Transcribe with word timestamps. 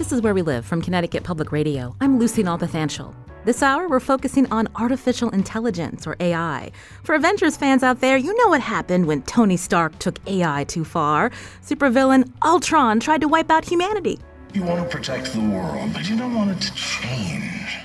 This 0.00 0.12
is 0.12 0.22
Where 0.22 0.32
We 0.32 0.40
Live 0.40 0.64
from 0.64 0.80
Connecticut 0.80 1.24
Public 1.24 1.52
Radio. 1.52 1.94
I'm 2.00 2.18
Lucy 2.18 2.42
Nalpathanchel. 2.42 3.14
This 3.44 3.62
hour, 3.62 3.86
we're 3.86 4.00
focusing 4.00 4.50
on 4.50 4.66
artificial 4.76 5.28
intelligence, 5.28 6.06
or 6.06 6.16
AI. 6.20 6.72
For 7.04 7.14
Avengers 7.14 7.58
fans 7.58 7.82
out 7.82 8.00
there, 8.00 8.16
you 8.16 8.34
know 8.34 8.48
what 8.48 8.62
happened 8.62 9.04
when 9.04 9.20
Tony 9.24 9.58
Stark 9.58 9.98
took 9.98 10.18
AI 10.26 10.64
too 10.64 10.86
far. 10.86 11.28
Supervillain 11.62 12.32
Ultron 12.42 12.98
tried 12.98 13.20
to 13.20 13.28
wipe 13.28 13.50
out 13.50 13.62
humanity. 13.62 14.18
You 14.54 14.62
want 14.62 14.82
to 14.82 14.96
protect 14.96 15.34
the 15.34 15.40
world, 15.40 15.92
but 15.92 16.08
you 16.08 16.16
don't 16.16 16.34
want 16.34 16.50
it 16.50 16.62
to 16.62 16.74
change. 16.74 17.76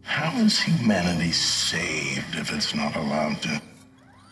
How 0.00 0.34
is 0.38 0.58
humanity 0.58 1.32
saved 1.32 2.34
if 2.34 2.50
it's 2.50 2.74
not 2.74 2.96
allowed 2.96 3.42
to 3.42 3.60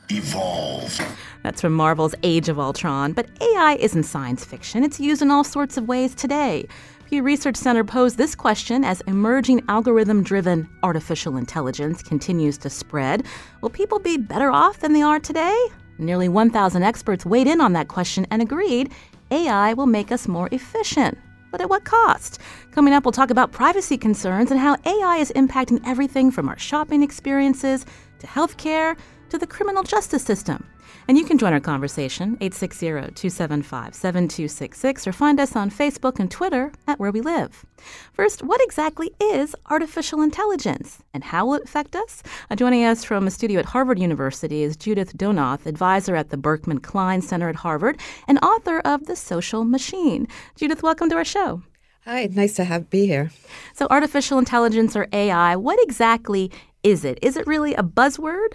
evolve? 0.08 0.98
That's 1.42 1.60
from 1.60 1.74
Marvel's 1.74 2.14
Age 2.22 2.48
of 2.48 2.58
Ultron. 2.58 3.12
But 3.12 3.28
AI 3.42 3.76
isn't 3.78 4.04
science 4.04 4.42
fiction, 4.42 4.82
it's 4.82 4.98
used 4.98 5.20
in 5.20 5.30
all 5.30 5.44
sorts 5.44 5.76
of 5.76 5.86
ways 5.86 6.14
today. 6.14 6.66
Pew 7.06 7.22
Research 7.22 7.54
Center 7.54 7.84
posed 7.84 8.18
this 8.18 8.34
question 8.34 8.82
as 8.82 9.00
emerging 9.02 9.62
algorithm 9.68 10.24
driven 10.24 10.68
artificial 10.82 11.36
intelligence 11.36 12.02
continues 12.02 12.58
to 12.58 12.68
spread. 12.68 13.24
Will 13.60 13.70
people 13.70 14.00
be 14.00 14.16
better 14.16 14.50
off 14.50 14.80
than 14.80 14.92
they 14.92 15.02
are 15.02 15.20
today? 15.20 15.56
Nearly 15.98 16.28
1,000 16.28 16.82
experts 16.82 17.24
weighed 17.24 17.46
in 17.46 17.60
on 17.60 17.74
that 17.74 17.86
question 17.86 18.26
and 18.32 18.42
agreed 18.42 18.92
AI 19.30 19.72
will 19.74 19.86
make 19.86 20.10
us 20.10 20.26
more 20.26 20.48
efficient. 20.50 21.16
But 21.52 21.60
at 21.60 21.70
what 21.70 21.84
cost? 21.84 22.40
Coming 22.72 22.92
up, 22.92 23.04
we'll 23.04 23.12
talk 23.12 23.30
about 23.30 23.52
privacy 23.52 23.96
concerns 23.96 24.50
and 24.50 24.58
how 24.58 24.76
AI 24.84 25.18
is 25.18 25.30
impacting 25.36 25.80
everything 25.86 26.32
from 26.32 26.48
our 26.48 26.58
shopping 26.58 27.04
experiences 27.04 27.86
to 28.18 28.26
healthcare 28.26 28.96
to 29.28 29.38
the 29.38 29.46
criminal 29.46 29.84
justice 29.84 30.24
system. 30.24 30.66
And 31.08 31.16
you 31.16 31.24
can 31.24 31.38
join 31.38 31.52
our 31.52 31.60
conversation, 31.60 32.36
860-275-7266, 32.38 35.06
or 35.06 35.12
find 35.12 35.38
us 35.38 35.54
on 35.54 35.70
Facebook 35.70 36.18
and 36.18 36.30
Twitter 36.30 36.72
at 36.86 36.98
Where 36.98 37.10
We 37.10 37.20
Live. 37.20 37.64
First, 38.12 38.42
what 38.42 38.62
exactly 38.62 39.12
is 39.20 39.54
artificial 39.70 40.22
intelligence, 40.22 40.98
and 41.14 41.24
how 41.24 41.46
will 41.46 41.54
it 41.54 41.64
affect 41.64 41.94
us? 41.94 42.22
Uh, 42.50 42.56
joining 42.56 42.84
us 42.84 43.04
from 43.04 43.26
a 43.26 43.30
studio 43.30 43.60
at 43.60 43.66
Harvard 43.66 43.98
University 43.98 44.62
is 44.62 44.76
Judith 44.76 45.16
Donath, 45.16 45.66
advisor 45.66 46.16
at 46.16 46.30
the 46.30 46.36
Berkman 46.36 46.80
Klein 46.80 47.22
Center 47.22 47.48
at 47.48 47.56
Harvard, 47.56 47.98
and 48.26 48.38
author 48.42 48.80
of 48.80 49.06
The 49.06 49.16
Social 49.16 49.64
Machine. 49.64 50.26
Judith, 50.56 50.82
welcome 50.82 51.08
to 51.10 51.16
our 51.16 51.24
show. 51.24 51.62
Hi, 52.04 52.28
nice 52.32 52.54
to 52.54 52.64
have 52.64 52.88
be 52.88 53.06
here. 53.06 53.32
So, 53.74 53.88
artificial 53.90 54.38
intelligence 54.38 54.94
or 54.94 55.08
AI, 55.12 55.56
what 55.56 55.82
exactly 55.82 56.52
is 56.84 57.04
it? 57.04 57.18
Is 57.20 57.36
it 57.36 57.48
really 57.48 57.74
a 57.74 57.82
buzzword? 57.82 58.52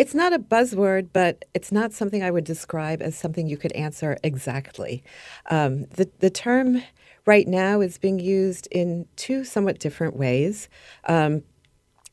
It's 0.00 0.14
not 0.14 0.32
a 0.32 0.38
buzzword, 0.38 1.10
but 1.12 1.44
it's 1.52 1.70
not 1.70 1.92
something 1.92 2.22
I 2.22 2.30
would 2.30 2.44
describe 2.44 3.02
as 3.02 3.14
something 3.14 3.46
you 3.46 3.58
could 3.58 3.72
answer 3.72 4.16
exactly. 4.24 5.04
Um, 5.50 5.82
the, 5.90 6.08
the 6.20 6.30
term 6.30 6.82
right 7.26 7.46
now 7.46 7.82
is 7.82 7.98
being 7.98 8.18
used 8.18 8.66
in 8.70 9.06
two 9.16 9.44
somewhat 9.44 9.78
different 9.78 10.16
ways. 10.16 10.70
Um, 11.04 11.42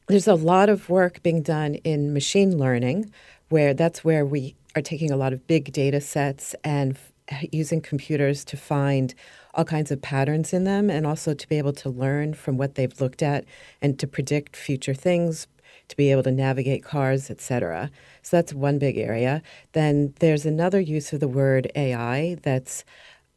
there's 0.10 0.28
a 0.28 0.36
lot 0.36 0.68
of 0.68 0.90
work 0.90 1.24
being 1.24 1.42
done 1.42 1.76
in 1.76 2.12
machine 2.12 2.58
learning, 2.58 3.10
where 3.48 3.74
that's 3.74 4.04
where 4.04 4.26
we 4.26 4.58
are 4.76 4.82
taking 4.82 5.10
a 5.10 5.16
lot 5.16 5.32
of 5.32 5.48
big 5.48 5.72
data 5.72 6.02
sets 6.02 6.56
and 6.66 6.98
f- 7.32 7.46
using 7.54 7.80
computers 7.80 8.44
to 8.44 8.58
find 8.58 9.16
all 9.54 9.64
kinds 9.64 9.92
of 9.92 10.02
patterns 10.02 10.52
in 10.52 10.66
them 10.66 10.90
and 10.90 11.08
also 11.08 11.34
to 11.34 11.48
be 11.48 11.58
able 11.58 11.72
to 11.74 11.90
learn 11.90 12.34
from 12.34 12.58
what 12.58 12.76
they've 12.76 13.00
looked 13.00 13.24
at 13.24 13.46
and 13.82 13.98
to 13.98 14.08
predict 14.08 14.58
future 14.58 14.94
things, 14.94 15.48
to 15.88 15.96
be 15.96 16.12
able 16.12 16.24
to 16.24 16.32
navigate 16.32 16.84
cars, 16.84 17.30
etc. 17.30 17.90
So 18.22 18.38
that's 18.38 18.54
one 18.54 18.80
big 18.80 18.98
area. 18.98 19.42
Then 19.74 20.14
there's 20.20 20.46
another 20.46 20.80
use 20.80 21.14
of 21.14 21.20
the 21.20 21.28
word 21.28 21.72
AI 21.76 22.38
that's 22.42 22.84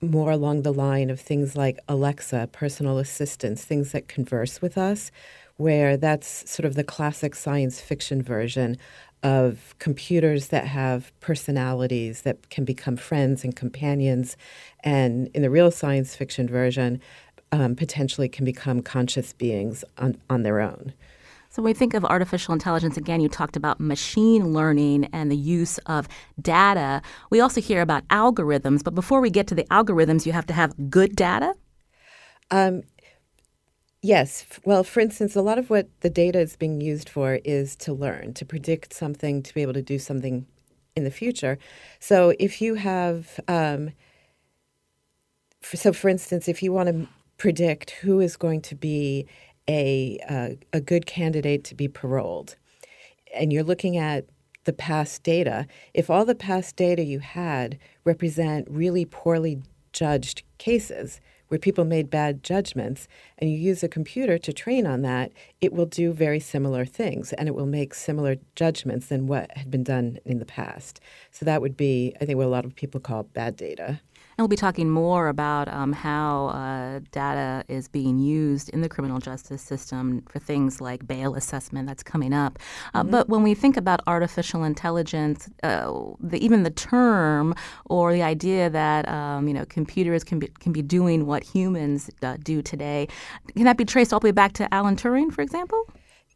more 0.00 0.31
along 0.31 0.62
the 0.62 0.72
line 0.72 1.10
of 1.10 1.21
things 1.21 1.56
like 1.56 1.78
Alexa, 1.89 2.49
personal 2.53 2.99
assistants, 2.99 3.65
things 3.65 3.93
that 3.93 4.09
converse 4.09 4.62
with 4.62 4.78
us, 4.78 5.10
where 5.56 5.97
that's 5.97 6.50
sort 6.50 6.65
of 6.65 6.75
the 6.75 6.84
classic 6.84 7.34
science 7.34 7.81
fiction 7.81 8.22
version 8.22 8.78
of 9.22 9.75
computers 9.78 10.49
that 10.49 10.66
have 10.66 11.12
personalities 11.21 12.22
that 12.22 12.49
can 12.49 12.65
become 12.65 12.97
friends 12.97 13.44
and 13.44 13.55
companions. 13.55 14.37
And 14.83 15.28
in 15.34 15.43
the 15.43 15.50
real 15.50 15.71
science 15.71 16.16
fiction 16.16 16.49
version, 16.49 17.00
um, 17.53 17.77
potentially 17.77 18.28
can 18.28 18.44
become 18.44 18.81
conscious 18.81 19.33
beings 19.34 19.84
on, 19.99 20.16
on 20.31 20.43
their 20.43 20.60
own. 20.60 20.94
So, 21.60 21.65
when 21.65 21.72
we 21.72 21.78
think 21.78 21.93
of 21.93 22.06
artificial 22.06 22.54
intelligence, 22.54 22.97
again, 22.97 23.21
you 23.21 23.28
talked 23.28 23.54
about 23.54 23.81
machine 23.81 24.54
learning 24.54 25.10
and 25.12 25.31
the 25.31 25.37
use 25.37 25.76
of 25.84 26.09
data. 26.41 27.03
We 27.28 27.41
also 27.41 27.60
hear 27.60 27.82
about 27.82 28.09
algorithms, 28.09 28.82
but 28.82 28.94
before 28.94 29.21
we 29.21 29.28
get 29.28 29.47
to 29.48 29.54
the 29.54 29.65
algorithms, 29.65 30.25
you 30.25 30.32
have 30.32 30.47
to 30.47 30.54
have 30.54 30.88
good 30.88 31.15
data? 31.15 31.53
Um, 32.50 32.84
yes. 34.00 34.47
Well, 34.65 34.84
for 34.84 35.00
instance, 35.00 35.37
a 35.37 35.43
lot 35.43 35.59
of 35.59 35.69
what 35.69 35.91
the 36.00 36.09
data 36.09 36.41
is 36.41 36.56
being 36.56 36.81
used 36.81 37.10
for 37.10 37.41
is 37.44 37.77
to 37.77 37.92
learn, 37.92 38.32
to 38.32 38.47
predict 38.47 38.94
something, 38.94 39.42
to 39.42 39.53
be 39.53 39.60
able 39.60 39.75
to 39.75 39.82
do 39.82 39.98
something 39.98 40.47
in 40.97 41.04
the 41.04 41.10
future. 41.10 41.59
So, 41.98 42.32
if 42.38 42.62
you 42.62 42.77
have, 42.77 43.38
um, 43.48 43.91
so 45.62 45.92
for 45.92 46.09
instance, 46.09 46.48
if 46.48 46.62
you 46.62 46.72
want 46.72 46.88
to 46.88 47.06
predict 47.37 47.91
who 47.91 48.21
is 48.21 48.37
going 48.37 48.62
to 48.62 48.75
be 48.75 49.27
a, 49.69 50.19
uh, 50.28 50.50
a 50.72 50.81
good 50.81 51.06
candidate 51.06 51.65
to 51.65 51.75
be 51.75 51.88
paroled, 51.88 52.56
and 53.34 53.53
you're 53.53 53.62
looking 53.62 53.97
at 53.97 54.26
the 54.65 54.72
past 54.72 55.22
data, 55.22 55.66
if 55.94 56.10
all 56.10 56.25
the 56.25 56.34
past 56.34 56.76
data 56.76 57.03
you 57.03 57.21
had 57.21 57.78
represent 58.04 58.69
really 58.71 59.04
poorly 59.04 59.62
judged 59.93 60.43
cases 60.59 61.21
where 61.48 61.59
people 61.59 61.84
made 61.84 62.09
bad 62.09 62.44
judgments, 62.44 63.09
and 63.38 63.50
you 63.50 63.56
use 63.56 63.82
a 63.82 63.88
computer 63.88 64.38
to 64.38 64.53
train 64.53 64.87
on 64.87 65.03
that, 65.03 65.32
it 65.60 65.72
will 65.72 65.87
do 65.87 66.12
very 66.12 66.38
similar 66.38 66.84
things 66.84 67.32
and 67.32 67.48
it 67.48 67.54
will 67.56 67.66
make 67.66 67.92
similar 67.92 68.37
judgments 68.54 69.09
than 69.09 69.27
what 69.27 69.50
had 69.56 69.69
been 69.69 69.82
done 69.82 70.16
in 70.25 70.38
the 70.38 70.47
past. 70.47 71.00
So 71.32 71.44
that 71.44 71.60
would 71.60 71.77
be, 71.77 72.15
I 72.21 72.25
think, 72.25 72.37
what 72.37 72.47
a 72.47 72.48
lot 72.48 72.65
of 72.65 72.77
people 72.77 73.00
call 73.00 73.25
bad 73.25 73.56
data. 73.56 74.00
And 74.41 74.45
we'll 74.45 74.49
be 74.49 74.56
talking 74.56 74.89
more 74.89 75.28
about 75.28 75.69
um, 75.69 75.93
how 75.93 76.47
uh, 76.47 77.01
data 77.12 77.62
is 77.69 77.89
being 77.89 78.19
used 78.19 78.71
in 78.71 78.81
the 78.81 78.89
criminal 78.89 79.19
justice 79.19 79.61
system 79.61 80.23
for 80.31 80.39
things 80.39 80.81
like 80.81 81.06
bail 81.06 81.34
assessment 81.34 81.87
that's 81.87 82.03
coming 82.03 82.33
up. 82.33 82.59
Uh, 82.95 83.03
mm-hmm. 83.03 83.11
But 83.11 83.28
when 83.28 83.43
we 83.43 83.53
think 83.53 83.77
about 83.77 84.01
artificial 84.06 84.65
intelligence, 84.65 85.51
uh, 85.62 85.93
the, 86.21 86.43
even 86.43 86.62
the 86.62 86.71
term 86.71 87.55
or 87.84 88.15
the 88.15 88.23
idea 88.23 88.71
that 88.71 89.06
um, 89.11 89.47
you 89.47 89.53
know 89.53 89.67
computers 89.67 90.25
can 90.25 90.39
be 90.39 90.47
can 90.59 90.72
be 90.72 90.81
doing 90.81 91.27
what 91.27 91.43
humans 91.43 92.11
uh, 92.22 92.39
do 92.43 92.62
today, 92.62 93.09
can 93.55 93.65
that 93.65 93.77
be 93.77 93.84
traced 93.84 94.11
all 94.15 94.21
the 94.21 94.28
way 94.28 94.33
back 94.33 94.55
to 94.55 94.72
Alan 94.72 94.97
Turing, 94.97 95.31
for 95.31 95.43
example? 95.43 95.84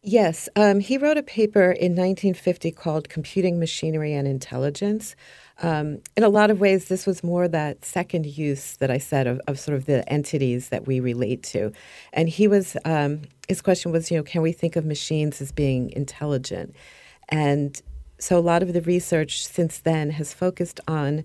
Yes, 0.03 0.50
um, 0.56 0.81
he 0.81 0.98
wrote 0.98 1.16
a 1.16 1.22
paper 1.22 1.71
in 1.71 1.92
1950 1.92 2.71
called 2.72 3.09
"Computing 3.09 3.59
Machinery 3.59 4.12
and 4.12 4.28
Intelligence." 4.28 5.16
Um, 5.62 6.00
in 6.16 6.25
a 6.25 6.28
lot 6.28 6.50
of 6.50 6.60
ways, 6.60 6.87
this 6.87 7.06
was 7.06 7.22
more 7.22 7.47
that 7.48 7.84
second 7.84 8.26
use 8.26 8.76
that 8.78 8.91
I 8.91 8.98
said 8.98 9.26
of, 9.26 9.41
of 9.47 9.59
sort 9.59 9.76
of 9.76 9.87
the 9.87 10.09
entities 10.12 10.70
that 10.70 10.87
we 10.87 10.98
relate 10.98 11.42
to. 11.44 11.72
And 12.12 12.28
he 12.28 12.48
was, 12.48 12.76
um, 12.84 13.22
his 13.48 13.62
question 13.62 13.92
was, 13.92 14.10
you 14.10 14.16
know, 14.16 14.24
can 14.24 14.42
we 14.42 14.53
think 14.53 14.74
of 14.74 14.84
machines 14.84 15.41
as 15.41 15.53
being 15.53 15.91
intelligent? 15.91 16.74
And 17.28 17.80
so 18.18 18.39
a 18.39 18.41
lot 18.41 18.62
of 18.62 18.72
the 18.72 18.83
research 18.83 19.47
since 19.47 19.78
then 19.78 20.10
has 20.10 20.34
focused 20.34 20.80
on 20.89 21.24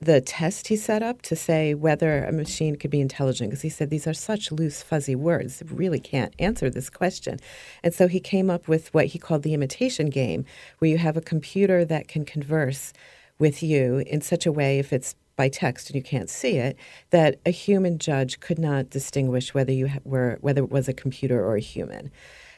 the 0.00 0.20
test 0.20 0.68
he 0.68 0.76
set 0.76 1.02
up 1.02 1.20
to 1.20 1.36
say 1.36 1.74
whether 1.74 2.24
a 2.24 2.32
machine 2.32 2.74
could 2.76 2.90
be 2.90 3.00
intelligent 3.00 3.50
because 3.50 3.62
he 3.62 3.68
said 3.68 3.90
these 3.90 4.06
are 4.06 4.14
such 4.14 4.50
loose 4.50 4.82
fuzzy 4.82 5.14
words 5.14 5.62
really 5.66 6.00
can't 6.00 6.34
answer 6.38 6.70
this 6.70 6.88
question 6.88 7.38
and 7.82 7.92
so 7.92 8.08
he 8.08 8.18
came 8.18 8.48
up 8.48 8.66
with 8.66 8.92
what 8.94 9.06
he 9.06 9.18
called 9.18 9.42
the 9.42 9.52
imitation 9.52 10.08
game 10.08 10.46
where 10.78 10.90
you 10.90 10.96
have 10.96 11.18
a 11.18 11.20
computer 11.20 11.84
that 11.84 12.08
can 12.08 12.24
converse 12.24 12.94
with 13.40 13.62
you 13.62 14.04
in 14.06 14.20
such 14.20 14.46
a 14.46 14.52
way, 14.52 14.78
if 14.78 14.92
it's 14.92 15.16
by 15.36 15.48
text 15.48 15.88
and 15.88 15.96
you 15.96 16.02
can't 16.02 16.28
see 16.28 16.58
it, 16.58 16.76
that 17.10 17.40
a 17.46 17.50
human 17.50 17.98
judge 17.98 18.40
could 18.40 18.58
not 18.58 18.90
distinguish 18.90 19.54
whether 19.54 19.72
you 19.72 19.90
were 20.04 20.38
whether 20.42 20.62
it 20.62 20.70
was 20.70 20.88
a 20.88 20.92
computer 20.92 21.42
or 21.42 21.56
a 21.56 21.60
human. 21.60 22.10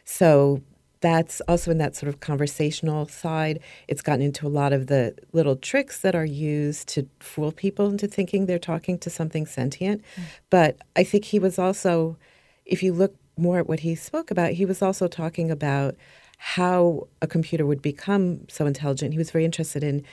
So 0.04 0.60
that's 1.00 1.40
also 1.48 1.70
in 1.70 1.78
that 1.78 1.94
sort 1.96 2.08
of 2.08 2.20
conversational 2.20 3.06
side. 3.06 3.60
It's 3.88 4.02
gotten 4.02 4.22
into 4.22 4.46
a 4.46 4.48
lot 4.48 4.72
of 4.72 4.88
the 4.88 5.14
little 5.32 5.56
tricks 5.56 6.00
that 6.00 6.14
are 6.14 6.24
used 6.24 6.88
to 6.88 7.08
fool 7.20 7.52
people 7.52 7.88
into 7.88 8.06
thinking 8.06 8.46
they're 8.46 8.58
talking 8.58 8.98
to 8.98 9.10
something 9.10 9.46
sentient. 9.46 10.02
Mm. 10.16 10.22
But 10.50 10.76
I 10.96 11.04
think 11.04 11.24
he 11.26 11.38
was 11.38 11.58
also 11.58 12.16
if 12.64 12.82
you 12.82 12.92
look 12.92 13.14
more 13.36 13.58
at 13.58 13.68
what 13.68 13.80
he 13.80 13.94
spoke 13.94 14.30
about, 14.30 14.52
he 14.52 14.64
was 14.64 14.82
also 14.82 15.08
talking 15.08 15.50
about 15.50 15.96
how 16.38 17.06
a 17.20 17.26
computer 17.26 17.64
would 17.64 17.80
become 17.80 18.48
so 18.48 18.66
intelligent. 18.66 19.12
He 19.12 19.18
was 19.18 19.30
very 19.30 19.44
interested 19.44 19.84
in 19.84 20.04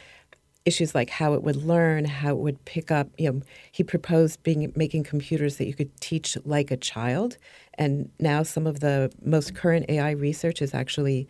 issues 0.65 0.93
like 0.93 1.09
how 1.09 1.33
it 1.33 1.43
would 1.43 1.55
learn, 1.55 2.05
how 2.05 2.31
it 2.31 2.37
would 2.37 2.63
pick 2.65 2.91
up. 2.91 3.09
You 3.17 3.31
know, 3.31 3.41
he 3.71 3.83
proposed 3.83 4.43
being 4.43 4.71
making 4.75 5.03
computers 5.03 5.57
that 5.57 5.65
you 5.65 5.73
could 5.73 5.95
teach 6.01 6.37
like 6.45 6.71
a 6.71 6.77
child, 6.77 7.37
and 7.75 8.09
now 8.19 8.43
some 8.43 8.67
of 8.67 8.79
the 8.79 9.11
most 9.23 9.55
current 9.55 9.85
AI 9.89 10.11
research 10.11 10.61
is 10.61 10.73
actually 10.73 11.27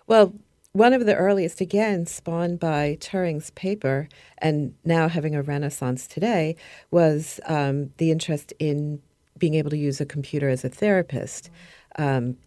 Well, 0.06 0.34
one 0.72 0.94
of 0.94 1.06
the 1.06 1.16
earliest, 1.16 1.62
again, 1.62 2.06
spawned 2.06 2.60
by 2.60 2.98
Turing's 3.00 3.50
paper, 3.52 4.08
and 4.38 4.76
now 4.86 5.08
having 5.08 5.36
a 5.36 5.42
renaissance 5.42 6.08
today, 6.08 6.56
was 6.92 7.40
um, 7.48 7.92
the 7.98 8.12
interest 8.12 8.54
in 8.60 9.02
being 9.38 9.56
able 9.56 9.72
to 9.72 9.78
use 9.78 10.00
a 10.00 10.06
computer 10.06 10.48
as 10.50 10.64
a 10.64 10.70
therapist. 10.70 11.50
Um, 11.98 12.38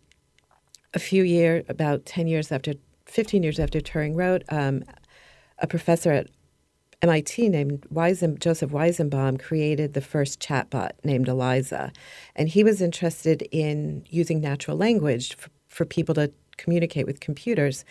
a 0.95 0.99
few 0.99 1.25
years, 1.25 1.65
about 1.69 2.07
10 2.07 2.29
years 2.29 2.53
after 2.53 2.75
15 3.13 3.43
years 3.43 3.61
after 3.61 3.79
Turing 3.79 4.17
wrote, 4.17 4.43
um, 4.49 4.83
a 5.59 5.67
professor 5.67 6.13
at 6.13 6.29
MIT 7.03 7.49
named 7.49 7.87
Weisen, 7.93 8.39
Joseph 8.39 8.71
Weizenbaum 8.71 9.39
created 9.39 9.93
the 9.93 10.01
first 10.01 10.41
chatbot 10.41 10.93
named 11.05 11.29
Eliza. 11.29 11.93
And 12.35 12.49
he 12.49 12.65
was 12.65 12.81
interested 12.81 13.43
in 13.51 14.05
using 14.09 14.41
natural 14.41 14.77
language 14.77 15.37
for, 15.37 15.51
for 15.69 15.85
people 15.85 16.15
to 16.15 16.33
communicate 16.57 17.07
with 17.07 17.21
computers. 17.21 17.85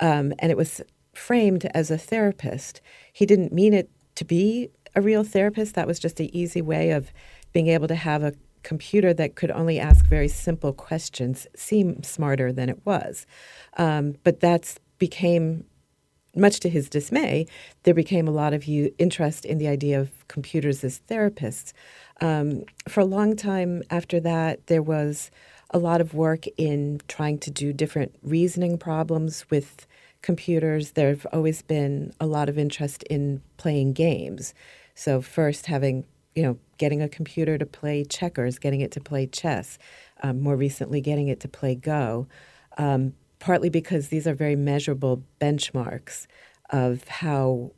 Um, 0.00 0.32
and 0.38 0.50
it 0.50 0.56
was 0.56 0.80
framed 1.14 1.66
as 1.74 1.90
a 1.90 1.98
therapist. 1.98 2.80
He 3.12 3.26
didn't 3.26 3.52
mean 3.52 3.74
it 3.74 3.90
to 4.16 4.24
be 4.24 4.70
a 4.96 5.00
real 5.00 5.22
therapist. 5.22 5.74
That 5.74 5.86
was 5.86 5.98
just 6.00 6.18
an 6.18 6.34
easy 6.34 6.62
way 6.62 6.90
of 6.90 7.12
being 7.52 7.68
able 7.68 7.86
to 7.88 7.94
have 7.94 8.24
a 8.24 8.32
computer 8.64 9.14
that 9.14 9.36
could 9.36 9.50
only 9.50 9.78
ask 9.78 10.04
very 10.06 10.28
simple 10.28 10.72
questions 10.72 11.46
seem 11.54 12.02
smarter 12.02 12.52
than 12.52 12.68
it 12.68 12.84
was. 12.84 13.26
Um, 13.76 14.16
but 14.24 14.40
that's 14.40 14.78
became 14.98 15.64
much 16.36 16.60
to 16.60 16.68
his 16.68 16.88
dismay, 16.88 17.46
there 17.84 17.94
became 17.94 18.26
a 18.26 18.32
lot 18.32 18.52
of 18.52 18.64
interest 18.66 19.44
in 19.44 19.58
the 19.58 19.68
idea 19.68 20.00
of 20.00 20.26
computers 20.28 20.82
as 20.82 21.00
therapists. 21.08 21.72
Um, 22.20 22.64
for 22.88 23.00
a 23.00 23.04
long 23.04 23.36
time 23.36 23.82
after 23.90 24.20
that, 24.20 24.66
there 24.66 24.82
was 24.82 25.30
a 25.70 25.78
lot 25.78 26.00
of 26.00 26.14
work 26.14 26.46
in 26.56 27.00
trying 27.08 27.38
to 27.38 27.50
do 27.50 27.72
different 27.72 28.14
reasoning 28.22 28.78
problems 28.78 29.44
with 29.50 29.86
computers. 30.22 30.92
There 30.92 31.08
have 31.08 31.26
always 31.32 31.62
been 31.62 32.12
a 32.20 32.26
lot 32.26 32.48
of 32.48 32.58
interest 32.58 33.02
in 33.04 33.42
playing 33.56 33.92
games. 33.92 34.54
So, 34.94 35.20
first 35.20 35.66
having 35.66 36.06
you 36.34 36.42
know, 36.42 36.58
getting 36.78 37.02
a 37.02 37.08
computer 37.08 37.58
to 37.58 37.66
play 37.66 38.04
checkers, 38.04 38.58
getting 38.58 38.80
it 38.80 38.90
to 38.92 39.00
play 39.00 39.26
chess, 39.26 39.78
um, 40.22 40.40
more 40.40 40.56
recently, 40.56 41.00
getting 41.00 41.28
it 41.28 41.40
to 41.40 41.48
play 41.48 41.74
Go, 41.74 42.26
um, 42.78 43.14
partly 43.38 43.68
because 43.68 44.08
these 44.08 44.26
are 44.26 44.34
very 44.34 44.56
measurable 44.56 45.22
benchmarks 45.40 46.26
of 46.70 47.06
how 47.08 47.72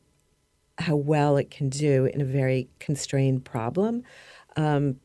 how 0.78 0.94
well 0.94 1.38
it 1.38 1.50
can 1.50 1.70
do 1.70 2.04
in 2.04 2.20
a 2.20 2.24
very 2.24 2.68
constrained 2.80 3.44
problem. 3.44 4.02
Um, 4.56 5.00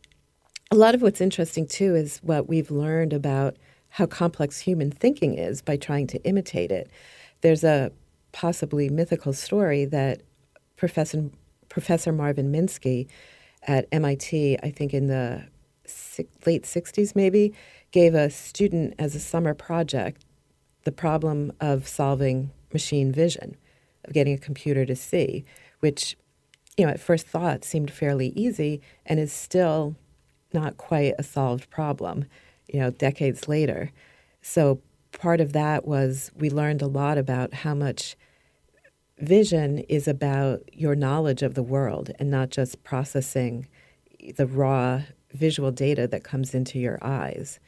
a 0.69 0.75
lot 0.75 0.95
of 0.95 1.01
what's 1.01 1.21
interesting 1.21 1.65
too 1.65 1.95
is 1.95 2.19
what 2.23 2.47
we've 2.47 2.71
learned 2.71 3.13
about 3.13 3.57
how 3.89 4.05
complex 4.05 4.59
human 4.59 4.91
thinking 4.91 5.37
is 5.37 5.61
by 5.61 5.77
trying 5.77 6.07
to 6.07 6.23
imitate 6.23 6.71
it. 6.71 6.89
There's 7.41 7.63
a 7.63 7.91
possibly 8.31 8.89
mythical 8.89 9.33
story 9.33 9.85
that 9.85 10.21
Professor 10.77 11.29
Professor 11.69 12.11
Marvin 12.11 12.51
Minsky 12.51 13.07
at 13.63 13.87
MIT, 13.91 14.57
I 14.63 14.71
think 14.71 14.93
in 14.93 15.07
the 15.07 15.47
late 16.45 16.63
60s 16.63 17.15
maybe, 17.15 17.53
gave 17.91 18.15
a 18.15 18.29
student 18.29 18.93
as 18.97 19.15
a 19.15 19.19
summer 19.19 19.53
project 19.53 20.25
the 20.83 20.91
problem 20.91 21.51
of 21.59 21.87
solving 21.87 22.51
machine 22.73 23.11
vision, 23.11 23.57
of 24.05 24.13
getting 24.13 24.33
a 24.33 24.37
computer 24.37 24.85
to 24.85 24.95
see, 24.95 25.43
which, 25.79 26.17
you 26.77 26.85
know, 26.85 26.91
at 26.91 26.99
first 26.99 27.27
thought 27.27 27.63
seemed 27.63 27.91
fairly 27.91 28.29
easy 28.29 28.81
and 29.05 29.19
is 29.19 29.31
still 29.31 29.95
not 30.53 30.77
quite 30.77 31.13
a 31.19 31.23
solved 31.23 31.69
problem, 31.69 32.25
you 32.67 32.79
know, 32.79 32.89
decades 32.89 33.47
later. 33.47 33.91
So 34.41 34.81
part 35.11 35.41
of 35.41 35.53
that 35.53 35.85
was 35.85 36.31
we 36.35 36.49
learned 36.49 36.81
a 36.81 36.87
lot 36.87 37.17
about 37.17 37.53
how 37.53 37.75
much 37.75 38.15
vision 39.21 39.79
is 39.79 40.07
about 40.07 40.61
your 40.73 40.95
knowledge 40.95 41.41
of 41.41 41.53
the 41.53 41.63
world 41.63 42.11
and 42.19 42.29
not 42.29 42.49
just 42.49 42.83
processing 42.83 43.67
the 44.35 44.45
raw 44.45 45.03
visual 45.31 45.71
data 45.71 46.07
that 46.07 46.23
comes 46.23 46.53
into 46.53 46.79
your 46.79 46.99
eyes. 47.01 47.59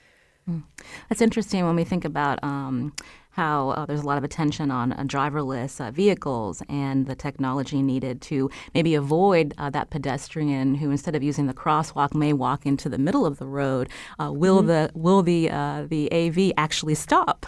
Mm. 0.50 0.64
That's 1.10 1.22
interesting 1.22 1.66
when 1.66 1.76
we 1.76 1.84
think 1.84 2.04
about 2.04 2.44
um, 2.44 2.94
how 3.32 3.70
uh, 3.70 3.86
there's 3.86 4.02
a 4.02 4.06
lot 4.06 4.18
of 4.18 4.24
attention 4.24 4.72
on 4.72 4.94
uh, 4.94 4.98
driverless 5.04 5.80
uh, 5.80 5.90
vehicles 5.92 6.62
and 6.70 7.08
the 7.08 7.16
technology 7.16 7.82
needed 7.82 8.22
to 8.22 8.50
maybe 8.74 8.94
avoid 8.94 9.54
uh, 9.58 9.70
that 9.70 9.90
pedestrian 9.90 10.76
who, 10.76 10.92
instead 10.92 11.16
of 11.16 11.24
using 11.24 11.48
the 11.48 11.54
crosswalk, 11.54 12.14
may 12.14 12.34
walk 12.34 12.66
into 12.66 12.90
the 12.90 12.98
middle 12.98 13.26
of 13.26 13.38
the 13.40 13.48
road. 13.48 13.90
Uh, 14.20 14.32
will 14.32 14.60
mm-hmm. 14.60 14.68
the 14.68 14.92
will 14.94 15.24
the 15.24 15.50
uh, 15.50 15.86
the 15.88 16.12
AV 16.12 16.52
actually 16.58 16.96
stop? 16.96 17.48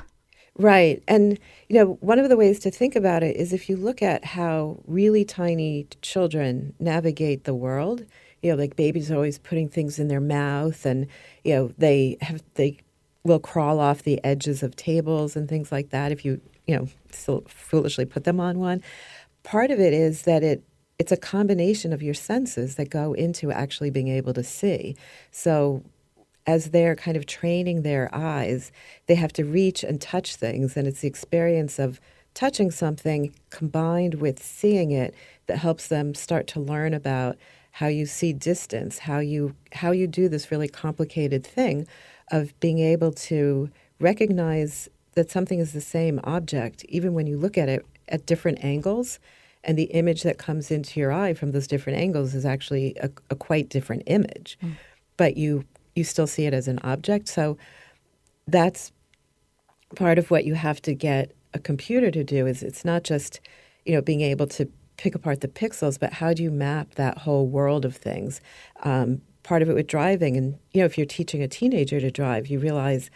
Right. 0.57 1.03
And, 1.07 1.37
you 1.67 1.75
know, 1.75 1.97
one 1.99 2.17
of 2.17 2.29
the 2.29 2.37
ways 2.37 2.59
to 2.59 2.71
think 2.71 2.95
about 2.95 3.23
it 3.23 3.35
is 3.35 3.51
if 3.51 3.67
you 3.67 3.75
look 3.75 4.01
at 4.01 4.23
how 4.23 4.79
really 4.87 5.25
tiny 5.25 5.87
children 6.01 6.73
navigate 6.79 7.43
the 7.43 7.53
world, 7.53 8.05
you 8.41 8.51
know, 8.51 8.55
like 8.57 8.77
babies 8.77 9.11
are 9.11 9.15
always 9.15 9.37
putting 9.37 9.67
things 9.67 9.99
in 9.99 10.07
their 10.07 10.21
mouth 10.21 10.85
and, 10.85 11.07
you 11.43 11.53
know, 11.55 11.71
they 11.77 12.17
have, 12.21 12.41
they 12.53 12.77
will 13.25 13.39
crawl 13.39 13.81
off 13.81 14.03
the 14.03 14.23
edges 14.23 14.63
of 14.63 14.77
tables 14.77 15.35
and 15.35 15.49
things 15.49 15.73
like 15.73 15.89
that 15.89 16.13
if 16.13 16.23
you, 16.23 16.39
you 16.67 16.77
know, 16.77 16.87
still 17.11 17.43
foolishly 17.47 18.05
put 18.05 18.23
them 18.23 18.39
on 18.39 18.57
one. 18.57 18.81
Part 19.43 19.71
of 19.71 19.79
it 19.79 19.93
is 19.93 20.21
that 20.21 20.41
it, 20.41 20.63
it's 20.97 21.11
a 21.11 21.17
combination 21.17 21.91
of 21.91 22.01
your 22.01 22.13
senses 22.13 22.75
that 22.75 22.89
go 22.89 23.11
into 23.11 23.51
actually 23.51 23.89
being 23.89 24.07
able 24.07 24.33
to 24.33 24.43
see. 24.43 24.95
So 25.31 25.83
as 26.47 26.71
they're 26.71 26.95
kind 26.95 27.17
of 27.17 27.25
training 27.25 27.81
their 27.81 28.09
eyes, 28.13 28.71
they 29.07 29.15
have 29.15 29.33
to 29.33 29.43
reach 29.43 29.83
and 29.83 29.99
touch 29.99 30.35
things. 30.35 30.77
And 30.77 30.87
it's 30.87 31.01
the 31.01 31.07
experience 31.07 31.79
of 31.79 31.99
touching 32.33 32.69
something 32.69 33.33
combined 33.49 34.15
with 34.15 34.43
seeing 34.43 34.91
it 34.91 35.15
that 35.47 35.57
helps 35.57 35.87
them 35.87 36.13
start 36.13 36.47
to 36.47 36.59
learn 36.59 36.93
about 36.93 37.37
how 37.71 37.87
you 37.87 38.05
see 38.05 38.31
distance, 38.31 38.99
how 38.99 39.19
you 39.19 39.55
how 39.73 39.91
you 39.91 40.07
do 40.07 40.29
this 40.29 40.51
really 40.51 40.67
complicated 40.67 41.45
thing 41.45 41.87
of 42.31 42.57
being 42.59 42.79
able 42.79 43.11
to 43.11 43.69
recognize 43.99 44.89
that 45.15 45.31
something 45.31 45.59
is 45.59 45.73
the 45.73 45.81
same 45.81 46.19
object 46.23 46.83
even 46.89 47.13
when 47.13 47.27
you 47.27 47.37
look 47.37 47.57
at 47.57 47.69
it 47.69 47.85
at 48.09 48.25
different 48.25 48.63
angles 48.63 49.19
and 49.65 49.77
the 49.77 49.85
image 49.85 50.23
that 50.23 50.37
comes 50.37 50.71
into 50.71 50.99
your 50.99 51.11
eye 51.11 51.33
from 51.33 51.51
those 51.51 51.67
different 51.67 51.99
angles 51.99 52.33
is 52.33 52.45
actually 52.45 52.95
a, 53.01 53.09
a 53.29 53.35
quite 53.35 53.67
different 53.67 54.03
image. 54.05 54.57
Mm. 54.61 54.73
But 55.17 55.37
you 55.37 55.65
you 55.95 56.03
still 56.03 56.27
see 56.27 56.45
it 56.45 56.53
as 56.53 56.67
an 56.67 56.79
object. 56.83 57.27
So 57.27 57.57
that's 58.47 58.91
part 59.95 60.19
of 60.19 60.29
what 60.29 60.45
you 60.45 60.53
have 60.55 60.81
to 60.83 60.93
get 60.93 61.31
a 61.53 61.59
computer 61.59 62.11
to 62.11 62.23
do 62.23 62.45
is 62.45 62.61
it's 62.61 62.85
not 62.85 63.03
just, 63.03 63.39
you 63.85 63.93
know, 63.93 64.01
being 64.01 64.21
able 64.21 64.47
to 64.47 64.69
pick 64.97 65.15
apart 65.15 65.41
the 65.41 65.47
pixels, 65.47 65.99
but 65.99 66.13
how 66.13 66.33
do 66.33 66.43
you 66.43 66.51
map 66.51 66.95
that 66.95 67.19
whole 67.19 67.47
world 67.47 67.85
of 67.85 67.95
things? 67.95 68.41
Um, 68.83 69.21
part 69.43 69.61
of 69.61 69.69
it 69.69 69.73
with 69.73 69.87
driving, 69.87 70.35
and 70.37 70.57
you 70.73 70.81
know, 70.81 70.85
if 70.85 70.97
you're 70.97 71.05
teaching 71.05 71.41
a 71.41 71.47
teenager 71.47 71.99
to 71.99 72.11
drive, 72.11 72.47
you 72.47 72.59
realize 72.59 73.09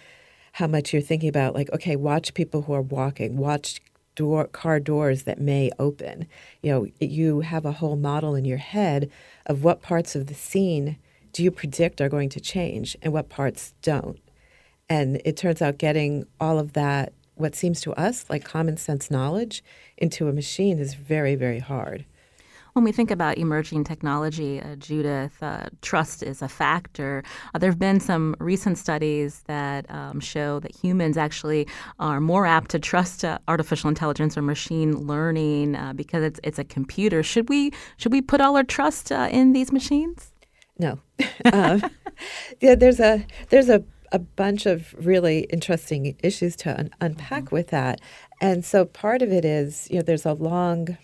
how 0.54 0.68
much 0.68 0.94
you're 0.94 1.02
thinking 1.02 1.30
about, 1.30 1.54
like, 1.56 1.72
okay, 1.74 1.96
watch 1.96 2.34
people 2.34 2.64
who 2.64 2.74
are 2.74 2.82
walking, 2.82 3.38
watch 3.38 3.82
door, 4.16 4.46
car 4.48 4.80
doors 4.80 5.24
that 5.24 5.40
may 5.40 5.72
open. 5.80 6.28
You 6.62 6.72
know, 6.72 6.88
you 7.00 7.42
have 7.42 7.66
a 7.66 7.74
whole 7.74 7.96
model 7.96 8.36
in 8.36 8.46
your 8.46 8.58
head 8.58 9.10
of 9.46 9.64
what 9.64 9.82
parts 9.82 10.16
of 10.16 10.28
the 10.28 10.34
scene 10.34 10.98
do 11.34 11.44
you 11.44 11.52
predict 11.52 12.02
are 12.02 12.10
going 12.10 12.30
to 12.30 12.40
change 12.40 12.96
and 13.02 13.14
what 13.14 13.30
parts 13.30 13.74
don't. 13.82 14.20
And 14.90 15.22
it 15.24 15.38
turns 15.38 15.62
out 15.62 15.78
getting 15.78 16.26
all 16.40 16.58
of 16.60 16.74
that, 16.74 17.14
what 17.36 17.56
seems 17.56 17.80
to 17.82 17.94
us 17.94 18.26
like 18.30 18.44
common 18.44 18.78
sense 18.78 19.12
knowledge, 19.12 19.64
into 19.98 20.28
a 20.28 20.34
machine 20.34 20.80
is 20.80 20.96
very, 20.96 21.36
very 21.36 21.60
hard. 21.60 22.06
When 22.74 22.84
we 22.84 22.92
think 22.92 23.12
about 23.12 23.38
emerging 23.38 23.84
technology, 23.84 24.62
uh, 24.62 24.76
Judith, 24.76 25.42
uh, 25.42 25.66
trust 25.82 26.22
is 26.22 26.42
a 26.42 26.48
factor. 26.48 27.24
Uh, 27.54 27.60
there 27.60 27.70
have 27.70 27.80
been 27.80 28.00
some 28.00 28.36
recent 28.40 28.78
studies 28.78 29.42
that 29.48 29.90
um, 29.90 30.20
show 30.20 30.60
that 30.60 30.76
humans 30.76 31.18
actually 31.18 31.68
are 32.00 32.22
more 32.22 32.46
apt 32.46 32.72
to 32.72 32.80
trust 32.80 33.26
uh, 33.26 33.40
artificial 33.48 33.90
intelligence 33.90 34.38
or 34.38 34.44
machine 34.44 34.94
learning 35.08 35.76
uh, 35.76 35.94
because 35.94 36.24
it's 36.24 36.40
it's 36.44 36.60
a 36.60 36.64
computer. 36.64 37.24
Should 37.24 37.50
we 37.50 37.72
should 37.98 38.12
we 38.12 38.22
put 38.22 38.40
all 38.40 38.56
our 38.56 38.64
trust 38.64 39.12
uh, 39.12 39.28
in 39.32 39.54
these 39.54 39.72
machines? 39.72 40.32
No. 40.78 41.00
yeah, 42.62 42.76
there's 42.76 43.00
a 43.00 43.26
there's 43.50 43.70
a 43.70 43.84
a 44.12 44.20
bunch 44.20 44.66
of 44.66 44.94
really 45.06 45.42
interesting 45.52 46.16
issues 46.24 46.56
to 46.58 46.78
un- 46.78 46.90
unpack 47.00 47.46
mm-hmm. 47.46 47.56
with 47.56 47.68
that. 47.68 48.02
And 48.42 48.66
so 48.66 48.86
part 48.86 49.22
of 49.22 49.32
it 49.32 49.46
is, 49.46 49.88
you 49.90 49.98
know, 49.98 50.02
there's 50.02 50.26
a 50.26 50.34
long 50.34 50.98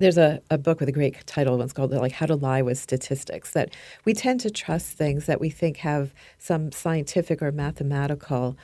there's 0.00 0.18
a, 0.18 0.40
a 0.48 0.56
book 0.56 0.78
with 0.78 0.88
a 0.88 0.92
great 0.92 1.26
title 1.26 1.60
it's 1.60 1.72
called 1.72 1.90
like 1.90 2.12
how 2.12 2.26
to 2.26 2.36
lie 2.36 2.62
with 2.62 2.78
statistics 2.78 3.50
that 3.50 3.74
we 4.04 4.14
tend 4.14 4.38
to 4.38 4.48
trust 4.48 4.92
things 4.92 5.26
that 5.26 5.40
we 5.40 5.50
think 5.50 5.78
have 5.78 6.14
some 6.38 6.70
scientific 6.70 7.42
or 7.42 7.50
mathematical 7.50 8.56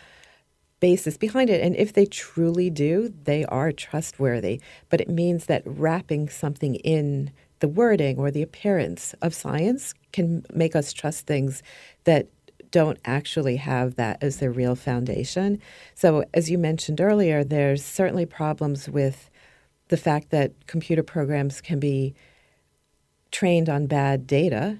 basis 0.79 1.17
behind 1.17 1.51
it 1.51 1.61
and 1.61 1.75
if 1.75 1.93
they 1.93 2.07
truly 2.07 2.71
do 2.71 3.13
they 3.25 3.45
are 3.47 3.73
trustworthy 3.73 4.61
but 4.91 5.01
it 5.01 5.09
means 5.09 5.47
that 5.47 5.63
wrapping 5.67 6.29
something 6.29 6.77
in 6.77 7.33
the 7.65 7.69
wording 7.69 8.19
or 8.19 8.31
the 8.31 8.43
appearance 8.43 9.15
of 9.23 9.33
science 9.33 9.95
can 10.13 10.45
make 10.53 10.77
us 10.77 10.93
trust 10.93 11.27
things 11.27 11.63
that 12.05 12.29
don't 12.71 12.99
actually 13.07 13.57
have 13.57 13.95
that 13.95 14.23
as 14.23 14.37
their 14.37 14.51
real 14.51 14.75
foundation. 14.75 15.59
So, 15.95 16.25
as 16.35 16.51
you 16.51 16.59
mentioned 16.59 17.01
earlier, 17.01 17.43
there's 17.43 17.83
certainly 17.83 18.27
problems 18.27 18.87
with 18.87 19.31
the 19.89 19.97
fact 19.97 20.29
that 20.29 20.67
computer 20.67 21.03
programs 21.03 21.63
can 21.63 21.81
be 21.81 22.15
trained 23.31 23.71
on 23.71 23.87
bad 23.87 24.27
data 24.27 24.79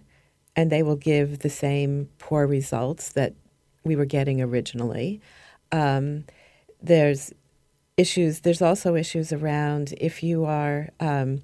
and 0.55 0.71
they 0.71 0.83
will 0.83 0.97
give 0.97 1.39
the 1.39 1.49
same 1.49 2.11
poor 2.19 2.47
results 2.47 3.15
that 3.15 3.33
we 3.83 3.97
were 3.97 4.05
getting 4.05 4.43
originally. 4.43 5.23
Um, 5.73 6.27
there's 6.83 7.33
issues, 7.97 8.41
there's 8.41 8.61
also 8.61 8.95
issues 8.95 9.33
around 9.33 9.95
if 9.97 10.23
you 10.23 10.45
are 10.45 10.91
um, 11.01 11.41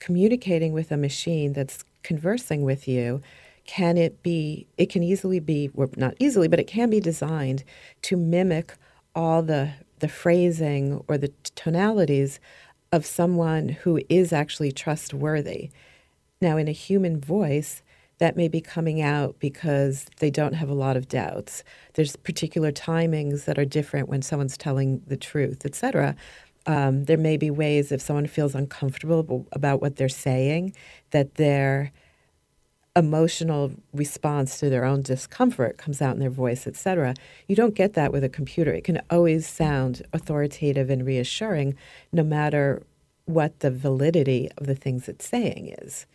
communicating 0.00 0.72
with 0.72 0.90
a 0.90 0.96
machine 0.96 1.52
that's 1.52 1.84
conversing 2.02 2.62
with 2.62 2.88
you 2.88 3.22
can 3.66 3.96
it 3.96 4.22
be 4.22 4.66
it 4.78 4.90
can 4.90 5.02
easily 5.02 5.38
be 5.38 5.70
not 5.96 6.14
easily 6.18 6.48
but 6.48 6.58
it 6.58 6.66
can 6.66 6.90
be 6.90 6.98
designed 6.98 7.62
to 8.02 8.16
mimic 8.16 8.74
all 9.14 9.42
the 9.42 9.70
the 10.00 10.08
phrasing 10.08 11.04
or 11.08 11.16
the 11.16 11.32
tonalities 11.54 12.40
of 12.90 13.06
someone 13.06 13.68
who 13.68 14.00
is 14.08 14.32
actually 14.32 14.72
trustworthy. 14.72 15.70
Now 16.40 16.56
in 16.56 16.68
a 16.68 16.72
human 16.72 17.20
voice 17.20 17.82
that 18.18 18.36
may 18.36 18.48
be 18.48 18.60
coming 18.60 19.00
out 19.00 19.36
because 19.38 20.06
they 20.18 20.30
don't 20.30 20.54
have 20.54 20.68
a 20.68 20.74
lot 20.74 20.96
of 20.96 21.08
doubts. 21.08 21.62
There's 21.94 22.16
particular 22.16 22.72
timings 22.72 23.44
that 23.44 23.58
are 23.58 23.64
different 23.64 24.08
when 24.08 24.22
someone's 24.22 24.58
telling 24.58 25.02
the 25.06 25.16
truth 25.16 25.64
etc 25.64 26.16
um, 26.66 27.04
there 27.04 27.16
may 27.16 27.36
be 27.36 27.50
ways 27.50 27.90
if 27.90 28.00
someone 28.00 28.26
feels 28.26 28.54
uncomfortable 28.54 29.46
about 29.52 29.80
what 29.80 29.96
they're 29.96 30.08
saying 30.08 30.74
that 31.10 31.34
they're 31.34 31.92
emotional 32.96 33.72
response 33.92 34.58
to 34.58 34.68
their 34.68 34.84
own 34.84 35.02
discomfort 35.02 35.78
comes 35.78 36.02
out 36.02 36.14
in 36.14 36.18
their 36.20 36.30
voice, 36.30 36.66
etc. 36.66 37.14
You 37.46 37.56
don't 37.56 37.74
get 37.74 37.94
that 37.94 38.12
with 38.12 38.24
a 38.24 38.28
computer. 38.28 38.72
It 38.72 38.84
can 38.84 39.00
always 39.10 39.46
sound 39.46 40.02
authoritative 40.12 40.90
and 40.90 41.06
reassuring 41.06 41.76
no 42.12 42.22
matter 42.22 42.82
what 43.26 43.60
the 43.60 43.70
validity 43.70 44.50
of 44.58 44.66
the 44.66 44.74
things 44.74 45.08
it's 45.08 45.28
saying 45.28 45.74
is. 45.78 46.06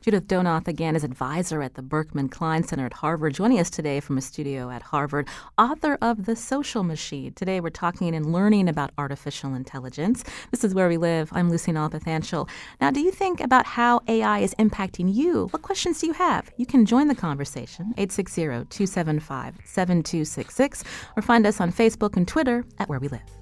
Judith 0.00 0.26
Donath, 0.26 0.68
again, 0.68 0.96
is 0.96 1.04
advisor 1.04 1.60
at 1.62 1.74
the 1.74 1.82
Berkman 1.82 2.28
Klein 2.28 2.64
Center 2.64 2.86
at 2.86 2.94
Harvard, 2.94 3.34
joining 3.34 3.58
us 3.58 3.68
today 3.70 4.00
from 4.00 4.18
a 4.18 4.20
studio 4.20 4.70
at 4.70 4.82
Harvard, 4.82 5.28
author 5.58 5.98
of 6.00 6.26
The 6.26 6.36
Social 6.36 6.82
Machine. 6.82 7.32
Today 7.34 7.60
we're 7.60 7.70
talking 7.70 8.14
and 8.14 8.32
learning 8.32 8.68
about 8.68 8.90
artificial 8.98 9.54
intelligence. 9.54 10.24
This 10.50 10.64
is 10.64 10.74
Where 10.74 10.88
We 10.88 10.96
Live. 10.96 11.30
I'm 11.32 11.50
Lucy 11.50 11.72
Nalpathanchel. 11.72 12.48
Now, 12.80 12.90
do 12.90 13.00
you 13.00 13.10
think 13.10 13.40
about 13.40 13.66
how 13.66 14.00
AI 14.08 14.38
is 14.40 14.54
impacting 14.54 15.14
you? 15.14 15.48
What 15.50 15.62
questions 15.62 16.00
do 16.00 16.06
you 16.06 16.14
have? 16.14 16.50
You 16.56 16.66
can 16.66 16.86
join 16.86 17.08
the 17.08 17.14
conversation, 17.14 17.92
860-275-7266, 17.98 20.84
or 21.16 21.22
find 21.22 21.46
us 21.46 21.60
on 21.60 21.72
Facebook 21.72 22.16
and 22.16 22.26
Twitter 22.26 22.64
at 22.78 22.88
Where 22.88 23.00
We 23.00 23.08
Live. 23.08 23.41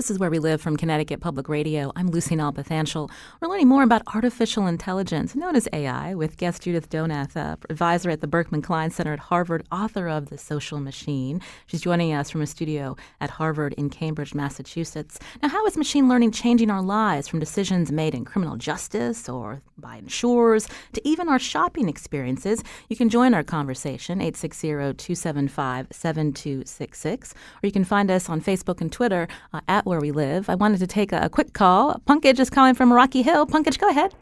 This 0.00 0.10
is 0.10 0.18
Where 0.18 0.30
We 0.30 0.38
Live 0.38 0.62
from 0.62 0.78
Connecticut 0.78 1.20
Public 1.20 1.46
Radio. 1.46 1.92
I'm 1.94 2.06
Lucy 2.06 2.34
Nalpathanchel. 2.34 3.10
We're 3.38 3.48
learning 3.48 3.68
more 3.68 3.82
about 3.82 4.00
artificial 4.14 4.66
intelligence, 4.66 5.34
known 5.34 5.54
as 5.54 5.68
AI, 5.74 6.14
with 6.14 6.38
guest 6.38 6.62
Judith 6.62 6.88
Donath, 6.88 7.36
uh, 7.36 7.56
advisor 7.68 8.08
at 8.08 8.22
the 8.22 8.26
Berkman 8.26 8.62
Klein 8.62 8.90
Center 8.90 9.12
at 9.12 9.18
Harvard, 9.18 9.62
author 9.70 10.08
of 10.08 10.30
The 10.30 10.38
Social 10.38 10.80
Machine. 10.80 11.42
She's 11.66 11.82
joining 11.82 12.14
us 12.14 12.30
from 12.30 12.40
a 12.40 12.46
studio 12.46 12.96
at 13.20 13.28
Harvard 13.28 13.74
in 13.74 13.90
Cambridge, 13.90 14.34
Massachusetts. 14.34 15.18
Now, 15.42 15.50
how 15.50 15.66
is 15.66 15.76
machine 15.76 16.08
learning 16.08 16.30
changing 16.30 16.70
our 16.70 16.80
lives 16.80 17.28
from 17.28 17.38
decisions 17.38 17.92
made 17.92 18.14
in 18.14 18.24
criminal 18.24 18.56
justice 18.56 19.28
or 19.28 19.60
by 19.76 19.96
insurers 19.96 20.66
to 20.94 21.06
even 21.06 21.28
our 21.28 21.38
shopping 21.38 21.90
experiences? 21.90 22.64
You 22.88 22.96
can 22.96 23.10
join 23.10 23.34
our 23.34 23.44
conversation, 23.44 24.22
860 24.22 24.68
275 24.68 25.88
7266, 25.90 27.34
or 27.34 27.66
you 27.66 27.72
can 27.72 27.84
find 27.84 28.10
us 28.10 28.30
on 28.30 28.40
Facebook 28.40 28.80
and 28.80 28.90
Twitter 28.90 29.28
uh, 29.52 29.60
at 29.68 29.84
where 29.90 30.00
we 30.00 30.12
live. 30.12 30.48
I 30.48 30.54
wanted 30.54 30.78
to 30.78 30.86
take 30.86 31.12
a, 31.12 31.20
a 31.22 31.28
quick 31.28 31.52
call. 31.52 32.00
Pankaj 32.06 32.38
is 32.38 32.48
calling 32.48 32.74
from 32.74 32.92
Rocky 32.92 33.22
Hill. 33.22 33.46
Pankaj, 33.46 33.78
go 33.78 33.88
ahead. 33.90 34.14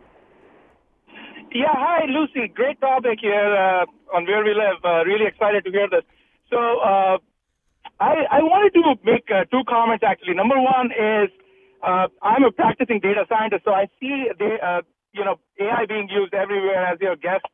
Yeah, 1.53 1.73
hi, 1.73 2.07
Lucy. 2.09 2.49
Great 2.49 2.81
topic 2.81 3.19
here 3.21 3.55
uh, 3.55 4.17
on 4.17 4.25
where 4.27 4.43
we 4.43 4.53
live. 4.55 4.79
Uh, 4.83 5.05
really 5.05 5.27
excited 5.27 5.65
to 5.65 5.71
hear 5.71 5.89
this. 5.89 6.03
So, 6.51 6.57
uh, 6.57 7.19
I, 8.01 8.15
I 8.31 8.41
wanted 8.43 8.73
to 8.75 8.83
make 9.05 9.29
uh, 9.31 9.45
two 9.51 9.63
comments 9.69 10.05
actually. 10.07 10.35
Number 10.35 10.59
one 10.61 10.91
is 10.93 11.31
uh, 11.83 12.07
I'm 12.23 12.45
a 12.45 12.53
practicing 12.53 13.01
data 13.01 13.25
scientist, 13.29 13.65
so 13.65 13.73
I 13.73 13.87
see 14.01 14.29
the 14.39 14.57
uh, 14.63 14.83
you 15.13 15.25
know 15.25 15.37
AI 15.61 15.85
being 15.87 16.09
used 16.09 16.33
everywhere, 16.33 16.87
as 16.87 17.01
your 17.01 17.17
guest 17.17 17.47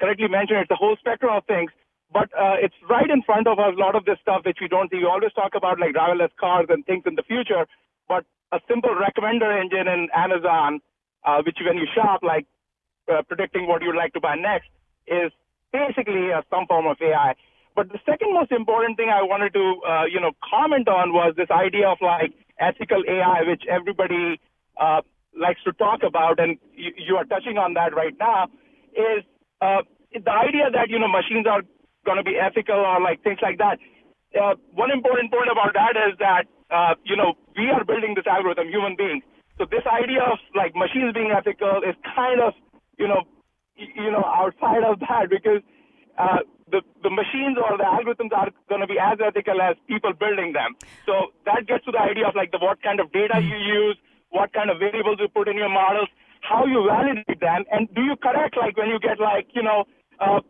correctly 0.00 0.28
mentioned. 0.28 0.60
It's 0.62 0.70
a 0.70 0.74
whole 0.74 0.96
spectrum 0.98 1.32
of 1.34 1.44
things 1.46 1.70
but 2.16 2.32
uh, 2.32 2.56
it's 2.64 2.80
right 2.88 3.10
in 3.10 3.20
front 3.28 3.46
of 3.46 3.58
us. 3.58 3.76
A 3.76 3.80
lot 3.80 3.94
of 3.94 4.06
this 4.06 4.16
stuff 4.22 4.40
which 4.48 4.56
we 4.64 4.68
don't 4.68 4.90
see. 4.90 5.04
We 5.04 5.04
always 5.04 5.36
talk 5.36 5.52
about 5.54 5.78
like 5.78 5.92
driverless 5.92 6.32
cars 6.40 6.64
and 6.70 6.80
things 6.86 7.04
in 7.04 7.14
the 7.14 7.22
future, 7.22 7.68
but 8.08 8.24
a 8.52 8.58
simple 8.66 8.96
recommender 8.96 9.52
engine 9.52 9.86
in 9.86 10.08
Amazon, 10.16 10.80
uh, 11.28 11.44
which 11.44 11.58
when 11.60 11.76
you 11.76 11.84
shop, 11.94 12.22
like 12.22 12.46
uh, 13.12 13.20
predicting 13.28 13.68
what 13.68 13.82
you'd 13.82 14.00
like 14.00 14.14
to 14.14 14.20
buy 14.20 14.34
next, 14.34 14.72
is 15.06 15.30
basically 15.76 16.32
uh, 16.32 16.40
some 16.48 16.64
form 16.66 16.86
of 16.86 16.96
AI. 17.04 17.34
But 17.76 17.92
the 17.92 18.00
second 18.08 18.32
most 18.32 18.50
important 18.50 18.96
thing 18.96 19.10
I 19.12 19.20
wanted 19.20 19.52
to, 19.52 19.64
uh, 19.84 20.04
you 20.08 20.18
know, 20.18 20.32
comment 20.40 20.88
on 20.88 21.12
was 21.12 21.34
this 21.36 21.50
idea 21.50 21.86
of 21.86 21.98
like 22.00 22.32
ethical 22.58 23.04
AI, 23.06 23.44
which 23.44 23.64
everybody 23.68 24.40
uh, 24.80 25.02
likes 25.38 25.60
to 25.68 25.72
talk 25.74 26.00
about, 26.00 26.40
and 26.40 26.56
you, 26.72 26.92
you 26.96 27.16
are 27.16 27.26
touching 27.26 27.58
on 27.58 27.74
that 27.74 27.94
right 27.94 28.16
now. 28.18 28.48
Is 28.96 29.20
uh, 29.60 29.84
the 30.12 30.32
idea 30.32 30.72
that 30.72 30.88
you 30.88 30.98
know 30.98 31.08
machines 31.08 31.44
are 31.46 31.60
going 32.06 32.22
to 32.22 32.24
be 32.24 32.38
ethical 32.38 32.78
or 32.78 33.02
like 33.02 33.20
things 33.26 33.42
like 33.42 33.58
that. 33.58 33.82
Uh, 34.32 34.54
one 34.72 34.94
important 34.94 35.34
point 35.34 35.50
about 35.50 35.74
that 35.74 35.98
is 35.98 36.14
that 36.22 36.46
uh, 36.70 36.94
you 37.02 37.18
know 37.18 37.34
we 37.58 37.66
are 37.74 37.84
building 37.84 38.14
this 38.14 38.26
algorithm, 38.26 38.70
human 38.70 38.94
beings. 38.94 39.26
So 39.58 39.66
this 39.66 39.82
idea 39.90 40.22
of 40.22 40.38
like 40.54 40.78
machines 40.78 41.12
being 41.12 41.34
ethical 41.34 41.82
is 41.82 41.98
kind 42.14 42.40
of 42.40 42.54
you 42.96 43.08
know 43.08 43.26
you 43.76 44.10
know 44.14 44.22
outside 44.22 44.86
of 44.86 45.02
that 45.02 45.28
because 45.28 45.60
uh, 46.18 46.46
the 46.70 46.82
the 47.02 47.10
machines 47.10 47.56
or 47.56 47.76
the 47.78 47.86
algorithms 47.86 48.32
are 48.32 48.50
going 48.68 48.80
to 48.80 48.90
be 48.90 48.98
as 48.98 49.18
ethical 49.22 49.60
as 49.60 49.76
people 49.86 50.12
building 50.12 50.52
them. 50.52 50.76
So 51.06 51.34
that 51.46 51.66
gets 51.66 51.84
to 51.86 51.92
the 51.92 52.00
idea 52.00 52.28
of 52.28 52.34
like 52.34 52.50
the 52.52 52.58
what 52.58 52.82
kind 52.82 53.00
of 53.00 53.12
data 53.12 53.40
you 53.40 53.56
use, 53.56 53.96
what 54.30 54.52
kind 54.52 54.70
of 54.70 54.78
variables 54.78 55.18
you 55.20 55.28
put 55.28 55.48
in 55.48 55.56
your 55.56 55.70
models, 55.70 56.08
how 56.42 56.66
you 56.66 56.84
validate 56.86 57.40
them, 57.40 57.64
and 57.70 57.88
do 57.94 58.02
you 58.02 58.16
correct 58.16 58.56
like 58.56 58.76
when 58.76 58.88
you 58.88 58.98
get 58.98 59.20
like 59.20 59.48
you 59.54 59.62
know 59.62 59.84
uh, 60.20 60.40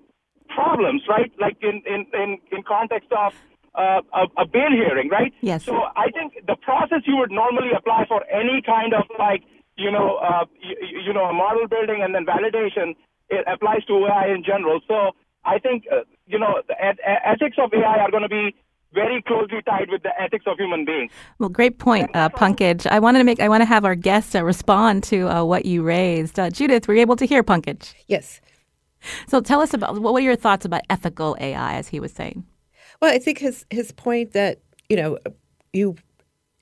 problems, 0.49 1.03
right? 1.09 1.31
Like 1.41 1.57
in 1.63 1.83
in 1.87 2.07
in, 2.13 2.39
in 2.53 2.63
context 2.63 3.11
of 3.13 3.35
uh, 3.75 4.01
a, 4.15 4.43
a 4.43 4.47
bail 4.47 4.71
hearing, 4.71 5.09
right? 5.11 5.33
Yes. 5.41 5.65
So 5.65 5.75
I 5.97 6.11
think 6.11 6.35
the 6.47 6.57
process 6.57 7.03
you 7.05 7.17
would 7.17 7.31
normally 7.31 7.71
apply 7.77 8.05
for 8.09 8.25
any 8.31 8.63
kind 8.65 8.95
of 8.95 9.05
like 9.19 9.43
you 9.77 9.91
know 9.91 10.17
uh, 10.17 10.45
you, 10.61 11.01
you 11.07 11.13
know 11.13 11.25
a 11.25 11.33
model 11.33 11.69
building 11.69 12.01
and 12.03 12.15
then 12.15 12.25
validation 12.25 12.95
it 13.29 13.45
applies 13.53 13.85
to 13.87 14.07
AI 14.07 14.29
in 14.35 14.45
general. 14.45 14.81
So 14.87 15.13
I 15.45 15.59
think 15.59 15.85
uh, 15.93 16.03
you 16.27 16.39
know 16.39 16.63
the 16.69 16.75
eth- 16.81 17.01
ethics 17.05 17.57
of 17.59 17.73
AI 17.75 17.99
are 17.99 18.11
going 18.11 18.23
to 18.23 18.29
be 18.29 18.55
very 18.95 19.21
closely 19.23 19.61
tied 19.67 19.91
with 19.91 20.03
the 20.03 20.21
ethics 20.21 20.45
of 20.47 20.57
human 20.59 20.85
beings. 20.85 21.13
Well, 21.39 21.51
great 21.51 21.79
point, 21.79 22.09
uh, 22.15 22.31
Pankaj. 22.31 22.87
I 22.87 22.99
wanted 22.99 23.19
to 23.19 23.25
make. 23.25 23.41
I 23.41 23.49
want 23.49 23.61
to 23.61 23.67
have 23.67 23.85
our 23.85 23.95
guests 23.95 24.35
uh, 24.35 24.43
respond 24.45 25.03
to 25.05 25.29
uh, 25.29 25.45
what 25.45 25.67
you 25.67 25.83
raised. 25.83 26.39
Uh, 26.39 26.51
Judith, 26.51 26.89
were 26.89 26.95
you 26.95 27.01
able 27.01 27.17
to 27.17 27.27
hear 27.27 27.43
Pankaj? 27.43 27.95
Yes. 28.07 28.41
So 29.29 29.41
tell 29.41 29.61
us 29.61 29.75
about 29.75 30.01
what 30.01 30.15
are 30.15 30.21
your 30.21 30.37
thoughts 30.37 30.65
about 30.65 30.83
ethical 30.91 31.37
AI, 31.41 31.75
as 31.75 31.89
he 31.89 32.01
was 32.01 32.13
saying. 32.13 32.45
Well, 33.01 33.13
I 33.13 33.19
think 33.19 33.39
his 33.39 33.67
his 33.71 33.93
point 33.93 34.33
that 34.33 34.61
you 34.89 34.97
know 34.97 35.19
you 35.73 35.97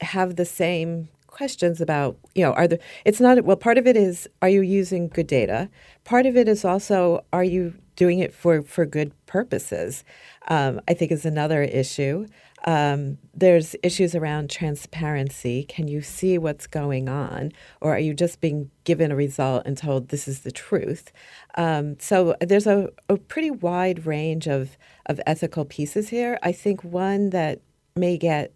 have 0.00 0.36
the 0.36 0.44
same 0.44 1.08
questions 1.26 1.80
about 1.80 2.16
you 2.34 2.44
know 2.44 2.52
are 2.52 2.68
the 2.68 2.78
it's 3.04 3.20
not 3.20 3.42
well 3.44 3.56
part 3.56 3.76
of 3.76 3.86
it 3.86 3.96
is 3.96 4.28
are 4.42 4.48
you 4.48 4.62
using 4.62 5.08
good 5.08 5.26
data? 5.26 5.68
Part 6.04 6.26
of 6.26 6.36
it 6.36 6.48
is 6.48 6.64
also 6.64 7.24
are 7.32 7.44
you 7.44 7.74
doing 7.96 8.18
it 8.18 8.32
for 8.34 8.62
for 8.62 8.86
good 8.86 9.12
purposes? 9.26 10.04
Um, 10.48 10.80
i 10.88 10.94
think 10.94 11.10
is 11.10 11.24
another 11.24 11.62
issue 11.62 12.26
um, 12.64 13.18
there's 13.34 13.76
issues 13.82 14.14
around 14.14 14.48
transparency. 14.48 15.64
Can 15.64 15.86
you 15.86 16.00
see 16.00 16.38
what's 16.38 16.66
going 16.66 17.08
on? 17.08 17.52
Or 17.80 17.94
are 17.94 17.98
you 17.98 18.14
just 18.14 18.40
being 18.40 18.70
given 18.84 19.12
a 19.12 19.16
result 19.16 19.64
and 19.66 19.76
told 19.76 20.08
this 20.08 20.26
is 20.26 20.40
the 20.40 20.50
truth? 20.50 21.12
Um, 21.56 21.98
so 22.00 22.34
there's 22.40 22.66
a, 22.66 22.88
a 23.08 23.16
pretty 23.18 23.50
wide 23.50 24.06
range 24.06 24.46
of 24.46 24.78
of 25.06 25.20
ethical 25.26 25.66
pieces 25.66 26.08
here. 26.08 26.38
I 26.42 26.52
think 26.52 26.82
one 26.82 27.30
that 27.30 27.60
may 27.94 28.16
get 28.16 28.54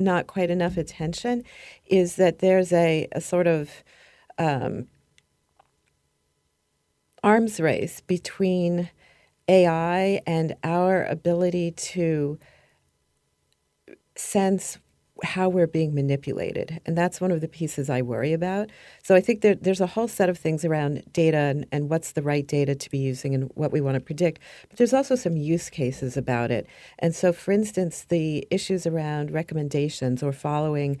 not 0.00 0.26
quite 0.26 0.50
enough 0.50 0.76
attention 0.76 1.44
is 1.86 2.16
that 2.16 2.40
there's 2.40 2.72
a, 2.72 3.06
a 3.12 3.20
sort 3.20 3.46
of 3.46 3.70
um, 4.38 4.88
arms 7.22 7.60
race 7.60 8.00
between 8.00 8.90
AI 9.48 10.20
and 10.26 10.54
our 10.62 11.04
ability 11.04 11.70
to 11.72 12.38
sense 14.18 14.78
how 15.24 15.48
we're 15.48 15.66
being 15.66 15.94
manipulated. 15.94 16.80
And 16.86 16.96
that's 16.96 17.20
one 17.20 17.32
of 17.32 17.40
the 17.40 17.48
pieces 17.48 17.90
I 17.90 18.02
worry 18.02 18.32
about. 18.32 18.70
So 19.02 19.14
I 19.14 19.20
think 19.20 19.40
there, 19.40 19.54
there's 19.54 19.80
a 19.80 19.86
whole 19.86 20.06
set 20.08 20.28
of 20.28 20.38
things 20.38 20.64
around 20.64 21.02
data 21.12 21.38
and, 21.38 21.66
and 21.72 21.90
what's 21.90 22.12
the 22.12 22.22
right 22.22 22.46
data 22.46 22.74
to 22.74 22.90
be 22.90 22.98
using 22.98 23.34
and 23.34 23.50
what 23.54 23.72
we 23.72 23.80
want 23.80 23.96
to 23.96 24.00
predict. 24.00 24.40
But 24.68 24.78
there's 24.78 24.94
also 24.94 25.16
some 25.16 25.36
use 25.36 25.70
cases 25.70 26.16
about 26.16 26.50
it. 26.50 26.66
And 27.00 27.14
so, 27.14 27.32
for 27.32 27.50
instance, 27.50 28.04
the 28.08 28.46
issues 28.50 28.86
around 28.86 29.32
recommendations 29.32 30.22
or 30.22 30.32
following 30.32 30.98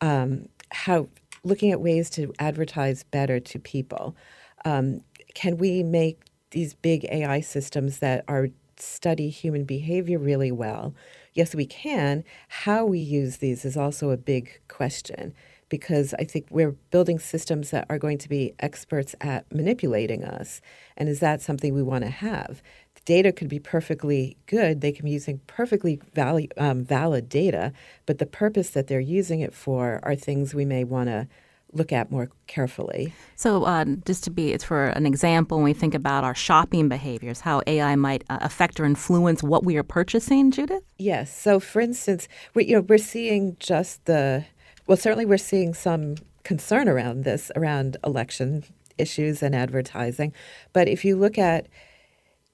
um, 0.00 0.48
how 0.72 1.08
looking 1.44 1.70
at 1.70 1.80
ways 1.80 2.10
to 2.10 2.32
advertise 2.38 3.04
better 3.04 3.40
to 3.40 3.58
people. 3.58 4.16
Um, 4.64 5.02
can 5.34 5.56
we 5.56 5.82
make 5.82 6.22
these 6.50 6.74
big 6.74 7.06
AI 7.10 7.40
systems 7.40 7.98
that 8.00 8.24
are 8.28 8.48
study 8.76 9.30
human 9.30 9.64
behavior 9.64 10.18
really 10.18 10.52
well? 10.52 10.94
Yes, 11.32 11.54
we 11.54 11.66
can. 11.66 12.24
How 12.48 12.84
we 12.84 12.98
use 12.98 13.36
these 13.36 13.64
is 13.64 13.76
also 13.76 14.10
a 14.10 14.16
big 14.16 14.60
question 14.68 15.32
because 15.68 16.12
I 16.14 16.24
think 16.24 16.48
we're 16.50 16.72
building 16.90 17.20
systems 17.20 17.70
that 17.70 17.86
are 17.88 17.98
going 17.98 18.18
to 18.18 18.28
be 18.28 18.54
experts 18.58 19.14
at 19.20 19.50
manipulating 19.54 20.24
us. 20.24 20.60
And 20.96 21.08
is 21.08 21.20
that 21.20 21.40
something 21.40 21.72
we 21.72 21.82
want 21.82 22.02
to 22.02 22.10
have? 22.10 22.60
The 22.96 23.00
data 23.04 23.30
could 23.30 23.48
be 23.48 23.60
perfectly 23.60 24.36
good. 24.46 24.80
They 24.80 24.90
can 24.90 25.04
be 25.04 25.12
using 25.12 25.40
perfectly 25.46 26.00
value, 26.12 26.48
um, 26.56 26.84
valid 26.84 27.28
data, 27.28 27.72
but 28.04 28.18
the 28.18 28.26
purpose 28.26 28.70
that 28.70 28.88
they're 28.88 28.98
using 28.98 29.40
it 29.40 29.54
for 29.54 30.00
are 30.02 30.16
things 30.16 30.54
we 30.54 30.64
may 30.64 30.82
want 30.82 31.08
to 31.08 31.28
look 31.72 31.92
at 31.92 32.10
more 32.10 32.30
carefully. 32.46 33.12
So, 33.36 33.64
uh, 33.64 33.84
just 34.04 34.24
to 34.24 34.30
be, 34.30 34.52
it's 34.52 34.64
for 34.64 34.86
an 34.86 35.06
example, 35.06 35.58
when 35.58 35.64
we 35.64 35.72
think 35.72 35.94
about 35.94 36.24
our 36.24 36.34
shopping 36.34 36.88
behaviors, 36.88 37.40
how 37.40 37.62
AI 37.66 37.96
might 37.96 38.24
uh, 38.28 38.38
affect 38.40 38.80
or 38.80 38.84
influence 38.84 39.42
what 39.42 39.64
we 39.64 39.76
are 39.76 39.82
purchasing, 39.82 40.50
Judith? 40.50 40.82
Yes. 40.98 41.36
So, 41.36 41.60
for 41.60 41.80
instance, 41.80 42.28
we, 42.54 42.66
you 42.66 42.76
know, 42.76 42.82
we're 42.82 42.98
seeing 42.98 43.56
just 43.58 44.04
the, 44.06 44.44
well, 44.86 44.96
certainly 44.96 45.26
we're 45.26 45.38
seeing 45.38 45.74
some 45.74 46.16
concern 46.42 46.88
around 46.88 47.24
this, 47.24 47.50
around 47.56 47.96
election 48.04 48.64
issues 48.98 49.42
and 49.42 49.54
advertising. 49.54 50.32
But 50.72 50.88
if 50.88 51.04
you 51.04 51.16
look 51.16 51.38
at 51.38 51.66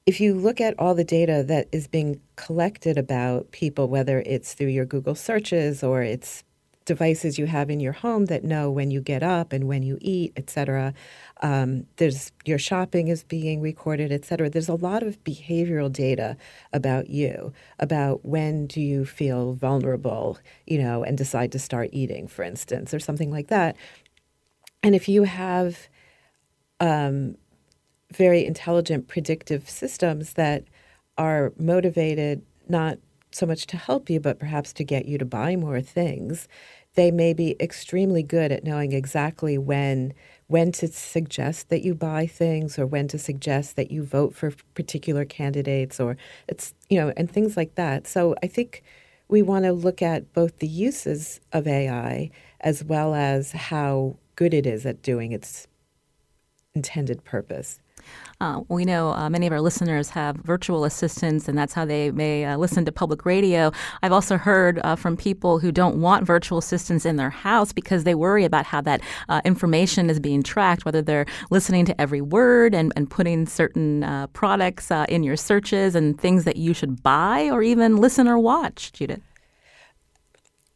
if 0.07 0.21
you 0.21 0.35
look 0.35 0.61
at 0.61 0.79
all 0.79 0.95
the 0.95 1.03
data 1.03 1.45
that 1.49 1.67
is 1.73 1.89
being 1.89 2.21
collected 2.37 2.97
about 2.97 3.51
people, 3.51 3.89
whether 3.89 4.21
it's 4.21 4.55
through 4.55 4.69
your 4.69 4.85
Google 4.85 5.17
searches 5.17 5.83
or 5.83 6.01
it's 6.01 6.45
devices 6.87 7.37
you 7.37 7.47
have 7.47 7.69
in 7.69 7.81
your 7.81 7.93
home 7.93 8.27
that 8.27 8.45
know 8.45 8.71
when 8.71 8.91
you 8.91 9.03
get 9.03 9.23
up 9.23 9.53
and 9.53 9.65
when 9.69 9.83
you 9.83 9.99
eat, 10.01 10.33
et 10.37 10.49
cetera. 10.49 10.95
Um, 11.43 11.87
there's 11.97 12.33
your 12.47 12.59
shopping 12.59 13.09
is 13.09 13.25
being 13.25 13.61
recorded, 13.61 14.11
et 14.11 14.25
cetera. 14.25 14.49
There's 14.49 14.71
a 14.71 14.75
lot 14.75 15.03
of 15.03 15.23
behavioral 15.23 15.93
data 15.93 16.37
about 16.73 17.11
you, 17.11 17.53
about 17.79 18.25
when 18.25 18.67
do 18.67 18.81
you 18.81 19.05
feel 19.05 19.53
vulnerable, 19.53 20.39
you 20.67 20.79
know, 20.79 21.05
and 21.05 21.19
decide 21.19 21.53
to 21.53 21.59
start 21.59 21.91
eating, 21.93 22.27
for 22.29 22.43
instance, 22.43 22.95
or 22.95 23.01
something 23.01 23.31
like 23.31 23.49
that. 23.49 23.77
And 24.83 24.95
if 24.95 25.09
you 25.09 25.25
have 25.25 25.89
um, 26.81 27.37
very 28.13 28.47
intelligent 28.47 29.09
predictive 29.09 29.69
systems 29.69 30.35
that 30.35 30.65
are 31.19 31.53
motivated 31.59 32.43
not 32.69 32.99
so 33.37 33.47
much 33.47 33.67
to 33.67 33.77
help 33.77 34.09
you, 34.11 34.19
but 34.19 34.39
perhaps 34.39 34.73
to 34.75 34.85
get 34.85 35.07
you 35.07 35.19
to 35.19 35.25
buy 35.25 35.57
more 35.57 35.81
things, 35.81 36.49
they 36.95 37.11
may 37.11 37.35
be 37.35 37.55
extremely 37.61 38.23
good 38.23 38.51
at 38.51 38.65
knowing 38.65 38.93
exactly 38.93 39.59
when 39.59 40.15
when 40.49 40.71
to 40.71 40.87
suggest 40.87 41.69
that 41.71 41.83
you 41.85 41.95
buy 41.95 42.27
things 42.27 42.79
or 42.79 42.87
when 42.87 43.09
to 43.09 43.19
suggest 43.19 43.75
that 43.77 43.91
you 43.91 44.05
vote 44.05 44.35
for 44.35 44.53
particular 44.75 45.25
candidates 45.25 45.99
or 45.99 46.17
it's 46.49 46.73
you 46.89 46.99
know 46.99 47.13
and 47.17 47.31
things 47.31 47.57
like 47.57 47.75
that. 47.75 48.07
So 48.07 48.35
I 48.43 48.47
think 48.47 48.83
we 49.29 49.43
want 49.43 49.65
to 49.65 49.73
look 49.73 50.03
at 50.03 50.33
both 50.33 50.59
the 50.59 50.69
uses 50.69 51.41
of 51.53 51.67
AI 51.67 52.31
as 52.61 52.85
well 52.85 53.15
as 53.15 53.53
how 53.53 54.17
good 54.37 54.55
it 54.55 54.67
is 54.67 54.87
at 54.87 55.03
doing 55.03 55.33
its 55.33 55.67
intended 56.75 57.25
purpose. 57.25 57.81
Uh, 58.41 58.61
we 58.69 58.85
know 58.85 59.13
uh, 59.13 59.31
many 59.31 59.47
of 59.47 59.53
our 59.53 59.61
listeners 59.61 60.11
have 60.11 60.37
virtual 60.37 60.85
assistants, 60.85 61.49
and 61.49 61.57
that's 61.57 61.73
how 61.73 61.85
they 61.85 62.11
may 62.11 62.45
uh, 62.45 62.57
listen 62.57 62.85
to 62.85 62.93
public 62.93 63.25
radio. 63.25 63.73
I've 64.03 64.13
also 64.13 64.37
heard 64.37 64.79
uh, 64.85 64.97
from 64.97 65.17
people 65.17 65.59
who 65.59 65.73
don't 65.73 66.01
want 66.01 66.27
virtual 66.27 66.59
assistants 66.59 67.07
in 67.07 67.17
their 67.17 67.31
house 67.31 67.73
because 67.73 68.05
they 68.05 68.15
worry 68.15 68.45
about 68.45 68.67
how 68.67 68.81
that 68.83 69.01
uh, 69.29 69.41
information 69.45 70.11
is 70.11 70.21
being 70.21 70.43
tracked, 70.43 70.85
whether 70.85 71.01
they're 71.01 71.27
listening 71.51 71.87
to 71.87 72.01
every 72.01 72.21
word 72.21 72.75
and, 72.75 72.93
and 72.97 73.11
putting 73.11 73.47
certain 73.47 74.05
uh, 74.05 74.27
products 74.29 74.91
in 75.09 75.23
your 75.23 75.37
searches 75.37 75.95
and 75.95 76.21
things 76.21 76.45
that 76.45 76.57
you 76.57 76.75
should 76.75 77.03
buy 77.03 77.49
or 77.51 77.63
even 77.63 77.97
listen 77.97 78.29
or 78.29 78.39
watch, 78.39 78.93
Judith. 78.93 79.23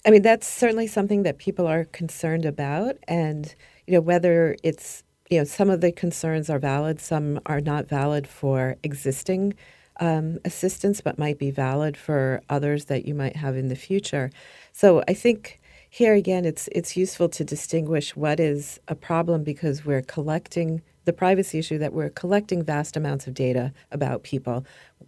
I 0.07 0.11
mean, 0.11 0.23
that's 0.23 0.49
certainly 0.49 0.87
something 0.87 1.25
that 1.25 1.39
people 1.39 1.67
are 1.67 1.85
concerned 1.85 2.47
about. 2.47 2.97
And, 3.07 3.55
you 3.87 3.95
know, 3.95 4.01
whether 4.01 4.57
it's 4.63 5.03
you 5.31 5.39
know, 5.39 5.45
some 5.45 5.71
of 5.71 5.81
the 5.81 5.93
concerns 5.93 6.51
are 6.51 6.59
valid, 6.59 7.01
some 7.01 7.41
are 7.47 7.61
not 7.61 7.89
valid 7.89 8.27
for 8.27 8.77
existing 8.83 9.55
um, 10.01 10.39
assistants, 10.45 11.01
but 11.01 11.19
might 11.19 11.39
be 11.39 11.51
valid 11.53 11.97
for 11.97 12.43
others 12.51 12.87
that 12.87 13.07
you 13.07 13.15
might 13.15 13.37
have 13.37 13.57
in 13.57 13.69
the 13.69 13.77
future. 13.77 14.31
So 14.73 15.05
I 15.07 15.15
think 15.15 15.61
here 15.89 16.15
again, 16.15 16.45
it's 16.45 16.69
it's 16.73 16.97
useful 16.97 17.29
to 17.31 17.45
distinguish 17.45 18.17
what 18.17 18.41
is 18.41 18.81
a 18.89 18.95
problem 18.95 19.45
because 19.45 19.85
we're 19.85 20.03
collecting 20.03 20.83
the 21.05 21.13
privacy 21.13 21.59
issue 21.59 21.79
that 21.79 21.93
we're 21.93 22.11
collecting 22.11 22.63
vast 22.63 22.97
amounts 22.97 23.27
of 23.27 23.35
data 23.35 23.73
about 23.91 24.23
people. 24.23 24.65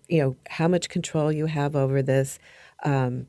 You 0.08 0.22
know, 0.22 0.36
how 0.48 0.68
much 0.68 0.88
control 0.88 1.32
you 1.32 1.46
have 1.46 1.74
over 1.76 2.02
this, 2.02 2.38
um, 2.84 3.26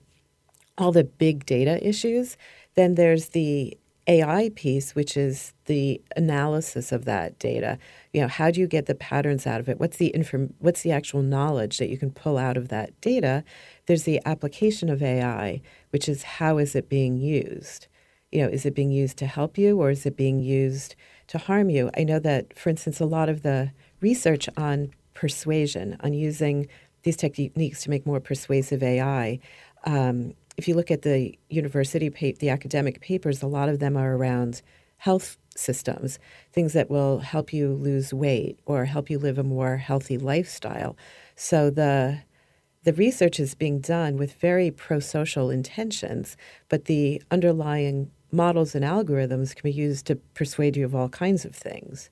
all 0.78 0.92
the 0.92 1.04
big 1.04 1.46
data 1.46 1.86
issues. 1.88 2.38
Then 2.76 2.96
there's 2.96 3.30
the 3.30 3.78
AI 4.08 4.52
piece, 4.56 4.96
which 4.96 5.16
is 5.16 5.54
the 5.66 6.02
analysis 6.18 6.92
of 6.92 7.06
that 7.06 7.40
data. 7.40 7.78
You 8.12 8.22
know, 8.22 8.28
how 8.28 8.52
do 8.52 8.60
you 8.60 8.68
get 8.68 8.86
the 8.86 8.96
patterns 8.96 9.48
out 9.48 9.60
of 9.60 9.70
it? 9.70 9.80
What's 9.80 9.98
the 9.98 10.14
inform- 10.14 10.54
What's 10.60 10.82
the 10.82 10.92
actual 10.92 11.22
knowledge 11.22 11.78
that 11.78 11.90
you 11.90 11.98
can 11.98 12.12
pull 12.12 12.38
out 12.38 12.58
of 12.58 12.68
that 12.68 13.00
data? 13.02 13.44
There's 13.86 14.04
the 14.04 14.22
application 14.26 14.90
of 14.90 15.02
AI, 15.02 15.62
which 15.92 16.10
is 16.10 16.24
how 16.24 16.58
is 16.58 16.76
it 16.76 16.90
being 16.90 17.18
used? 17.18 17.88
You 18.32 18.42
know, 18.42 18.50
is 18.50 18.66
it 18.66 18.76
being 18.76 18.92
used 18.92 19.18
to 19.18 19.28
help 19.28 19.58
you 19.58 19.80
or 19.80 19.92
is 19.92 20.06
it 20.06 20.18
being 20.18 20.40
used 20.40 20.96
to 21.28 21.38
harm 21.38 21.70
you? 21.70 21.90
I 21.96 22.04
know 22.04 22.20
that, 22.20 22.58
for 22.58 22.70
instance, 22.70 23.00
a 23.00 23.06
lot 23.06 23.30
of 23.30 23.44
the 23.44 23.72
research 24.02 24.50
on 24.58 24.92
persuasion, 25.14 25.96
on 26.02 26.14
using 26.14 26.68
these 27.04 27.16
techniques 27.16 27.84
to 27.84 27.90
make 27.90 28.06
more 28.06 28.20
persuasive 28.20 28.82
AI. 28.82 29.40
Um, 29.86 30.34
if 30.58 30.68
you 30.68 30.76
look 30.76 30.92
at 30.92 31.02
the 31.02 31.38
university, 31.50 32.10
pa- 32.10 32.38
the 32.40 32.50
academic 32.50 33.02
papers, 33.02 33.42
a 33.42 33.48
lot 33.48 33.70
of 33.70 33.80
them 33.80 33.98
are 33.98 34.16
around 34.16 34.62
health 34.98 35.38
systems, 35.56 36.20
things 36.52 36.74
that 36.74 36.90
will 36.90 37.20
help 37.20 37.52
you 37.54 37.74
lose 37.74 38.14
weight 38.14 38.60
or 38.66 38.86
help 38.86 39.10
you 39.10 39.20
live 39.20 39.38
a 39.38 39.44
more 39.44 39.78
healthy 39.78 40.18
lifestyle. 40.18 40.96
So 41.36 41.70
the 41.70 42.20
the 42.84 42.94
research 42.94 43.40
is 43.40 43.56
being 43.56 43.80
done 43.80 44.18
with 44.18 44.34
very 44.34 44.70
pro-social 44.70 45.50
intentions, 45.50 46.36
but 46.68 46.86
the 46.86 47.24
underlying 47.32 48.12
models 48.30 48.76
and 48.76 48.84
algorithms 48.84 49.56
can 49.56 49.64
be 49.64 49.72
used 49.72 50.06
to 50.08 50.18
persuade 50.34 50.76
you 50.76 50.84
of 50.84 50.94
all 50.94 51.08
kinds 51.08 51.46
of 51.46 51.56
things. 51.56 52.10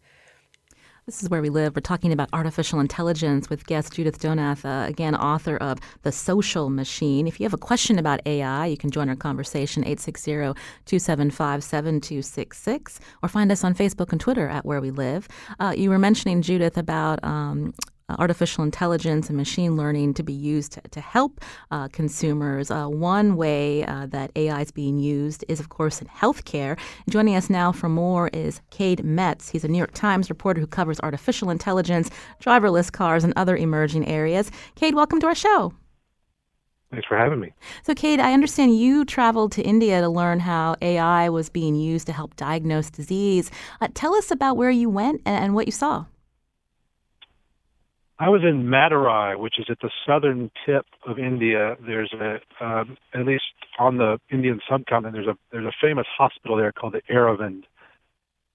This 1.11 1.23
is 1.23 1.29
where 1.29 1.41
we 1.41 1.49
live. 1.49 1.75
We're 1.75 1.81
talking 1.81 2.13
about 2.13 2.29
artificial 2.31 2.79
intelligence 2.79 3.49
with 3.49 3.65
guest 3.65 3.91
Judith 3.91 4.17
Donath, 4.17 4.63
uh, 4.63 4.87
again, 4.87 5.13
author 5.13 5.57
of 5.57 5.77
The 6.03 6.11
Social 6.13 6.69
Machine. 6.69 7.27
If 7.27 7.37
you 7.37 7.43
have 7.43 7.53
a 7.53 7.57
question 7.57 7.99
about 7.99 8.21
AI, 8.25 8.67
you 8.67 8.77
can 8.77 8.91
join 8.91 9.09
our 9.09 9.17
conversation 9.17 9.83
860 9.83 10.31
275 10.31 11.65
7266 11.65 13.01
or 13.21 13.27
find 13.27 13.51
us 13.51 13.65
on 13.65 13.75
Facebook 13.75 14.13
and 14.13 14.21
Twitter 14.21 14.47
at 14.47 14.65
Where 14.65 14.79
We 14.79 14.89
Live. 14.89 15.27
Uh, 15.59 15.73
you 15.75 15.89
were 15.89 15.99
mentioning, 15.99 16.41
Judith, 16.41 16.77
about 16.77 17.21
um, 17.25 17.73
artificial 18.19 18.63
intelligence 18.63 19.29
and 19.29 19.37
machine 19.37 19.75
learning 19.75 20.13
to 20.15 20.23
be 20.23 20.33
used 20.33 20.73
to, 20.73 20.81
to 20.81 21.01
help 21.01 21.41
uh, 21.71 21.87
consumers. 21.89 22.71
Uh, 22.71 22.87
one 22.87 23.35
way 23.35 23.85
uh, 23.85 24.05
that 24.07 24.31
AI 24.35 24.61
is 24.61 24.71
being 24.71 24.99
used 24.99 25.43
is, 25.47 25.59
of 25.59 25.69
course, 25.69 26.01
in 26.01 26.07
healthcare. 26.07 26.77
Joining 27.09 27.35
us 27.35 27.49
now 27.49 27.71
for 27.71 27.89
more 27.89 28.29
is 28.29 28.61
Cade 28.69 29.03
Metz. 29.03 29.49
He's 29.49 29.63
a 29.63 29.67
New 29.67 29.77
York 29.77 29.93
Times 29.93 30.29
reporter 30.29 30.59
who 30.59 30.67
covers 30.67 30.99
artificial 31.01 31.49
intelligence, 31.49 32.09
driverless 32.41 32.91
cars, 32.91 33.23
and 33.23 33.33
other 33.35 33.55
emerging 33.55 34.07
areas. 34.07 34.51
Cade, 34.75 34.95
welcome 34.95 35.19
to 35.19 35.27
our 35.27 35.35
show. 35.35 35.73
Thanks 36.91 37.07
for 37.07 37.17
having 37.17 37.39
me. 37.39 37.53
So, 37.83 37.95
Cade, 37.95 38.19
I 38.19 38.33
understand 38.33 38.77
you 38.77 39.05
traveled 39.05 39.53
to 39.53 39.61
India 39.61 40.01
to 40.01 40.09
learn 40.09 40.41
how 40.41 40.75
AI 40.81 41.29
was 41.29 41.49
being 41.49 41.75
used 41.75 42.05
to 42.07 42.13
help 42.13 42.35
diagnose 42.35 42.89
disease. 42.89 43.49
Uh, 43.79 43.87
tell 43.93 44.13
us 44.13 44.29
about 44.29 44.57
where 44.57 44.71
you 44.71 44.89
went 44.89 45.21
and, 45.25 45.41
and 45.41 45.55
what 45.55 45.67
you 45.67 45.71
saw. 45.71 46.05
I 48.21 48.29
was 48.29 48.43
in 48.43 48.65
Madurai, 48.65 49.35
which 49.35 49.57
is 49.57 49.65
at 49.67 49.79
the 49.81 49.89
southern 50.05 50.51
tip 50.63 50.85
of 51.07 51.17
India. 51.17 51.75
There's 51.83 52.13
a, 52.13 52.63
um, 52.63 52.95
at 53.15 53.25
least 53.25 53.45
on 53.79 53.97
the 53.97 54.19
Indian 54.29 54.59
subcontinent, 54.69 55.15
there's 55.15 55.27
a 55.27 55.35
there's 55.51 55.65
a 55.65 55.73
famous 55.81 56.05
hospital 56.15 56.55
there 56.55 56.71
called 56.71 56.93
the 56.93 57.01
Aravind, 57.11 57.63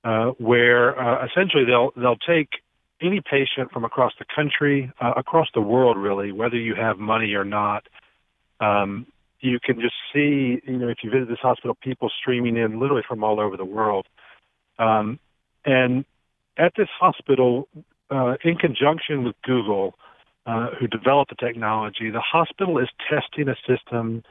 uh, 0.05 0.35
where 0.39 0.97
uh, 0.97 1.27
essentially 1.27 1.65
they'll 1.65 1.91
they'll 1.97 2.15
take 2.15 2.49
any 3.03 3.21
patient 3.29 3.73
from 3.73 3.85
across 3.85 4.13
the 4.21 4.25
country, 4.33 4.93
uh, 5.01 5.15
across 5.17 5.49
the 5.53 5.61
world, 5.61 5.97
really, 5.97 6.31
whether 6.31 6.57
you 6.57 6.77
have 6.77 6.99
money 6.99 7.35
or 7.35 7.45
not. 7.45 7.89
Um, 8.61 9.07
you 9.41 9.59
can 9.61 9.81
just 9.81 9.97
see, 10.13 10.61
you 10.65 10.79
know, 10.79 10.89
if 10.89 10.99
you 11.03 11.11
visit 11.11 11.29
this 11.29 11.41
hospital, 11.43 11.77
people 11.83 12.09
streaming 12.21 12.57
in 12.57 12.79
literally 12.79 13.03
from 13.07 13.25
all 13.25 13.41
over 13.41 13.57
the 13.57 13.65
world. 13.65 14.07
Um, 14.79 15.19
and 15.65 16.05
at 16.57 16.73
this 16.77 16.89
hospital, 17.01 17.69
uh, 18.11 18.35
in 18.45 18.57
conjunction 18.57 19.25
with 19.25 19.35
Google, 19.43 19.95
uh, 20.47 20.69
who 20.79 20.87
developed 20.87 21.31
the 21.31 21.47
technology, 21.47 22.11
the 22.11 22.21
hospital 22.21 22.79
is 22.79 22.89
testing 23.11 23.49
a 23.49 23.57
system 23.67 24.23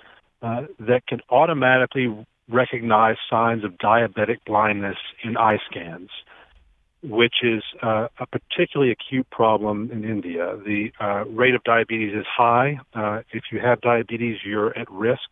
uh, 0.41 0.61
that 0.79 1.05
can 1.07 1.19
automatically 1.29 2.25
recognize 2.49 3.15
signs 3.29 3.63
of 3.63 3.71
diabetic 3.73 4.37
blindness 4.45 4.97
in 5.23 5.35
eye 5.35 5.57
scans, 5.69 6.09
which 7.03 7.35
is 7.43 7.63
uh, 7.83 8.07
a 8.19 8.25
particularly 8.27 8.91
acute 8.91 9.29
problem 9.29 9.89
in 9.91 10.03
India. 10.03 10.57
The 10.63 10.91
uh, 10.99 11.25
rate 11.25 11.55
of 11.55 11.63
diabetes 11.63 12.13
is 12.13 12.25
high. 12.25 12.79
Uh, 12.93 13.21
if 13.31 13.43
you 13.51 13.59
have 13.59 13.81
diabetes, 13.81 14.37
you're 14.45 14.77
at 14.77 14.89
risk 14.91 15.29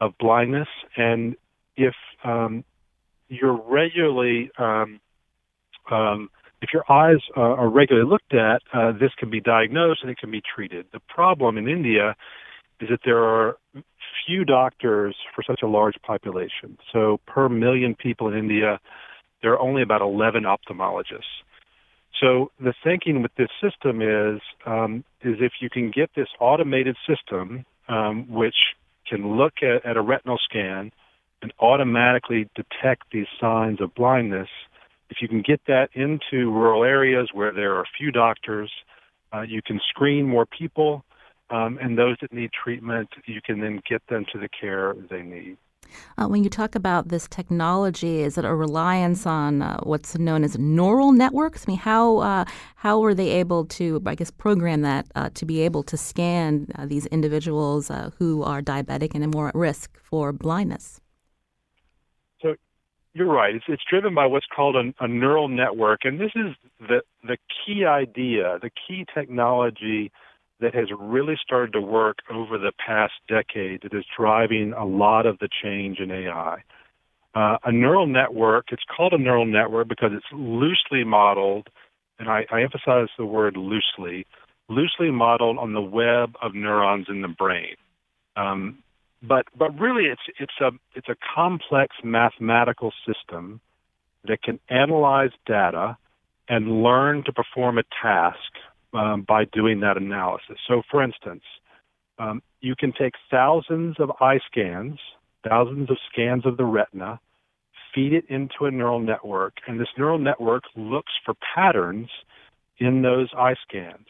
of 0.00 0.16
blindness, 0.18 0.68
and 0.96 1.36
if 1.76 1.94
um, 2.24 2.64
you're 3.28 3.60
regularly 3.68 4.50
um, 4.58 5.00
um, 5.90 6.28
if 6.62 6.70
your 6.72 6.90
eyes 6.90 7.18
uh, 7.36 7.40
are 7.40 7.68
regularly 7.68 8.08
looked 8.08 8.32
at, 8.32 8.62
uh, 8.72 8.92
this 8.92 9.10
can 9.18 9.28
be 9.30 9.40
diagnosed 9.40 10.00
and 10.02 10.10
it 10.10 10.16
can 10.16 10.30
be 10.30 10.40
treated. 10.40 10.86
The 10.92 11.00
problem 11.00 11.58
in 11.58 11.68
India 11.68 12.14
is 12.80 12.88
that 12.88 13.00
there 13.04 13.22
are 13.22 13.56
few 14.26 14.44
doctors 14.44 15.16
for 15.34 15.42
such 15.42 15.60
a 15.62 15.66
large 15.66 15.96
population. 16.06 16.78
So 16.92 17.18
per 17.26 17.48
million 17.48 17.96
people 17.96 18.28
in 18.28 18.38
India, 18.38 18.80
there 19.42 19.52
are 19.52 19.60
only 19.60 19.82
about 19.82 20.00
11 20.00 20.44
ophthalmologists. 20.44 21.42
So 22.20 22.52
the 22.60 22.72
thinking 22.84 23.22
with 23.22 23.32
this 23.36 23.48
system 23.60 24.00
is 24.00 24.40
um, 24.64 25.02
is 25.22 25.38
if 25.40 25.54
you 25.60 25.68
can 25.68 25.90
get 25.90 26.10
this 26.14 26.28
automated 26.38 26.96
system, 27.08 27.64
um, 27.88 28.30
which 28.30 28.54
can 29.08 29.36
look 29.36 29.54
at, 29.62 29.84
at 29.84 29.96
a 29.96 30.00
retinal 30.00 30.38
scan 30.38 30.92
and 31.40 31.52
automatically 31.58 32.48
detect 32.54 33.10
these 33.12 33.26
signs 33.40 33.80
of 33.80 33.92
blindness, 33.94 34.48
if 35.12 35.18
you 35.20 35.28
can 35.28 35.42
get 35.42 35.60
that 35.66 35.90
into 35.92 36.50
rural 36.50 36.84
areas 36.84 37.28
where 37.34 37.52
there 37.52 37.74
are 37.76 37.84
few 37.98 38.10
doctors, 38.10 38.70
uh, 39.34 39.42
you 39.42 39.60
can 39.60 39.78
screen 39.90 40.26
more 40.26 40.46
people, 40.46 41.04
um, 41.50 41.78
and 41.82 41.98
those 41.98 42.16
that 42.22 42.32
need 42.32 42.50
treatment, 42.64 43.10
you 43.26 43.40
can 43.44 43.60
then 43.60 43.82
get 43.88 44.00
them 44.08 44.24
to 44.32 44.38
the 44.38 44.48
care 44.48 44.94
they 45.10 45.20
need. 45.20 45.58
Uh, 46.16 46.26
when 46.26 46.42
you 46.42 46.48
talk 46.48 46.74
about 46.74 47.08
this 47.08 47.28
technology, 47.28 48.20
is 48.20 48.38
it 48.38 48.46
a 48.46 48.54
reliance 48.54 49.26
on 49.26 49.60
uh, 49.60 49.78
what's 49.82 50.16
known 50.16 50.42
as 50.44 50.58
neural 50.58 51.12
networks? 51.12 51.66
I 51.66 51.72
mean, 51.72 51.78
how 51.78 52.18
uh, 52.18 52.44
how 52.76 53.00
were 53.00 53.14
they 53.14 53.28
able 53.28 53.66
to, 53.76 54.00
I 54.06 54.14
guess, 54.14 54.30
program 54.30 54.80
that 54.82 55.04
uh, 55.14 55.28
to 55.34 55.44
be 55.44 55.60
able 55.60 55.82
to 55.82 55.98
scan 55.98 56.68
uh, 56.74 56.86
these 56.86 57.04
individuals 57.06 57.90
who 58.18 58.42
are 58.42 58.62
diabetic 58.62 59.10
and 59.14 59.22
are 59.22 59.28
more 59.28 59.48
at 59.48 59.54
risk 59.54 59.98
for 60.02 60.32
blindness? 60.32 61.01
You're 63.14 63.30
right. 63.30 63.54
It's, 63.54 63.64
it's 63.68 63.82
driven 63.88 64.14
by 64.14 64.26
what's 64.26 64.46
called 64.54 64.76
a, 64.76 65.04
a 65.04 65.08
neural 65.08 65.48
network, 65.48 66.00
and 66.04 66.18
this 66.18 66.32
is 66.34 66.54
the 66.80 67.02
the 67.22 67.36
key 67.64 67.84
idea, 67.84 68.58
the 68.62 68.70
key 68.70 69.04
technology 69.14 70.10
that 70.60 70.74
has 70.74 70.86
really 70.98 71.34
started 71.42 71.72
to 71.72 71.80
work 71.80 72.18
over 72.30 72.56
the 72.56 72.72
past 72.84 73.12
decade 73.28 73.82
that 73.82 73.92
is 73.92 74.04
driving 74.16 74.72
a 74.72 74.84
lot 74.84 75.26
of 75.26 75.38
the 75.40 75.48
change 75.62 75.98
in 75.98 76.10
AI. 76.10 76.62
Uh, 77.34 77.56
a 77.64 77.72
neural 77.72 78.06
network, 78.06 78.66
it's 78.70 78.84
called 78.94 79.12
a 79.12 79.18
neural 79.18 79.46
network 79.46 79.88
because 79.88 80.10
it's 80.14 80.26
loosely 80.32 81.04
modeled, 81.04 81.68
and 82.18 82.28
I, 82.28 82.46
I 82.50 82.62
emphasize 82.62 83.08
the 83.18 83.26
word 83.26 83.56
loosely, 83.56 84.26
loosely 84.68 85.10
modeled 85.10 85.58
on 85.58 85.72
the 85.72 85.80
web 85.80 86.34
of 86.40 86.54
neurons 86.54 87.06
in 87.08 87.22
the 87.22 87.28
brain. 87.28 87.74
Um, 88.36 88.82
but 89.22 89.46
but 89.56 89.78
really 89.78 90.04
it's 90.06 90.22
it's 90.38 90.60
a 90.60 90.70
it's 90.94 91.08
a 91.08 91.16
complex 91.34 91.96
mathematical 92.02 92.92
system 93.06 93.60
that 94.24 94.42
can 94.42 94.58
analyze 94.68 95.30
data 95.46 95.96
and 96.48 96.82
learn 96.82 97.24
to 97.24 97.32
perform 97.32 97.78
a 97.78 97.82
task 98.02 98.38
um, 98.92 99.24
by 99.26 99.44
doing 99.46 99.80
that 99.80 99.96
analysis. 99.96 100.56
So, 100.68 100.82
for 100.90 101.02
instance, 101.02 101.42
um, 102.18 102.42
you 102.60 102.74
can 102.76 102.92
take 102.92 103.14
thousands 103.30 103.96
of 103.98 104.10
eye 104.20 104.38
scans, 104.50 104.98
thousands 105.48 105.90
of 105.90 105.96
scans 106.12 106.46
of 106.46 106.56
the 106.56 106.64
retina, 106.64 107.20
feed 107.94 108.12
it 108.12 108.24
into 108.28 108.66
a 108.66 108.70
neural 108.70 109.00
network, 109.00 109.54
and 109.66 109.80
this 109.80 109.88
neural 109.96 110.18
network 110.18 110.64
looks 110.76 111.12
for 111.24 111.34
patterns 111.54 112.08
in 112.78 113.02
those 113.02 113.28
eye 113.36 113.54
scans. 113.66 114.06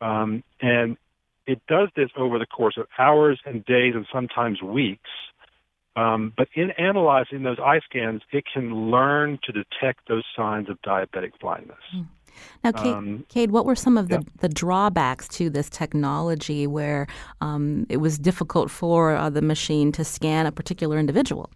Um, 0.00 0.42
and 0.60 0.96
it 1.50 1.60
does 1.66 1.88
this 1.96 2.10
over 2.16 2.38
the 2.38 2.46
course 2.46 2.76
of 2.78 2.86
hours 2.98 3.40
and 3.44 3.64
days 3.64 3.94
and 3.96 4.06
sometimes 4.12 4.62
weeks. 4.62 5.10
Um, 5.96 6.32
but 6.36 6.46
in 6.54 6.70
analyzing 6.78 7.42
those 7.42 7.58
eye 7.58 7.80
scans, 7.84 8.22
it 8.30 8.44
can 8.52 8.90
learn 8.90 9.40
to 9.42 9.52
detect 9.52 10.06
those 10.08 10.22
signs 10.36 10.70
of 10.70 10.80
diabetic 10.82 11.32
blindness. 11.40 11.78
Hmm. 11.90 12.02
Now, 12.62 12.70
Cade, 12.70 12.94
um, 12.94 13.26
Cade, 13.28 13.50
what 13.50 13.66
were 13.66 13.74
some 13.74 13.98
of 13.98 14.08
the, 14.08 14.18
yeah. 14.18 14.32
the 14.38 14.48
drawbacks 14.48 15.26
to 15.28 15.50
this 15.50 15.68
technology 15.68 16.68
where 16.68 17.08
um, 17.40 17.86
it 17.88 17.96
was 17.96 18.18
difficult 18.18 18.70
for 18.70 19.16
uh, 19.16 19.28
the 19.28 19.42
machine 19.42 19.90
to 19.92 20.04
scan 20.04 20.46
a 20.46 20.52
particular 20.52 20.98
individual? 20.98 21.50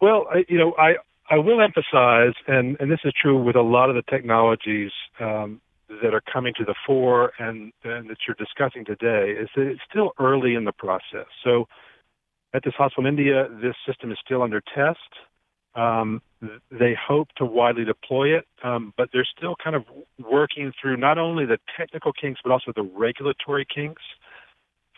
Well, 0.00 0.26
I, 0.30 0.44
you 0.48 0.58
know, 0.58 0.74
I, 0.78 0.94
I 1.28 1.38
will 1.38 1.60
emphasize, 1.60 2.34
and, 2.46 2.76
and 2.78 2.90
this 2.90 3.00
is 3.04 3.12
true 3.20 3.42
with 3.42 3.56
a 3.56 3.62
lot 3.62 3.90
of 3.90 3.96
the 3.96 4.02
technologies 4.08 4.92
um, 5.18 5.60
that 6.02 6.14
are 6.14 6.22
coming 6.32 6.52
to 6.56 6.64
the 6.64 6.74
fore 6.86 7.32
and, 7.38 7.72
and 7.84 8.08
that 8.08 8.18
you're 8.26 8.36
discussing 8.38 8.84
today 8.84 9.32
is 9.32 9.48
that 9.56 9.62
it's 9.62 9.80
still 9.88 10.12
early 10.18 10.54
in 10.54 10.64
the 10.64 10.72
process. 10.72 11.26
So 11.44 11.66
at 12.54 12.62
this 12.64 12.74
hospital 12.74 13.06
in 13.06 13.18
India, 13.18 13.48
this 13.62 13.74
system 13.86 14.12
is 14.12 14.18
still 14.24 14.42
under 14.42 14.62
test. 14.74 14.98
Um, 15.74 16.20
they 16.70 16.94
hope 16.94 17.28
to 17.36 17.44
widely 17.44 17.84
deploy 17.84 18.36
it, 18.36 18.46
um, 18.62 18.92
but 18.96 19.08
they're 19.12 19.28
still 19.36 19.54
kind 19.62 19.74
of 19.74 19.84
working 20.18 20.72
through 20.80 20.98
not 20.98 21.16
only 21.16 21.46
the 21.46 21.58
technical 21.78 22.12
kinks 22.12 22.40
but 22.44 22.52
also 22.52 22.72
the 22.74 22.82
regulatory 22.82 23.66
kinks. 23.74 24.02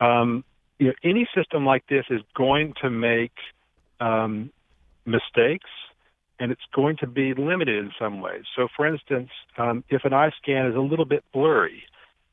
Um, 0.01 0.45
you 0.79 0.89
know, 0.89 0.95
any 1.05 1.29
system 1.35 1.65
like 1.65 1.87
this 1.89 2.05
is 2.11 2.21
going 2.37 2.75
to 2.83 2.91
make 2.91 3.33
um, 4.01 4.51
mistakes 5.07 5.71
and 6.39 6.51
it's 6.51 6.63
going 6.75 6.97
to 6.99 7.07
be 7.07 7.35
limited 7.35 7.77
in 7.77 7.93
some 7.99 8.21
ways. 8.21 8.45
So, 8.57 8.69
for 8.77 8.87
instance, 8.87 9.31
um, 9.57 9.85
if 9.89 10.05
an 10.05 10.13
eye 10.13 10.31
scan 10.43 10.67
is 10.67 10.75
a 10.75 10.81
little 10.81 11.05
bit 11.05 11.25
blurry, 11.33 11.85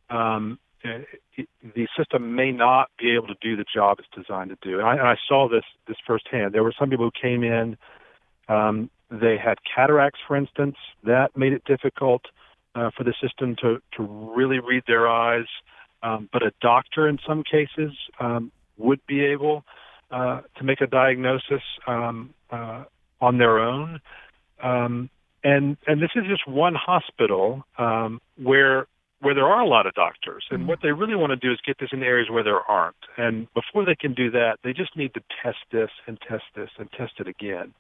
um, 0.09 0.59
the 0.83 1.87
system 1.97 2.35
may 2.35 2.51
not 2.51 2.89
be 2.97 3.13
able 3.15 3.27
to 3.27 3.35
do 3.41 3.55
the 3.55 3.65
job 3.73 3.99
it's 3.99 4.07
designed 4.15 4.49
to 4.49 4.57
do. 4.61 4.79
And 4.79 4.87
I, 4.87 4.93
and 4.93 5.07
I 5.07 5.15
saw 5.27 5.47
this 5.47 5.63
this 5.87 5.97
firsthand. 6.05 6.53
There 6.53 6.63
were 6.63 6.73
some 6.77 6.89
people 6.89 7.05
who 7.05 7.21
came 7.21 7.43
in. 7.43 7.77
Um, 8.47 8.89
they 9.09 9.37
had 9.37 9.57
cataracts, 9.75 10.19
for 10.27 10.35
instance. 10.35 10.75
That 11.03 11.37
made 11.37 11.53
it 11.53 11.63
difficult 11.65 12.23
uh, 12.75 12.89
for 12.97 13.03
the 13.03 13.13
system 13.21 13.55
to 13.57 13.81
to 13.97 14.03
really 14.35 14.59
read 14.59 14.83
their 14.87 15.07
eyes. 15.07 15.45
Um, 16.03 16.29
but 16.33 16.41
a 16.41 16.51
doctor, 16.61 17.07
in 17.07 17.19
some 17.27 17.43
cases, 17.43 17.91
um, 18.19 18.51
would 18.77 19.05
be 19.05 19.23
able 19.23 19.63
uh, 20.09 20.41
to 20.57 20.63
make 20.63 20.81
a 20.81 20.87
diagnosis 20.87 21.61
um, 21.85 22.33
uh, 22.49 22.85
on 23.21 23.37
their 23.37 23.59
own. 23.59 24.01
Um, 24.61 25.09
and 25.43 25.77
and 25.87 26.01
this 26.01 26.11
is 26.15 26.23
just 26.27 26.47
one 26.47 26.75
hospital 26.75 27.63
um, 27.77 28.21
where 28.37 28.87
where 29.21 29.35
there 29.35 29.45
are 29.45 29.61
a 29.61 29.67
lot 29.67 29.85
of 29.85 29.93
doctors, 29.93 30.45
and 30.49 30.67
what 30.67 30.79
they 30.81 30.91
really 30.91 31.15
want 31.15 31.29
to 31.29 31.35
do 31.35 31.51
is 31.51 31.59
get 31.65 31.77
this 31.79 31.89
in 31.91 32.01
areas 32.01 32.27
where 32.31 32.43
there 32.43 32.59
aren't. 32.59 32.95
And 33.17 33.47
before 33.53 33.85
they 33.85 33.93
can 33.93 34.15
do 34.15 34.31
that, 34.31 34.57
they 34.63 34.73
just 34.73 34.97
need 34.97 35.13
to 35.13 35.21
test 35.43 35.59
this 35.71 35.91
and 36.07 36.19
test 36.27 36.43
this 36.55 36.69
and 36.79 36.91
test 36.91 37.13
it 37.19 37.27
again. 37.27 37.73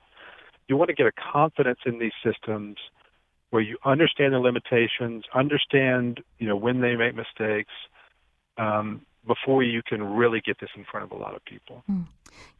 You 0.67 0.77
want 0.77 0.89
to 0.89 0.95
get 0.95 1.07
a 1.07 1.11
confidence 1.11 1.79
in 1.85 1.97
these 1.97 2.11
systems 2.23 2.77
where 3.49 3.61
you 3.61 3.77
understand 3.83 4.33
the 4.33 4.39
limitations, 4.39 5.23
understand 5.33 6.21
you 6.37 6.47
know 6.47 6.55
when 6.55 6.81
they 6.81 6.95
make 6.95 7.15
mistakes, 7.15 7.73
um, 8.57 9.01
before 9.25 9.63
you 9.63 9.81
can 9.83 10.03
really 10.03 10.41
get 10.45 10.59
this 10.59 10.69
in 10.75 10.85
front 10.89 11.05
of 11.05 11.11
a 11.11 11.19
lot 11.21 11.35
of 11.35 11.43
people. 11.45 11.83
Mm. 11.89 12.05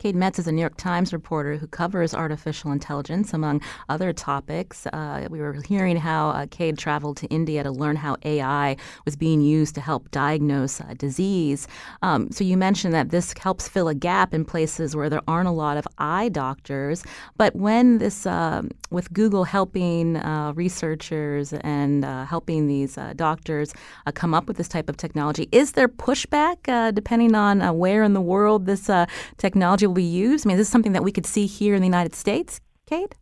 Cade 0.02 0.16
Metz 0.16 0.40
is 0.40 0.48
a 0.48 0.52
New 0.52 0.62
York 0.62 0.78
Times 0.78 1.14
reporter 1.14 1.58
who 1.58 1.68
covers 1.68 2.14
artificial 2.14 2.72
intelligence, 2.72 3.34
among 3.34 3.62
other 3.88 4.12
topics. 4.14 4.88
Uh, 4.88 5.28
we 5.30 5.40
were 5.40 5.54
hearing 5.68 5.96
how 5.96 6.30
uh, 6.30 6.46
Cade 6.50 6.78
traveled 6.78 7.18
to 7.18 7.28
India 7.28 7.64
to 7.64 7.72
learn 7.72 7.96
how 7.96 8.18
AI 8.24 8.76
was 9.06 9.16
being 9.16 9.42
used 9.42 9.76
to 9.76 9.82
help 9.82 10.10
diagnose 10.12 10.82
uh, 10.82 10.94
disease. 10.98 11.68
Um, 12.02 12.32
so 12.32 12.44
you 12.44 12.58
mentioned 12.58 12.94
that 12.94 13.10
this 13.10 13.34
helps 13.38 13.68
fill 13.68 13.88
a 13.88 13.96
gap 13.96 14.34
in 14.34 14.44
places 14.44 14.96
where 14.96 15.10
there 15.10 15.22
aren't 15.28 15.48
a 15.48 15.52
lot 15.52 15.78
of 15.78 15.88
eye 15.98 16.30
doctors. 16.30 17.04
But 17.38 17.56
when 17.56 18.00
this, 18.00 18.26
um, 18.26 18.72
with 18.90 19.14
Google 19.14 19.44
helping 19.44 20.18
uh, 20.18 20.54
researchers 20.56 21.54
and 21.54 22.04
uh, 22.04 22.26
helping 22.26 22.68
these 22.68 22.98
uh, 22.98 23.14
doctors 23.16 23.74
come 24.16 24.34
up 24.34 24.48
with 24.48 24.58
this 24.58 24.68
type 24.68 24.90
of 24.90 24.98
technology, 24.98 25.48
is 25.52 25.74
there 25.74 25.88
pushback 25.88 26.94
depending 26.94 27.36
on 27.36 27.78
where 27.78 28.04
in 28.04 28.14
the 28.14 28.22
world 28.22 28.66
this 28.66 28.90
technology 29.38 29.61
technology 29.62 29.86
will 29.86 29.94
be 29.94 30.04
used? 30.04 30.48
I 30.48 30.50
mean, 30.50 30.56
is 30.56 30.62
this 30.62 30.70
something 30.70 30.94
that 30.94 31.04
we 31.04 31.12
could 31.12 31.28
see 31.28 31.46
here 31.46 31.76
in 31.76 31.82
the 31.82 31.88
United 31.88 32.16
States, 32.16 32.60
Cade? 32.88 33.16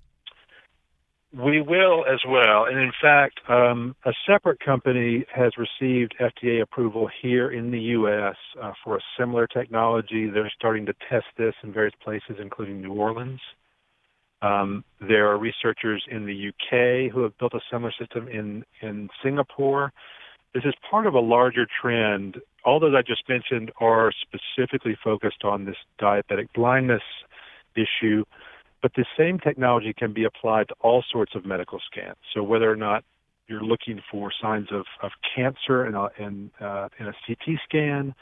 We 1.33 1.59
will 1.59 2.05
as 2.05 2.21
well. 2.25 2.63
And 2.65 2.79
in 2.79 2.93
fact, 3.01 3.41
um, 3.49 3.93
a 4.05 4.11
separate 4.25 4.61
company 4.61 5.25
has 5.35 5.51
received 5.57 6.15
FDA 6.17 6.61
approval 6.61 7.09
here 7.21 7.51
in 7.51 7.71
the 7.71 7.79
U.S. 7.99 8.37
Uh, 8.59 8.71
for 8.81 8.95
a 8.95 9.01
similar 9.19 9.47
technology. 9.47 10.29
They're 10.29 10.51
starting 10.55 10.85
to 10.85 10.93
test 11.09 11.25
this 11.37 11.53
in 11.61 11.73
various 11.73 11.93
places, 12.01 12.37
including 12.41 12.81
New 12.81 12.93
Orleans. 12.93 13.41
Um, 14.41 14.85
there 15.01 15.27
are 15.27 15.37
researchers 15.37 16.01
in 16.09 16.25
the 16.25 16.47
UK 16.47 17.11
who 17.13 17.21
have 17.23 17.37
built 17.37 17.53
a 17.53 17.59
similar 17.69 17.91
system 17.99 18.29
in, 18.29 18.63
in 18.81 19.09
Singapore. 19.21 19.91
This 20.53 20.63
is 20.65 20.73
part 20.89 21.05
of 21.05 21.13
a 21.13 21.19
larger 21.19 21.67
trend. 21.81 22.37
All 22.65 22.79
those 22.79 22.95
I 22.97 23.01
just 23.01 23.27
mentioned 23.29 23.71
are 23.79 24.11
specifically 24.11 24.97
focused 25.03 25.43
on 25.43 25.65
this 25.65 25.75
diabetic 26.01 26.47
blindness 26.55 27.03
issue, 27.75 28.25
but 28.81 28.91
the 28.95 29.05
same 29.17 29.37
technology 29.37 29.93
can 29.93 30.11
be 30.11 30.23
applied 30.23 30.69
to 30.69 30.75
all 30.81 31.03
sorts 31.11 31.35
of 31.35 31.45
medical 31.45 31.79
scans. 31.91 32.17
So 32.33 32.41
whether 32.41 32.69
or 32.69 32.75
not 32.75 33.03
you're 33.47 33.63
looking 33.63 34.01
for 34.11 34.31
signs 34.41 34.67
of, 34.71 34.85
of 35.03 35.11
cancer 35.35 35.85
in 35.85 35.95
a, 35.95 36.07
in, 36.17 36.51
uh, 36.59 36.89
in 36.99 37.07
a 37.07 37.13
CT 37.25 37.59
scan, 37.65 38.15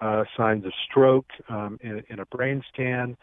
uh, 0.00 0.24
signs 0.36 0.64
of 0.64 0.72
stroke 0.88 1.26
um, 1.48 1.78
in, 1.82 2.02
in, 2.08 2.18
a 2.18 2.26
brain 2.26 2.62
scan, 2.72 3.16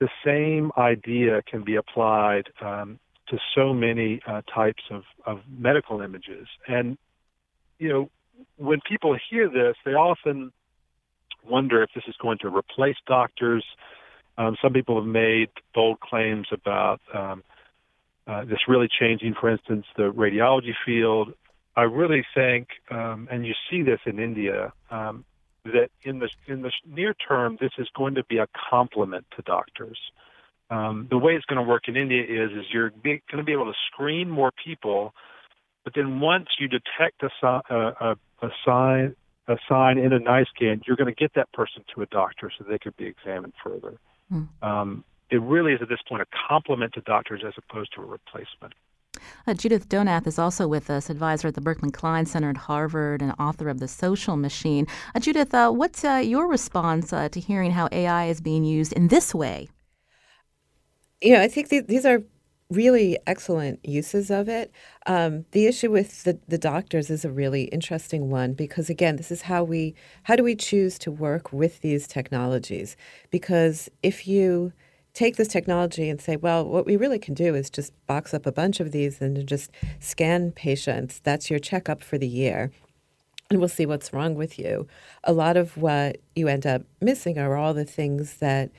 the 0.00 0.08
same 0.24 0.72
idea 0.78 1.42
can 1.42 1.64
be 1.64 1.76
applied 1.76 2.44
um, 2.62 2.98
to 3.28 3.38
so 3.54 3.74
many 3.74 4.20
uh, 4.26 4.40
types 4.52 4.82
of, 4.90 5.02
of 5.26 5.40
medical 5.50 6.00
images. 6.00 6.48
And 6.66 6.96
you 7.78 7.88
know, 7.88 8.10
when 8.56 8.80
people 8.86 9.16
hear 9.30 9.48
this, 9.48 9.76
they 9.84 9.92
often 9.92 10.52
wonder 11.48 11.82
if 11.82 11.90
this 11.94 12.04
is 12.06 12.14
going 12.20 12.38
to 12.38 12.48
replace 12.48 12.96
doctors. 13.06 13.64
Um, 14.36 14.56
some 14.62 14.72
people 14.72 14.96
have 14.96 15.08
made 15.08 15.48
bold 15.74 16.00
claims 16.00 16.46
about 16.52 17.00
um, 17.14 17.42
uh, 18.26 18.44
this 18.44 18.58
really 18.68 18.88
changing, 19.00 19.34
for 19.40 19.50
instance, 19.50 19.86
the 19.96 20.12
radiology 20.12 20.74
field. 20.84 21.32
I 21.76 21.82
really 21.82 22.24
think, 22.34 22.68
um, 22.90 23.28
and 23.30 23.46
you 23.46 23.54
see 23.70 23.82
this 23.82 24.00
in 24.04 24.18
India, 24.18 24.72
um, 24.90 25.24
that 25.64 25.90
in 26.02 26.18
the 26.18 26.28
in 26.46 26.62
the 26.62 26.72
near 26.86 27.14
term, 27.14 27.56
this 27.60 27.70
is 27.78 27.88
going 27.96 28.14
to 28.16 28.24
be 28.24 28.38
a 28.38 28.46
complement 28.70 29.26
to 29.36 29.42
doctors. 29.42 29.98
Um, 30.70 31.06
the 31.10 31.18
way 31.18 31.32
it's 31.34 31.44
going 31.46 31.62
to 31.64 31.68
work 31.68 31.88
in 31.88 31.96
India 31.96 32.22
is 32.22 32.50
is 32.52 32.64
you're 32.72 32.90
going 32.90 33.20
to 33.36 33.42
be 33.44 33.52
able 33.52 33.66
to 33.66 33.78
screen 33.92 34.28
more 34.28 34.52
people 34.64 35.14
but 35.88 35.94
then 35.98 36.20
once 36.20 36.48
you 36.58 36.68
detect 36.68 37.22
a, 37.22 37.62
a, 37.70 38.16
a 38.42 38.50
sign 38.62 39.16
a 39.46 39.56
sign 39.66 39.96
in 39.96 40.12
an 40.12 40.28
eye 40.28 40.44
scan, 40.54 40.82
you're 40.86 40.96
going 40.96 41.06
to 41.06 41.18
get 41.18 41.32
that 41.34 41.50
person 41.52 41.82
to 41.94 42.02
a 42.02 42.06
doctor 42.06 42.52
so 42.58 42.66
they 42.68 42.76
could 42.76 42.94
be 42.98 43.06
examined 43.06 43.54
further. 43.64 43.98
Mm. 44.30 44.48
Um, 44.60 45.04
it 45.30 45.40
really 45.40 45.72
is 45.72 45.80
at 45.80 45.88
this 45.88 46.00
point 46.06 46.20
a 46.20 46.26
complement 46.46 46.92
to 46.92 47.00
doctors 47.00 47.42
as 47.46 47.54
opposed 47.56 47.94
to 47.94 48.02
a 48.02 48.04
replacement. 48.04 48.74
Uh, 49.46 49.54
Judith 49.54 49.88
Donath 49.88 50.26
is 50.26 50.38
also 50.38 50.68
with 50.68 50.90
us, 50.90 51.08
advisor 51.08 51.48
at 51.48 51.54
the 51.54 51.62
Berkman 51.62 51.92
Klein 51.92 52.26
Center 52.26 52.50
at 52.50 52.58
Harvard 52.58 53.22
and 53.22 53.32
author 53.38 53.70
of 53.70 53.80
The 53.80 53.88
Social 53.88 54.36
Machine. 54.36 54.86
Uh, 55.14 55.20
Judith, 55.20 55.54
uh, 55.54 55.70
what's 55.70 56.04
uh, 56.04 56.22
your 56.22 56.46
response 56.46 57.14
uh, 57.14 57.30
to 57.30 57.40
hearing 57.40 57.70
how 57.70 57.88
AI 57.90 58.26
is 58.26 58.42
being 58.42 58.64
used 58.64 58.92
in 58.92 59.08
this 59.08 59.34
way? 59.34 59.70
You 61.22 61.32
know, 61.32 61.40
I 61.40 61.48
think 61.48 61.70
th- 61.70 61.86
these 61.86 62.04
are 62.04 62.22
really 62.70 63.18
excellent 63.26 63.84
uses 63.84 64.30
of 64.30 64.48
it. 64.48 64.70
Um, 65.06 65.46
the 65.52 65.66
issue 65.66 65.90
with 65.90 66.24
the, 66.24 66.38
the 66.48 66.58
doctors 66.58 67.08
is 67.08 67.24
a 67.24 67.30
really 67.30 67.64
interesting 67.64 68.30
one 68.30 68.52
because 68.52 68.90
again, 68.90 69.16
this 69.16 69.30
is 69.30 69.42
how 69.42 69.64
we 69.64 69.94
how 70.24 70.36
do 70.36 70.42
we 70.44 70.54
choose 70.54 70.98
to 71.00 71.10
work 71.10 71.52
with 71.52 71.80
these 71.80 72.06
technologies? 72.06 72.96
Because 73.30 73.88
if 74.02 74.26
you 74.28 74.72
take 75.14 75.36
this 75.36 75.48
technology 75.48 76.08
and 76.08 76.20
say, 76.20 76.36
well, 76.36 76.64
what 76.64 76.86
we 76.86 76.96
really 76.96 77.18
can 77.18 77.34
do 77.34 77.54
is 77.54 77.70
just 77.70 77.92
box 78.06 78.32
up 78.32 78.46
a 78.46 78.52
bunch 78.52 78.78
of 78.78 78.92
these 78.92 79.20
and 79.20 79.46
just 79.46 79.70
scan 79.98 80.52
patients. 80.52 81.20
That's 81.24 81.50
your 81.50 81.58
checkup 81.58 82.04
for 82.04 82.18
the 82.18 82.28
year. 82.28 82.70
And 83.50 83.58
we'll 83.58 83.68
see 83.68 83.86
what's 83.86 84.12
wrong 84.12 84.34
with 84.34 84.58
you. 84.58 84.86
A 85.24 85.32
lot 85.32 85.56
of 85.56 85.76
what 85.76 86.18
you 86.36 86.48
end 86.48 86.66
up 86.66 86.82
missing 87.00 87.38
are 87.38 87.56
all 87.56 87.72
the 87.72 87.86
things 87.86 88.36
that 88.36 88.70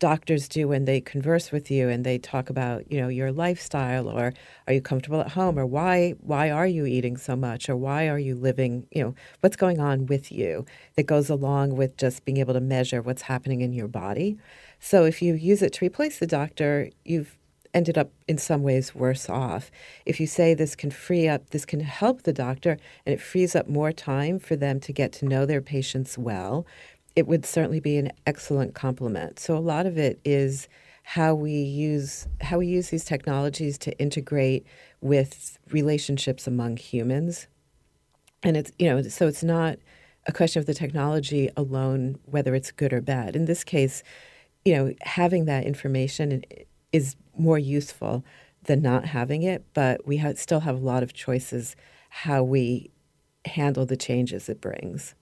doctors 0.00 0.48
do 0.48 0.66
when 0.66 0.86
they 0.86 0.98
converse 1.00 1.52
with 1.52 1.70
you 1.70 1.88
and 1.90 2.04
they 2.04 2.18
talk 2.18 2.48
about 2.48 2.90
you 2.90 2.98
know 2.98 3.08
your 3.08 3.30
lifestyle 3.30 4.08
or 4.08 4.32
are 4.66 4.72
you 4.72 4.80
comfortable 4.80 5.20
at 5.20 5.32
home 5.32 5.58
or 5.58 5.66
why 5.66 6.14
why 6.20 6.50
are 6.50 6.66
you 6.66 6.86
eating 6.86 7.18
so 7.18 7.36
much 7.36 7.68
or 7.68 7.76
why 7.76 8.08
are 8.08 8.18
you 8.18 8.34
living 8.34 8.86
you 8.90 9.02
know 9.02 9.14
what's 9.40 9.56
going 9.56 9.78
on 9.78 10.06
with 10.06 10.32
you 10.32 10.64
that 10.96 11.04
goes 11.04 11.28
along 11.28 11.76
with 11.76 11.96
just 11.98 12.24
being 12.24 12.38
able 12.38 12.54
to 12.54 12.60
measure 12.60 13.02
what's 13.02 13.22
happening 13.22 13.60
in 13.60 13.72
your 13.74 13.88
body. 13.88 14.38
So 14.80 15.04
if 15.04 15.20
you 15.20 15.34
use 15.34 15.60
it 15.60 15.74
to 15.74 15.84
replace 15.84 16.18
the 16.18 16.26
doctor 16.26 16.88
you've 17.04 17.36
ended 17.72 17.96
up 17.96 18.10
in 18.26 18.38
some 18.38 18.62
ways 18.62 18.94
worse 18.94 19.28
off. 19.28 19.70
If 20.04 20.18
you 20.20 20.26
say 20.26 20.54
this 20.54 20.74
can 20.74 20.90
free 20.90 21.28
up 21.28 21.50
this 21.50 21.64
can 21.64 21.80
help 21.80 22.22
the 22.22 22.32
doctor 22.32 22.78
and 23.06 23.12
it 23.12 23.20
frees 23.20 23.54
up 23.54 23.68
more 23.68 23.92
time 23.92 24.38
for 24.38 24.56
them 24.56 24.80
to 24.80 24.92
get 24.92 25.12
to 25.12 25.26
know 25.26 25.46
their 25.46 25.60
patients 25.60 26.18
well 26.18 26.66
it 27.16 27.26
would 27.26 27.44
certainly 27.44 27.80
be 27.80 27.96
an 27.96 28.12
excellent 28.26 28.74
complement. 28.74 29.38
So 29.38 29.56
a 29.56 29.58
lot 29.58 29.86
of 29.86 29.98
it 29.98 30.20
is 30.24 30.68
how 31.02 31.34
we 31.34 31.52
use 31.52 32.28
how 32.40 32.58
we 32.58 32.66
use 32.66 32.90
these 32.90 33.04
technologies 33.04 33.78
to 33.78 33.98
integrate 33.98 34.66
with 35.00 35.58
relationships 35.70 36.46
among 36.46 36.76
humans. 36.76 37.46
And 38.42 38.56
it's 38.56 38.72
you 38.78 38.88
know 38.88 39.02
so 39.02 39.26
it's 39.26 39.42
not 39.42 39.78
a 40.26 40.32
question 40.32 40.60
of 40.60 40.66
the 40.66 40.74
technology 40.74 41.48
alone 41.56 42.18
whether 42.26 42.54
it's 42.54 42.70
good 42.70 42.92
or 42.92 43.00
bad. 43.00 43.34
In 43.34 43.46
this 43.46 43.64
case, 43.64 44.02
you 44.64 44.74
know, 44.74 44.94
having 45.02 45.46
that 45.46 45.64
information 45.64 46.42
is 46.92 47.16
more 47.36 47.58
useful 47.58 48.24
than 48.64 48.82
not 48.82 49.06
having 49.06 49.42
it, 49.42 49.64
but 49.72 50.06
we 50.06 50.18
ha- 50.18 50.34
still 50.36 50.60
have 50.60 50.76
a 50.76 50.84
lot 50.84 51.02
of 51.02 51.12
choices 51.14 51.76
how 52.10 52.42
we 52.42 52.90
handle 53.46 53.86
the 53.86 53.96
changes 53.96 54.48
it 54.48 54.60
brings. 54.60 55.14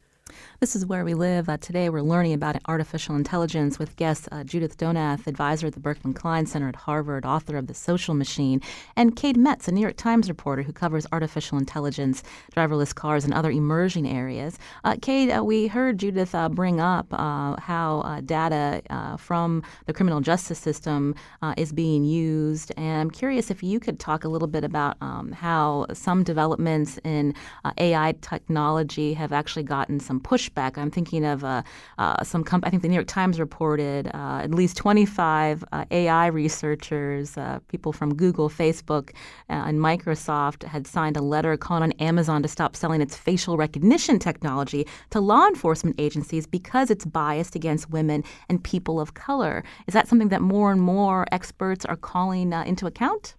This 0.61 0.75
is 0.75 0.85
Where 0.85 1.05
We 1.05 1.15
Live. 1.15 1.49
Uh, 1.49 1.57
today 1.57 1.89
we're 1.89 2.03
learning 2.03 2.33
about 2.33 2.57
artificial 2.67 3.15
intelligence 3.15 3.79
with 3.79 3.95
guests 3.95 4.29
uh, 4.33 4.43
Judith 4.43 4.77
Donath, 4.77 5.29
advisor 5.29 5.69
at 5.69 5.75
the 5.75 5.79
Berkman 5.79 6.15
Klein 6.15 6.47
Center 6.47 6.69
at 6.69 6.75
Harvard, 6.75 7.25
author 7.25 7.57
of 7.57 7.69
The 7.69 7.75
Social 7.75 8.13
Machine, 8.13 8.61
and 8.97 9.15
Cade 9.15 9.37
Metz, 9.37 9.69
a 9.69 9.71
New 9.71 9.81
York 9.81 9.97
Times 9.97 10.29
reporter 10.29 10.63
who 10.63 10.73
covers 10.73 11.07
artificial 11.13 11.59
intelligence, 11.59 12.25
driverless 12.57 12.93
cars, 12.93 13.25
and 13.25 13.33
other 13.33 13.53
emerging 13.53 14.09
areas. 14.09 14.59
Uh, 14.83 14.97
Cade, 15.01 15.31
uh, 15.31 15.45
we 15.45 15.69
heard 15.69 15.97
Judith 15.97 16.35
uh, 16.35 16.49
bring 16.49 16.81
up 16.81 17.07
uh, 17.13 17.55
how 17.61 18.21
data 18.25 18.83
from 19.17 19.63
the 19.87 19.93
criminal 19.93 20.21
justice 20.21 20.59
system 20.59 21.15
is 21.57 21.73
being 21.73 22.03
used, 22.03 22.73
and 22.77 23.03
I'm 23.03 23.11
curious 23.13 23.53
if 23.53 23.63
you 23.63 23.79
could 23.79 24.01
talk 24.01 24.25
a 24.25 24.29
little 24.29 24.49
bit 24.49 24.65
about 24.65 24.97
um, 25.01 25.31
how 25.31 25.87
some 25.93 26.25
developments 26.25 26.99
in 27.05 27.33
AI 27.79 28.17
technology 28.23 29.15
have 29.15 29.33
actually 29.33 29.63
gotten 29.63 30.01
some 30.01 30.19
pushback. 30.19 30.48
I'm 30.57 30.91
thinking 30.91 31.25
of 31.25 31.45
uh, 31.45 31.63
uh, 31.99 32.23
some. 32.23 32.45
Comp- 32.45 32.67
I 32.67 32.71
think 32.71 32.83
the 32.83 32.89
New 32.89 32.95
York 32.95 33.07
Times 33.07 33.39
reported 33.39 34.09
uh, 34.09 34.41
at 34.43 34.53
least 34.53 34.77
25 34.77 35.65
uh, 35.73 35.85
AI 35.91 36.27
researchers, 36.27 37.37
uh, 37.37 37.59
people 37.69 37.93
from 37.93 38.15
Google, 38.15 38.49
Facebook, 38.49 39.11
and 39.49 39.79
Microsoft, 39.81 40.65
had 40.65 40.87
signed 40.87 41.17
a 41.17 41.21
letter 41.21 41.57
calling 41.57 41.83
on 41.83 41.93
Amazon 41.93 42.43
to 42.43 42.49
stop 42.49 42.77
selling 42.77 43.01
its 43.01 43.17
facial 43.17 43.57
recognition 43.57 44.19
technology 44.19 44.87
to 45.11 45.21
law 45.21 45.47
enforcement 45.47 45.97
agencies 45.99 46.47
because 46.47 46.91
it's 46.91 47.05
biased 47.05 47.55
against 47.55 47.91
women 47.91 48.25
and 48.49 48.63
people 48.63 49.01
of 49.01 49.15
color. 49.15 49.65
Is 49.87 49.95
that 49.95 50.09
something 50.09 50.29
that 50.29 50.43
more 50.43 50.73
and 50.73 50.81
more 50.81 51.27
experts 51.33 51.85
are 51.85 51.97
calling 51.97 52.53
into 52.53 52.87
account? 52.87 53.35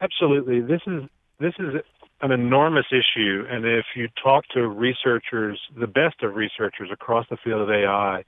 Absolutely. 0.00 0.60
This 0.60 0.80
is 0.86 1.04
this 1.38 1.54
is 1.58 1.74
an 2.22 2.32
enormous 2.32 2.86
issue. 2.90 3.44
And 3.48 3.64
if 3.64 3.84
you 3.94 4.08
talk 4.22 4.44
to 4.54 4.66
researchers, 4.66 5.60
the 5.78 5.86
best 5.86 6.22
of 6.22 6.34
researchers 6.34 6.88
across 6.92 7.26
the 7.30 7.36
field 7.42 7.60
of 7.60 7.70
AI, 7.70 8.24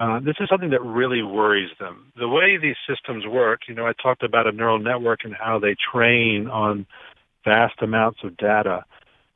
uh, 0.00 0.18
this 0.20 0.34
is 0.40 0.48
something 0.48 0.70
that 0.70 0.82
really 0.82 1.22
worries 1.22 1.70
them. 1.78 2.12
The 2.16 2.28
way 2.28 2.56
these 2.60 2.76
systems 2.88 3.24
work, 3.26 3.60
you 3.68 3.74
know, 3.74 3.86
I 3.86 3.92
talked 4.02 4.24
about 4.24 4.48
a 4.48 4.52
neural 4.52 4.80
network 4.80 5.20
and 5.24 5.34
how 5.34 5.60
they 5.60 5.76
train 5.92 6.48
on 6.48 6.86
vast 7.44 7.80
amounts 7.80 8.20
of 8.24 8.36
data. 8.36 8.84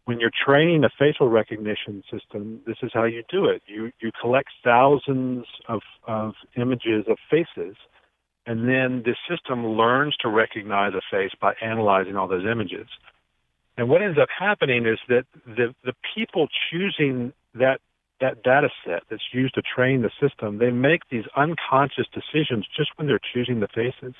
When 0.06 0.18
you're 0.18 0.32
training 0.44 0.82
a 0.84 0.88
facial 0.98 1.28
recognition 1.28 2.02
system, 2.10 2.60
this 2.66 2.78
is 2.82 2.90
how 2.92 3.04
you 3.04 3.22
do 3.30 3.44
it. 3.44 3.62
You 3.66 3.92
you 4.00 4.10
collect 4.20 4.48
thousands 4.64 5.44
of, 5.68 5.82
of 6.06 6.32
images 6.56 7.04
of 7.08 7.18
faces, 7.30 7.76
and 8.46 8.66
then 8.66 9.04
the 9.04 9.14
system 9.30 9.64
learns 9.66 10.16
to 10.22 10.28
recognize 10.28 10.94
a 10.94 11.02
face 11.10 11.32
by 11.40 11.52
analyzing 11.62 12.16
all 12.16 12.26
those 12.26 12.46
images. 12.50 12.88
And 13.78 13.88
what 13.88 14.02
ends 14.02 14.18
up 14.20 14.28
happening 14.36 14.86
is 14.86 14.98
that 15.08 15.24
the, 15.46 15.72
the 15.84 15.94
people 16.14 16.48
choosing 16.70 17.32
that 17.54 17.80
that 18.20 18.42
data 18.42 18.68
set 18.84 19.04
that's 19.08 19.22
used 19.32 19.54
to 19.54 19.62
train 19.62 20.02
the 20.02 20.10
system, 20.20 20.58
they 20.58 20.70
make 20.70 21.02
these 21.08 21.22
unconscious 21.36 22.06
decisions 22.12 22.66
just 22.76 22.90
when 22.96 23.06
they're 23.06 23.20
choosing 23.32 23.60
the 23.60 23.68
faces. 23.68 24.14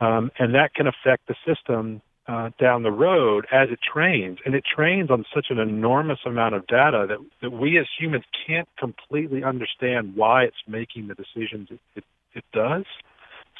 Um, 0.00 0.32
and 0.40 0.52
that 0.56 0.74
can 0.74 0.88
affect 0.88 1.28
the 1.28 1.36
system 1.46 2.02
uh, 2.26 2.50
down 2.58 2.82
the 2.82 2.90
road 2.90 3.46
as 3.52 3.68
it 3.70 3.78
trains. 3.80 4.38
And 4.44 4.56
it 4.56 4.64
trains 4.64 5.08
on 5.12 5.24
such 5.32 5.46
an 5.50 5.60
enormous 5.60 6.18
amount 6.26 6.56
of 6.56 6.66
data 6.66 7.06
that, 7.08 7.18
that 7.42 7.50
we 7.50 7.78
as 7.78 7.86
humans 7.96 8.24
can't 8.44 8.68
completely 8.76 9.44
understand 9.44 10.16
why 10.16 10.42
it's 10.42 10.56
making 10.66 11.06
the 11.06 11.14
decisions 11.14 11.68
it, 11.70 11.80
it, 11.94 12.04
it 12.34 12.44
does. 12.52 12.84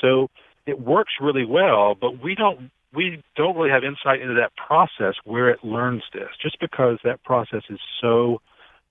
So 0.00 0.28
it 0.66 0.80
works 0.80 1.12
really 1.20 1.44
well, 1.44 1.94
but 1.94 2.20
we 2.20 2.34
don't 2.34 2.72
we 2.96 3.22
don't 3.36 3.56
really 3.56 3.70
have 3.70 3.84
insight 3.84 4.22
into 4.22 4.34
that 4.34 4.56
process 4.56 5.14
where 5.24 5.50
it 5.50 5.62
learns 5.62 6.02
this, 6.14 6.30
just 6.42 6.58
because 6.58 6.98
that 7.04 7.22
process 7.22 7.62
is 7.68 7.78
so 8.00 8.40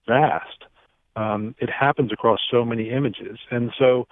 vast. 0.08 0.66
Um, 1.16 1.56
it 1.60 1.70
happens 1.70 2.12
across 2.14 2.40
so 2.52 2.64
many 2.64 2.92
images, 2.92 3.40
and 3.50 3.72
so 3.80 4.08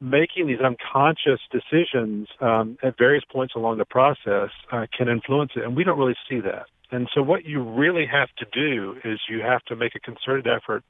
making 0.00 0.46
these 0.46 0.60
unconscious 0.60 1.40
decisions 1.50 2.28
um, 2.40 2.76
at 2.82 2.98
various 2.98 3.24
points 3.30 3.54
along 3.54 3.78
the 3.78 3.84
process 3.84 4.50
uh, 4.72 4.86
can 4.96 5.08
influence 5.08 5.52
it, 5.54 5.62
and 5.62 5.76
we 5.76 5.84
don't 5.84 5.98
really 5.98 6.16
see 6.28 6.40
that. 6.40 6.66
And 6.90 7.08
so, 7.14 7.22
what 7.22 7.44
you 7.44 7.62
really 7.62 8.06
have 8.06 8.28
to 8.38 8.46
do 8.52 8.96
is 9.04 9.20
you 9.28 9.40
have 9.40 9.62
to 9.66 9.76
make 9.76 9.94
a 9.94 10.00
concerted 10.00 10.46
effort 10.46 10.84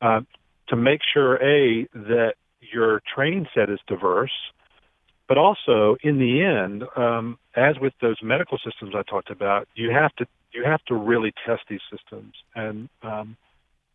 uh, 0.00 0.20
to 0.68 0.76
make 0.76 1.00
sure 1.12 1.36
a 1.36 1.86
that 1.94 2.34
your 2.60 3.02
training 3.14 3.46
set 3.54 3.70
is 3.70 3.78
diverse 3.86 4.32
but 5.32 5.38
also, 5.38 5.96
in 6.02 6.18
the 6.18 6.44
end, 6.44 6.84
um, 6.94 7.38
as 7.56 7.78
with 7.80 7.94
those 8.02 8.16
medical 8.22 8.58
systems 8.58 8.92
I 8.94 9.00
talked 9.00 9.30
about, 9.30 9.66
you 9.74 9.90
have 9.90 10.14
to 10.16 10.26
you 10.52 10.62
have 10.62 10.84
to 10.88 10.94
really 10.94 11.32
test 11.46 11.62
these 11.70 11.80
systems 11.90 12.34
and 12.54 12.90
um, 13.02 13.38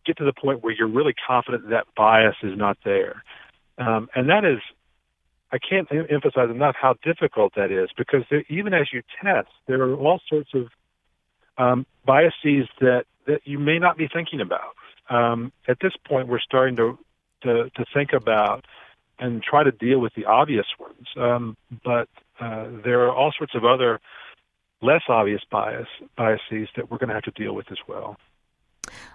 get 0.03 0.17
to 0.17 0.25
the 0.25 0.33
point 0.33 0.63
where 0.63 0.73
you're 0.73 0.87
really 0.87 1.13
confident 1.27 1.69
that 1.69 1.85
bias 1.95 2.37
is 2.41 2.57
not 2.57 2.79
there. 2.83 3.21
Um, 3.77 4.09
and 4.15 4.27
that 4.29 4.45
is, 4.45 4.57
I 5.51 5.59
can't 5.59 5.87
emphasize 6.09 6.49
enough 6.49 6.75
how 6.75 6.95
difficult 7.03 7.53
that 7.53 7.71
is 7.71 7.89
because 7.95 8.23
there, 8.31 8.43
even 8.49 8.73
as 8.73 8.87
you 8.91 9.03
test, 9.23 9.49
there 9.67 9.83
are 9.83 9.93
all 9.93 10.19
sorts 10.27 10.49
of 10.55 10.69
um, 11.59 11.85
biases 12.03 12.67
that 12.81 13.03
that 13.27 13.41
you 13.45 13.59
may 13.59 13.77
not 13.77 13.95
be 13.95 14.07
thinking 14.11 14.41
about. 14.41 14.73
Um, 15.07 15.51
at 15.67 15.77
this 15.83 15.93
point, 16.03 16.29
we're 16.29 16.39
starting 16.39 16.77
to 16.77 16.97
to, 17.43 17.69
to 17.69 17.85
think 17.93 18.13
about 18.13 18.65
and 19.19 19.41
try 19.41 19.63
to 19.63 19.71
deal 19.71 19.99
with 19.99 20.13
the 20.15 20.25
obvious 20.25 20.65
ones. 20.79 21.07
Um, 21.17 21.57
but 21.83 22.09
uh, 22.39 22.67
there 22.83 23.01
are 23.05 23.13
all 23.13 23.33
sorts 23.37 23.55
of 23.55 23.65
other 23.65 23.99
less 24.81 25.01
obvious 25.09 25.41
bias 25.49 25.87
biases 26.15 26.69
that 26.75 26.91
we're 26.91 26.99
going 26.99 27.09
to 27.09 27.15
have 27.15 27.23
to 27.23 27.31
deal 27.31 27.55
with 27.55 27.71
as 27.71 27.79
well. 27.87 28.17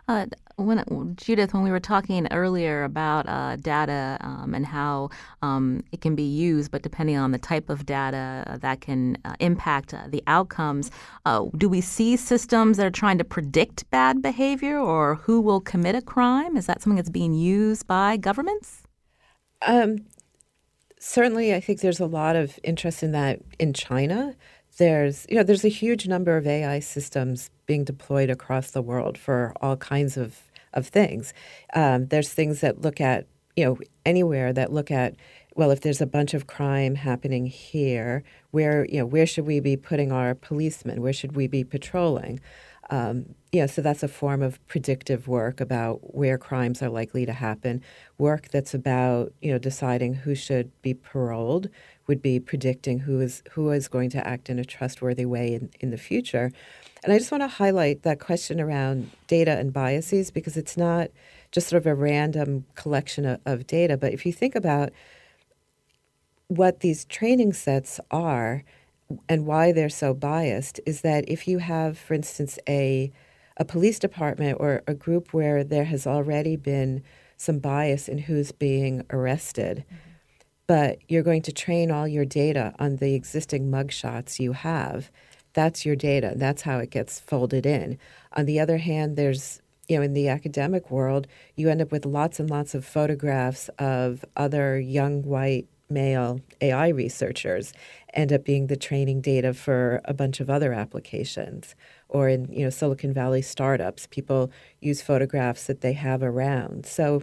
Uh, 0.09 0.27
when 0.57 0.85
Judith, 1.17 1.55
when 1.55 1.63
we 1.63 1.71
were 1.71 1.81
talking 1.81 2.27
earlier 2.31 2.85
about 2.85 3.27
uh, 3.29 3.57
data 3.57 4.19
um, 4.21 4.53
and 4.55 4.67
how 4.67 5.09
um, 5.41 5.83
it 5.93 6.01
can 6.01 6.15
be 6.15 6.25
used, 6.25 6.71
but 6.71 6.83
depending 6.83 7.17
on 7.17 7.31
the 7.31 7.39
type 7.39 7.71
of 7.71 7.87
data, 7.87 8.45
uh, 8.47 8.59
that 8.59 8.81
can 8.81 9.17
uh, 9.25 9.35
impact 9.41 9.95
uh, 9.95 10.03
the 10.09 10.23
outcomes. 10.27 10.91
Do 11.57 11.69
we 11.69 11.81
see 11.81 12.17
systems 12.17 12.77
that 12.77 12.87
are 12.87 12.91
trying 12.91 13.19
to 13.19 13.25
predict 13.25 13.89
bad 13.91 14.21
behavior 14.21 14.79
or 14.79 15.15
who 15.15 15.41
will 15.41 15.61
commit 15.61 15.95
a 15.95 16.03
crime? 16.03 16.57
Is 16.57 16.67
that 16.67 16.83
something 16.83 16.97
that's 16.97 17.11
being 17.11 17.33
used 17.33 17.87
by 17.87 18.17
governments? 18.17 18.83
Um, 19.67 20.07
certainly, 20.99 21.55
I 21.55 21.61
think 21.61 21.81
there's 21.81 22.01
a 22.01 22.07
lot 22.07 22.37
of 22.37 22.59
interest 22.65 23.03
in 23.03 23.13
that 23.13 23.41
in 23.59 23.73
China. 23.73 24.37
There's 24.79 25.27
you 25.31 25.37
know 25.37 25.43
there's 25.43 25.65
a 25.65 25.69
huge 25.69 26.09
number 26.09 26.37
of 26.37 26.47
AI 26.47 26.81
systems 26.81 27.51
being 27.67 27.85
deployed 27.85 28.31
across 28.31 28.71
the 28.73 28.83
world 28.83 29.19
for 29.19 29.55
all 29.63 29.77
kinds 29.77 30.17
of 30.17 30.41
of 30.75 30.89
things. 30.89 31.35
Um, 31.75 32.07
there's 32.09 32.33
things 32.33 32.61
that 32.63 32.83
look 32.83 33.01
at 33.01 33.27
you 33.57 33.65
know 33.65 33.79
anywhere 34.07 34.53
that 34.53 34.73
look 34.73 34.91
at 34.91 35.17
well 35.57 35.71
if 35.71 35.83
there's 35.83 36.01
a 36.03 36.07
bunch 36.07 36.35
of 36.35 36.47
crime 36.47 36.95
happening 36.97 37.47
here 37.47 38.25
where 38.53 38.87
you 38.87 38.99
know 38.99 39.07
where 39.07 39.27
should 39.27 39.47
we 39.47 39.61
be 39.61 39.77
putting 39.77 40.13
our 40.13 40.35
policemen 40.35 41.03
where 41.03 41.13
should 41.13 41.37
we 41.37 41.47
be 41.49 41.65
patrolling 41.65 42.41
um, 42.93 43.35
yeah, 43.53 43.65
so 43.65 43.81
that's 43.81 44.03
a 44.03 44.09
form 44.09 44.43
of 44.43 44.65
predictive 44.69 45.27
work 45.27 45.63
about 45.63 46.15
where 46.15 46.37
crimes 46.37 46.83
are 46.83 46.91
likely 46.91 47.25
to 47.25 47.33
happen. 47.33 47.83
Work 48.19 48.51
that's 48.51 48.75
about 48.75 49.33
you 49.41 49.51
know 49.51 49.59
deciding 49.59 50.13
who 50.13 50.35
should 50.35 50.71
be 50.83 50.93
paroled 50.93 51.71
would 52.07 52.21
be 52.21 52.39
predicting 52.39 52.99
who 52.99 53.19
is 53.19 53.43
who 53.53 53.71
is 53.71 53.89
going 53.89 54.11
to 54.11 54.27
act 54.29 54.51
in 54.51 54.59
a 54.59 54.65
trustworthy 54.65 55.25
way 55.25 55.55
in, 55.55 55.71
in 55.81 55.91
the 55.91 55.97
future. 55.97 56.53
And 57.03 57.15
I 57.15 57.19
just 57.19 57.33
want 57.33 57.43
to 57.43 57.49
highlight 57.49 58.03
that 58.03 58.21
question 58.21 58.61
around 58.61 59.11
data 59.27 59.53
and 59.53 59.73
biases 59.73 60.31
because 60.31 60.59
it's 60.59 60.77
not 60.77 61.09
just 61.51 61.69
sort 61.69 61.81
of 61.81 61.87
a 61.87 61.95
random 61.95 62.67
collection 62.75 63.25
of, 63.25 63.41
of 63.47 63.67
data, 63.67 63.97
but 63.97 64.13
if 64.13 64.27
you 64.27 64.35
think 64.35 64.55
about 64.55 64.91
what 66.49 66.81
these 66.81 67.07
training 67.07 67.55
sets 67.55 68.01
are 68.11 68.65
and 69.29 69.47
why 69.47 69.73
they're 69.73 69.89
so 69.89 70.15
biased 70.15 70.81
is 70.87 71.01
that 71.03 71.29
if 71.29 71.49
you 71.49 71.59
have, 71.59 71.99
for 71.99 72.15
instance, 72.15 72.59
a 72.69 73.13
a 73.59 73.65
police 73.65 73.99
department 73.99 74.57
or 74.61 74.83
a 74.87 74.95
group 74.95 75.35
where 75.35 75.63
there 75.63 75.85
has 75.85 76.07
already 76.07 76.57
been 76.57 77.03
some 77.37 77.59
bias 77.59 78.09
in 78.09 78.17
who's 78.19 78.51
being 78.51 79.05
arrested, 79.11 79.85
mm-hmm. 79.87 79.97
but 80.67 80.99
you're 81.09 81.23
going 81.23 81.43
to 81.43 81.53
train 81.53 81.91
all 81.91 82.09
your 82.09 82.25
data 82.25 82.75
on 82.79 82.97
the 82.97 83.15
existing 83.15 83.71
mugshots 83.71 84.41
you 84.41 84.53
have. 84.53 85.11
That's 85.53 85.85
your 85.85 85.97
data. 85.97 86.33
That's 86.35 86.63
how 86.63 86.79
it 86.79 86.91
gets 86.91 87.21
folded 87.21 87.67
in. 87.67 87.99
On 88.33 88.47
the 88.47 88.59
other 88.59 88.79
hand, 88.79 89.17
there's 89.17 89.61
you 89.89 89.97
know, 89.97 90.03
in 90.03 90.15
the 90.15 90.29
academic 90.29 90.91
world, 90.91 91.27
you 91.57 91.69
end 91.69 91.83
up 91.83 91.93
with 91.93 92.07
lots 92.07 92.41
and 92.41 92.49
lots 92.49 92.75
of 92.75 92.85
photographs 92.85 93.69
of 93.79 94.25
other 94.37 94.81
young 94.81 95.23
white 95.23 95.67
male 95.93 96.41
AI 96.61 96.89
researchers 96.89 97.73
end 98.15 98.33
up 98.33 98.45
being 98.45 98.67
the 98.67 98.77
training 98.77 99.21
data 99.21 99.55
for 99.55 100.01
a 100.05 100.15
bunch 100.15 100.41
of 100.41 100.51
other 100.51 100.73
applications. 100.73 101.75
Or 102.09 102.29
in 102.29 102.53
you 102.53 102.65
know 102.65 102.71
Silicon 102.71 103.13
Valley 103.13 103.43
startups, 103.43 104.07
people 104.07 104.51
use 104.81 105.03
photographs 105.03 105.67
that 105.67 105.81
they 105.81 105.93
have 105.95 106.23
around. 106.23 106.87
So 106.87 107.23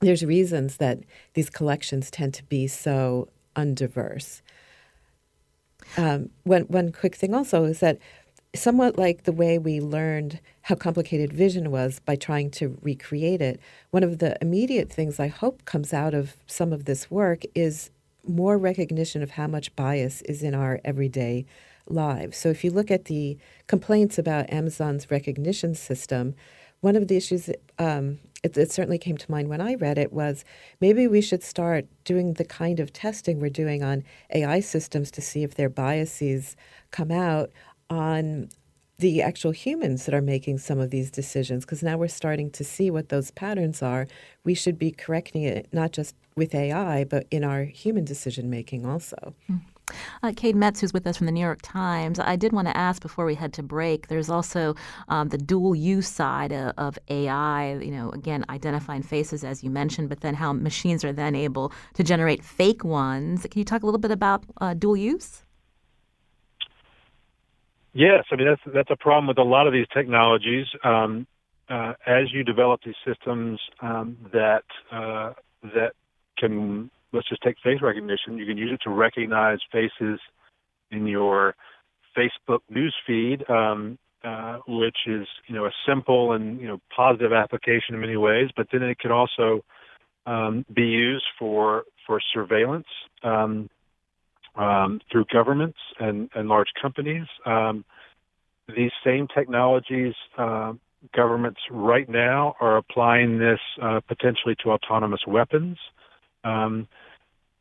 there's 0.00 0.24
reasons 0.24 0.76
that 0.76 1.00
these 1.34 1.50
collections 1.50 2.10
tend 2.10 2.34
to 2.34 2.44
be 2.44 2.66
so 2.66 3.28
undiverse. 3.54 4.42
Um, 5.96 6.30
one 6.44 6.62
one 6.62 6.92
quick 6.92 7.14
thing 7.14 7.34
also 7.34 7.64
is 7.64 7.80
that 7.80 7.98
somewhat 8.56 8.98
like 8.98 9.22
the 9.22 9.32
way 9.32 9.58
we 9.58 9.80
learned 9.80 10.40
how 10.62 10.74
complicated 10.74 11.32
vision 11.32 11.70
was 11.70 12.00
by 12.00 12.16
trying 12.16 12.50
to 12.50 12.76
recreate 12.82 13.40
it. 13.40 13.60
One 13.90 14.02
of 14.02 14.18
the 14.18 14.36
immediate 14.42 14.90
things 14.90 15.20
I 15.20 15.28
hope 15.28 15.64
comes 15.64 15.92
out 15.92 16.14
of 16.14 16.36
some 16.46 16.72
of 16.72 16.84
this 16.84 17.10
work 17.10 17.42
is 17.54 17.90
more 18.26 18.58
recognition 18.58 19.22
of 19.22 19.32
how 19.32 19.46
much 19.46 19.74
bias 19.76 20.22
is 20.22 20.42
in 20.42 20.54
our 20.54 20.80
everyday 20.84 21.46
lives. 21.88 22.36
So 22.36 22.48
if 22.48 22.64
you 22.64 22.70
look 22.70 22.90
at 22.90 23.04
the 23.04 23.38
complaints 23.68 24.18
about 24.18 24.52
Amazon's 24.52 25.10
recognition 25.10 25.74
system, 25.74 26.34
one 26.80 26.96
of 26.96 27.08
the 27.08 27.16
issues 27.16 27.48
um, 27.78 28.18
it, 28.42 28.56
it, 28.56 28.70
certainly 28.70 28.98
came 28.98 29.16
to 29.16 29.30
mind 29.30 29.48
when 29.48 29.60
I 29.60 29.74
read 29.74 29.98
it 29.98 30.12
was 30.12 30.44
maybe 30.80 31.06
we 31.06 31.20
should 31.20 31.42
start 31.42 31.86
doing 32.04 32.34
the 32.34 32.44
kind 32.44 32.80
of 32.80 32.92
testing 32.92 33.40
we're 33.40 33.50
doing 33.50 33.82
on 33.82 34.04
AI 34.32 34.60
systems 34.60 35.10
to 35.12 35.20
see 35.20 35.42
if 35.42 35.54
their 35.54 35.68
biases 35.68 36.56
come 36.90 37.10
out 37.10 37.50
on 37.90 38.48
the 38.98 39.20
actual 39.20 39.50
humans 39.50 40.06
that 40.06 40.14
are 40.14 40.22
making 40.22 40.58
some 40.58 40.78
of 40.78 40.90
these 40.90 41.10
decisions 41.10 41.64
because 41.64 41.82
now 41.82 41.98
we're 41.98 42.08
starting 42.08 42.50
to 42.50 42.64
see 42.64 42.90
what 42.90 43.10
those 43.10 43.30
patterns 43.30 43.82
are. 43.82 44.06
We 44.44 44.54
should 44.54 44.78
be 44.78 44.90
correcting 44.90 45.42
it 45.42 45.68
not 45.72 45.92
just 45.92 46.14
with 46.34 46.54
AI, 46.54 47.04
but 47.04 47.26
in 47.30 47.44
our 47.44 47.64
human 47.64 48.04
decision 48.04 48.48
making 48.48 48.86
also. 48.86 49.34
Mm. 49.50 49.60
Uh, 50.22 50.32
Cade 50.34 50.56
Metz, 50.56 50.80
who's 50.80 50.92
with 50.92 51.06
us 51.06 51.16
from 51.16 51.26
the 51.26 51.32
New 51.32 51.40
York 51.40 51.60
Times, 51.62 52.18
I 52.18 52.34
did 52.34 52.52
want 52.52 52.66
to 52.66 52.76
ask 52.76 53.00
before 53.00 53.24
we 53.24 53.36
head 53.36 53.52
to 53.52 53.62
break. 53.62 54.08
There's 54.08 54.28
also 54.28 54.74
um, 55.08 55.28
the 55.28 55.38
dual 55.38 55.76
use 55.76 56.08
side 56.08 56.52
of, 56.52 56.72
of, 56.76 56.98
AI. 57.08 57.74
You 57.74 57.92
know, 57.92 58.10
again, 58.10 58.44
identifying 58.48 59.02
faces 59.02 59.44
as 59.44 59.62
you 59.62 59.70
mentioned, 59.70 60.08
but 60.08 60.20
then 60.20 60.34
how 60.34 60.52
machines 60.52 61.04
are 61.04 61.12
then 61.12 61.36
able 61.36 61.72
to 61.94 62.02
generate 62.02 62.42
fake 62.42 62.82
ones. 62.82 63.46
Can 63.48 63.60
you 63.60 63.64
talk 63.64 63.84
a 63.84 63.86
little 63.86 64.00
bit 64.00 64.10
about 64.10 64.42
uh, 64.60 64.74
dual 64.74 64.96
use? 64.96 65.42
Yes, 67.96 68.24
I 68.30 68.36
mean 68.36 68.46
that's 68.46 68.60
that's 68.74 68.90
a 68.90 68.96
problem 68.96 69.26
with 69.26 69.38
a 69.38 69.42
lot 69.42 69.66
of 69.66 69.72
these 69.72 69.86
technologies. 69.94 70.66
Um, 70.84 71.26
uh, 71.70 71.94
as 72.06 72.30
you 72.30 72.44
develop 72.44 72.80
these 72.84 72.94
systems 73.06 73.58
um, 73.80 74.18
that 74.34 74.64
uh, 74.92 75.32
that 75.62 75.92
can 76.36 76.90
let's 77.14 77.26
just 77.26 77.42
take 77.42 77.56
face 77.64 77.80
recognition. 77.80 78.36
You 78.36 78.44
can 78.44 78.58
use 78.58 78.70
it 78.70 78.82
to 78.84 78.90
recognize 78.90 79.60
faces 79.72 80.20
in 80.90 81.06
your 81.06 81.54
Facebook 82.14 82.58
news 82.68 82.94
feed, 83.06 83.48
um, 83.48 83.96
uh, 84.22 84.58
which 84.68 84.98
is 85.06 85.26
you 85.46 85.54
know 85.54 85.64
a 85.64 85.72
simple 85.88 86.32
and 86.32 86.60
you 86.60 86.68
know 86.68 86.78
positive 86.94 87.32
application 87.32 87.94
in 87.94 88.00
many 88.02 88.18
ways. 88.18 88.50
But 88.54 88.66
then 88.70 88.82
it 88.82 88.98
can 88.98 89.10
also 89.10 89.64
um, 90.26 90.66
be 90.70 90.82
used 90.82 91.24
for 91.38 91.84
for 92.06 92.20
surveillance. 92.34 92.88
Um, 93.22 93.70
um, 94.56 95.00
through 95.10 95.24
governments 95.32 95.78
and, 95.98 96.30
and 96.34 96.48
large 96.48 96.68
companies. 96.80 97.26
Um, 97.44 97.84
these 98.68 98.92
same 99.04 99.28
technologies, 99.32 100.14
uh, 100.36 100.72
governments 101.14 101.60
right 101.70 102.08
now 102.08 102.56
are 102.60 102.76
applying 102.76 103.38
this 103.38 103.60
uh, 103.80 104.00
potentially 104.08 104.56
to 104.64 104.70
autonomous 104.70 105.20
weapons. 105.26 105.78
Um, 106.42 106.88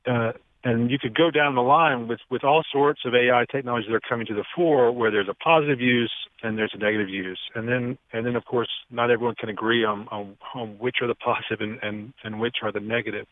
uh, 0.08 0.32
and 0.64 0.89
you 0.89 0.98
could 0.98 1.16
go 1.16 1.30
down 1.30 1.54
the 1.54 1.62
line 1.62 2.08
with, 2.08 2.20
with 2.32 2.43
all 2.43 2.64
sorts 2.72 3.02
of 3.06 3.14
AI 3.14 3.46
technologies 3.52 3.88
that 3.88 3.96
are 3.96 4.10
coming 4.10 4.26
to 4.26 4.34
the 4.34 4.43
fore, 4.56 4.91
where 4.91 5.12
there's 5.12 5.30
a 5.30 5.36
positive 5.36 5.80
use 5.80 6.12
and 6.41 6.58
there's 6.58 6.72
a 6.74 6.78
negative 6.78 7.08
use, 7.08 7.39
and 7.54 7.68
then 7.68 7.98
and 8.12 8.26
then 8.26 8.36
of 8.36 8.46
course 8.46 8.70
not 8.89 9.12
everyone 9.12 9.36
can 9.36 9.50
agree 9.50 9.86
on 9.86 10.08
on, 10.10 10.36
on 10.56 10.70
which 10.80 10.98
are 11.02 11.08
the 11.08 11.16
positive 11.16 11.62
and, 11.62 11.78
and, 11.84 12.14
and 12.24 12.39
which 12.39 12.58
are 12.64 12.72
the 12.72 12.80
negative. 12.80 13.28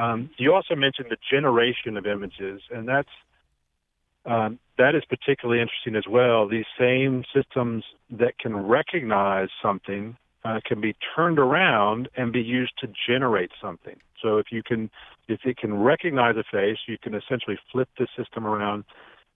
Um, 0.00 0.30
you 0.38 0.54
also 0.54 0.74
mentioned 0.74 1.08
the 1.10 1.18
generation 1.30 1.96
of 1.98 2.06
images, 2.06 2.62
and 2.70 2.88
that's 2.88 3.08
um, 4.24 4.58
that 4.78 4.94
is 4.94 5.02
particularly 5.08 5.60
interesting 5.60 5.96
as 5.96 6.04
well. 6.08 6.48
These 6.48 6.66
same 6.78 7.24
systems 7.34 7.84
that 8.10 8.38
can 8.38 8.56
recognize 8.56 9.48
something 9.62 10.16
uh, 10.44 10.60
can 10.64 10.80
be 10.80 10.94
turned 11.14 11.38
around 11.38 12.08
and 12.16 12.32
be 12.32 12.40
used 12.40 12.72
to 12.80 12.88
generate 13.08 13.50
something. 13.60 13.96
So 14.22 14.38
if 14.38 14.46
you 14.50 14.62
can, 14.62 14.90
if 15.28 15.40
it 15.44 15.58
can 15.58 15.74
recognize 15.74 16.36
a 16.36 16.44
face, 16.50 16.78
you 16.86 16.96
can 17.02 17.14
essentially 17.14 17.58
flip 17.70 17.88
the 17.98 18.06
system 18.16 18.46
around, 18.46 18.84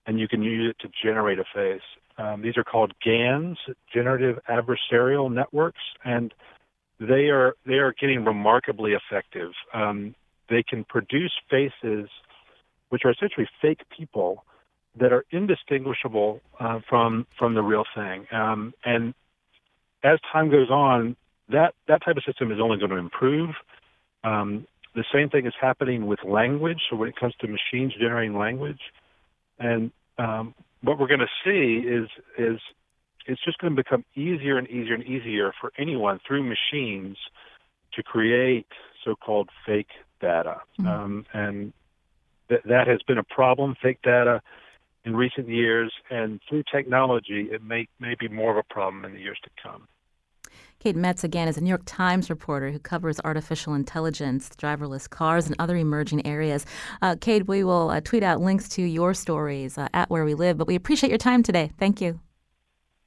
and 0.07 0.19
you 0.19 0.29
can 0.29 0.43
use 0.43 0.71
it 0.71 0.83
to 0.87 0.93
generate 1.03 1.39
a 1.39 1.45
face. 1.55 1.87
Um, 2.17 2.43
these 2.43 2.57
are 2.57 2.65
called 2.65 2.93
GANs, 3.05 3.59
generative 3.93 4.39
adversarial 4.49 5.33
networks, 5.33 5.83
and 6.05 6.33
they 7.01 7.29
are 7.29 7.55
they 7.67 7.75
are 7.75 7.95
getting 8.01 8.25
remarkably 8.25 8.93
effective. 8.93 9.51
Um, 9.75 10.15
they 10.49 10.63
can 10.63 10.85
produce 10.85 11.33
faces 11.51 12.09
which 12.91 13.03
are 13.05 13.11
essentially 13.11 13.49
fake 13.61 13.81
people 13.97 14.45
that 15.01 15.13
are 15.13 15.25
indistinguishable 15.33 16.41
uh, 16.61 16.79
from 16.89 17.27
from 17.39 17.55
the 17.55 17.63
real 17.63 17.85
thing. 17.95 18.27
Um, 18.31 18.73
and 18.85 19.15
as 20.05 20.19
time 20.33 20.51
goes 20.51 20.71
on, 20.71 21.17
that 21.49 21.75
that 21.89 22.05
type 22.05 22.17
of 22.17 22.23
system 22.25 22.53
is 22.53 22.59
only 22.63 22.79
going 22.79 22.91
to 22.91 22.97
improve. 22.97 23.51
Um, 24.23 24.67
the 24.95 25.05
same 25.13 25.29
thing 25.29 25.47
is 25.47 25.55
happening 25.61 26.07
with 26.07 26.21
language. 26.25 26.79
So 26.89 26.97
when 26.97 27.09
it 27.09 27.17
comes 27.17 27.35
to 27.41 27.49
machines 27.49 27.95
generating 27.99 28.39
language, 28.39 28.81
and 29.59 29.91
um, 30.19 30.55
what 30.83 30.99
we're 30.99 31.09
going 31.09 31.21
to 31.21 31.27
see 31.45 31.87
is 31.87 32.09
is 32.39 32.61
it's 33.27 33.43
just 33.45 33.59
going 33.59 33.75
to 33.75 33.83
become 33.83 34.05
easier 34.15 34.59
and 34.59 34.69
easier 34.69 34.95
and 34.95 35.05
easier 35.05 35.53
for 35.61 35.73
anyone 35.79 36.21
through 36.27 36.45
machines 36.45 37.17
to 37.95 38.03
create 38.03 38.67
so-called 39.05 39.49
fake 39.67 39.89
data, 40.25 40.57
mm-hmm. 40.79 40.87
um, 40.89 41.27
and 41.33 41.73
th- 42.49 42.65
that 42.65 42.87
has 42.89 43.01
been 43.09 43.19
a 43.19 43.29
problem. 43.39 43.69
Fake 43.83 44.01
data 44.03 44.41
in 45.05 45.15
recent 45.15 45.49
years, 45.49 45.93
and 46.11 46.41
through 46.49 46.65
technology, 46.77 47.49
it 47.53 47.63
may, 47.63 47.87
may 48.01 48.15
be 48.19 48.29
more 48.29 48.51
of 48.51 48.57
a 48.57 48.75
problem 48.75 49.05
in 49.05 49.13
the 49.13 49.21
years 49.21 49.39
to 49.45 49.51
come. 49.63 49.87
Cade 50.81 50.97
Metz, 50.97 51.25
again, 51.25 51.49
is 51.49 51.57
a 51.57 51.61
New 51.61 51.69
York 51.69 51.87
Times 51.87 52.29
reporter 52.31 52.71
who 52.71 52.79
covers 52.79 53.21
artificial 53.25 53.75
intelligence, 53.75 54.51
driverless 54.57 55.09
cars, 55.09 55.47
and 55.47 55.57
other 55.59 55.77
emerging 55.77 56.27
areas. 56.27 56.67
Uh, 57.01 57.17
Cade, 57.21 57.49
we 57.49 57.65
will 57.65 57.91
uh, 57.91 58.01
tweet 58.01 58.23
out 58.23 58.41
links 58.41 58.69
to 58.71 58.83
your 58.83 59.15
stories 59.15 59.79
uh, 59.79 59.89
at 59.93 60.11
Where 60.11 60.25
We 60.25 60.35
Live, 60.35 60.59
but 60.59 60.67
we 60.67 60.75
appreciate 60.75 61.11
your 61.11 61.19
time 61.19 61.43
today. 61.43 61.71
Thank 61.79 62.01
you. 62.01 62.21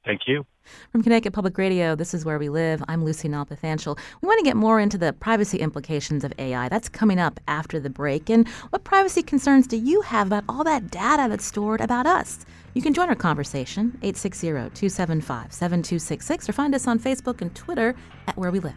Thank 0.04 0.22
you. 0.26 0.44
From 0.90 1.02
Connecticut 1.02 1.32
Public 1.32 1.56
Radio, 1.58 1.94
this 1.94 2.14
is 2.14 2.24
Where 2.24 2.38
We 2.38 2.48
Live. 2.48 2.82
I'm 2.88 3.04
Lucy 3.04 3.28
Nalpathanchil. 3.28 3.98
We 4.22 4.26
want 4.26 4.38
to 4.38 4.44
get 4.44 4.56
more 4.56 4.80
into 4.80 4.98
the 4.98 5.12
privacy 5.12 5.58
implications 5.58 6.24
of 6.24 6.32
AI. 6.38 6.68
That's 6.68 6.88
coming 6.88 7.18
up 7.18 7.40
after 7.48 7.80
the 7.80 7.90
break. 7.90 8.30
And 8.30 8.48
what 8.70 8.84
privacy 8.84 9.22
concerns 9.22 9.66
do 9.66 9.76
you 9.76 10.02
have 10.02 10.28
about 10.28 10.44
all 10.48 10.64
that 10.64 10.90
data 10.90 11.26
that's 11.28 11.44
stored 11.44 11.80
about 11.80 12.06
us? 12.06 12.44
You 12.74 12.82
can 12.82 12.94
join 12.94 13.08
our 13.08 13.14
conversation, 13.14 13.98
860-275-7266, 14.02 16.48
or 16.48 16.52
find 16.52 16.74
us 16.74 16.86
on 16.86 16.98
Facebook 16.98 17.40
and 17.40 17.54
Twitter 17.54 17.94
at 18.26 18.36
Where 18.36 18.50
We 18.50 18.60
Live. 18.60 18.74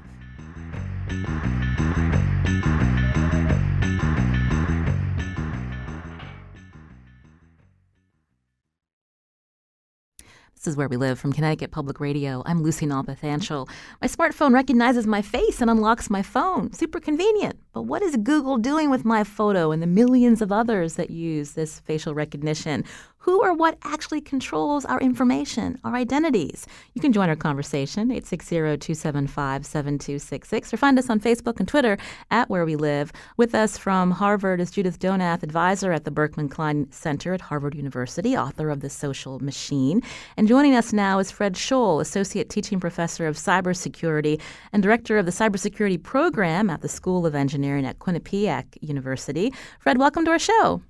This 10.62 10.74
is 10.74 10.78
Where 10.78 10.88
We 10.88 10.95
Live 10.97 11.18
from 11.20 11.34
Connecticut 11.34 11.72
Public 11.72 11.99
Radio. 11.99 12.43
I'm 12.45 12.62
Lucy 12.62 12.86
Nalpathanchil. 12.86 13.68
My 13.99 14.07
smartphone 14.07 14.53
recognizes 14.53 15.07
my 15.07 15.24
face 15.24 15.59
and 15.59 15.72
unlocks 15.72 16.07
my 16.07 16.22
phone. 16.22 16.72
Super 16.72 16.99
convenient. 16.99 17.57
But 17.74 17.88
what 17.88 18.03
is 18.03 18.16
Google 18.18 18.59
doing 18.59 18.91
with 18.91 19.03
my 19.03 19.24
photo 19.24 19.72
and 19.72 19.82
the 19.82 19.88
millions 19.88 20.39
of 20.39 20.51
others 20.51 20.97
that 20.97 21.09
use 21.09 21.53
this 21.53 21.80
facial 21.80 22.14
recognition? 22.14 22.86
Who 23.22 23.42
or 23.42 23.54
what 23.54 23.78
actually 23.84 24.20
controls 24.20 24.84
our 24.86 25.00
information, 25.00 25.80
our 25.84 25.96
identities. 25.96 26.66
You 26.94 27.02
can 27.02 27.14
join 27.14 27.30
our 27.30 27.36
conversation, 27.36 28.10
860-275-7266, 28.10 30.74
or 30.74 30.78
find 30.78 30.98
us 30.98 31.08
on 31.10 31.20
Facebook 31.20 31.60
and 31.60 31.68
Twitter 31.68 31.98
at 32.32 32.50
Where 32.50 32.66
We 32.66 32.76
Live. 32.76 33.14
With 33.38 33.54
us 33.54 33.78
from 33.78 34.10
Harvard 34.10 34.60
is 34.60 34.72
Judith 34.72 34.98
Donath, 35.00 35.44
advisor 35.44 35.92
at 35.92 36.04
the 36.04 36.12
Berkman 36.12 36.50
Klein 36.50 36.88
Center 36.92 37.34
at 37.34 37.42
Harvard 37.42 37.76
University, 37.76 38.36
author 38.36 38.72
of 38.72 38.80
The 38.80 38.90
Social 38.90 39.40
Machine. 39.40 40.02
And 40.36 40.48
joining 40.48 40.76
us 40.76 40.92
now 40.92 41.20
is 41.20 41.30
Fred 41.30 41.54
Scholl, 41.54 42.02
associate 42.02 42.50
teaching 42.50 42.80
professor 42.80 43.28
of 43.28 43.36
cybersecurity 43.36 44.42
and 44.74 44.82
director 44.82 45.20
of 45.20 45.28
the 45.28 45.32
cybersecurity 45.32 46.02
program 46.02 46.72
at 46.72 46.82
the 46.82 46.90
School 46.90 47.28
of 47.28 47.36
Engineering 47.36 47.86
at 47.86 48.00
Quinnipiac 48.00 48.66
University. 48.82 49.54
Fred, 49.80 50.00
welcome 50.00 50.26
to 50.26 50.32
our 50.32 50.40
show. 50.40 50.82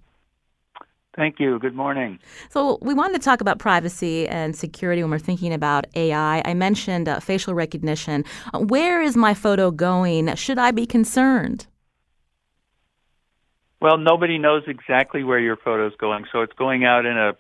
Thank 1.16 1.40
you. 1.40 1.60
Good 1.60 1.76
morning. 1.76 2.20
So, 2.50 2.78
we 2.82 2.94
wanted 2.94 3.20
to 3.20 3.26
talk 3.26 3.42
about 3.42 3.60
privacy 3.60 4.28
and 4.30 4.56
security 4.56 5.04
when 5.04 5.12
we're 5.12 5.20
thinking 5.20 5.54
about 5.54 5.86
AI. 5.96 6.42
I 6.46 6.54
mentioned 6.54 7.10
uh, 7.10 7.20
facial 7.20 7.54
recognition. 7.54 8.24
Where 8.54 9.02
is 9.02 9.18
my 9.18 9.34
photo 9.34 9.72
going? 9.72 10.34
Should 10.36 10.58
I 10.58 10.72
be 10.72 10.86
concerned? 10.86 11.68
Well, 13.82 13.98
nobody 13.98 14.38
knows 14.38 14.64
exactly 14.68 15.24
where 15.24 15.40
your 15.40 15.58
photo 15.58 15.88
is 15.88 15.94
going. 16.00 16.26
So, 16.32 16.42
it's 16.42 16.54
going 16.54 16.86
out 16.86 17.06
in 17.06 17.18
a 17.18 17.34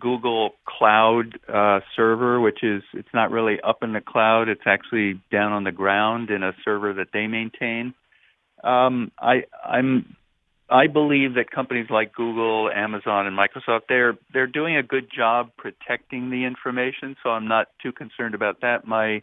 Google 0.00 0.50
Cloud 0.66 1.38
uh, 1.48 1.80
server, 1.94 2.40
which 2.40 2.64
is 2.64 2.82
it's 2.92 3.12
not 3.14 3.30
really 3.30 3.60
up 3.60 3.84
in 3.84 3.92
the 3.92 4.00
cloud. 4.00 4.48
It's 4.48 4.66
actually 4.66 5.20
down 5.30 5.52
on 5.52 5.62
the 5.62 5.72
ground 5.72 6.30
in 6.30 6.42
a 6.42 6.52
server 6.64 6.94
that 6.94 7.08
they 7.12 7.28
maintain. 7.28 7.94
Um, 8.64 9.12
I, 9.18 9.44
I'm 9.64 10.16
I 10.72 10.86
believe 10.86 11.34
that 11.34 11.50
companies 11.50 11.88
like 11.90 12.14
Google, 12.14 12.70
Amazon, 12.74 13.26
and 13.26 13.36
Microsoft 13.36 13.82
they're 13.88 14.14
they're 14.32 14.46
doing 14.46 14.76
a 14.76 14.82
good 14.82 15.08
job 15.14 15.50
protecting 15.58 16.30
the 16.30 16.44
information. 16.44 17.14
So 17.22 17.28
I'm 17.30 17.46
not 17.46 17.66
too 17.82 17.92
concerned 17.92 18.34
about 18.34 18.62
that. 18.62 18.86
My 18.86 19.22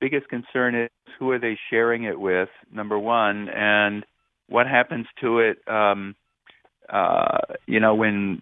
biggest 0.00 0.28
concern 0.28 0.76
is 0.76 0.90
who 1.18 1.30
are 1.30 1.40
they 1.40 1.58
sharing 1.70 2.04
it 2.04 2.20
with? 2.20 2.50
Number 2.72 2.98
one, 2.98 3.48
and 3.48 4.04
what 4.48 4.68
happens 4.68 5.06
to 5.20 5.40
it? 5.40 5.58
Um, 5.66 6.14
uh, 6.88 7.38
you 7.66 7.80
know, 7.80 7.96
when 7.96 8.40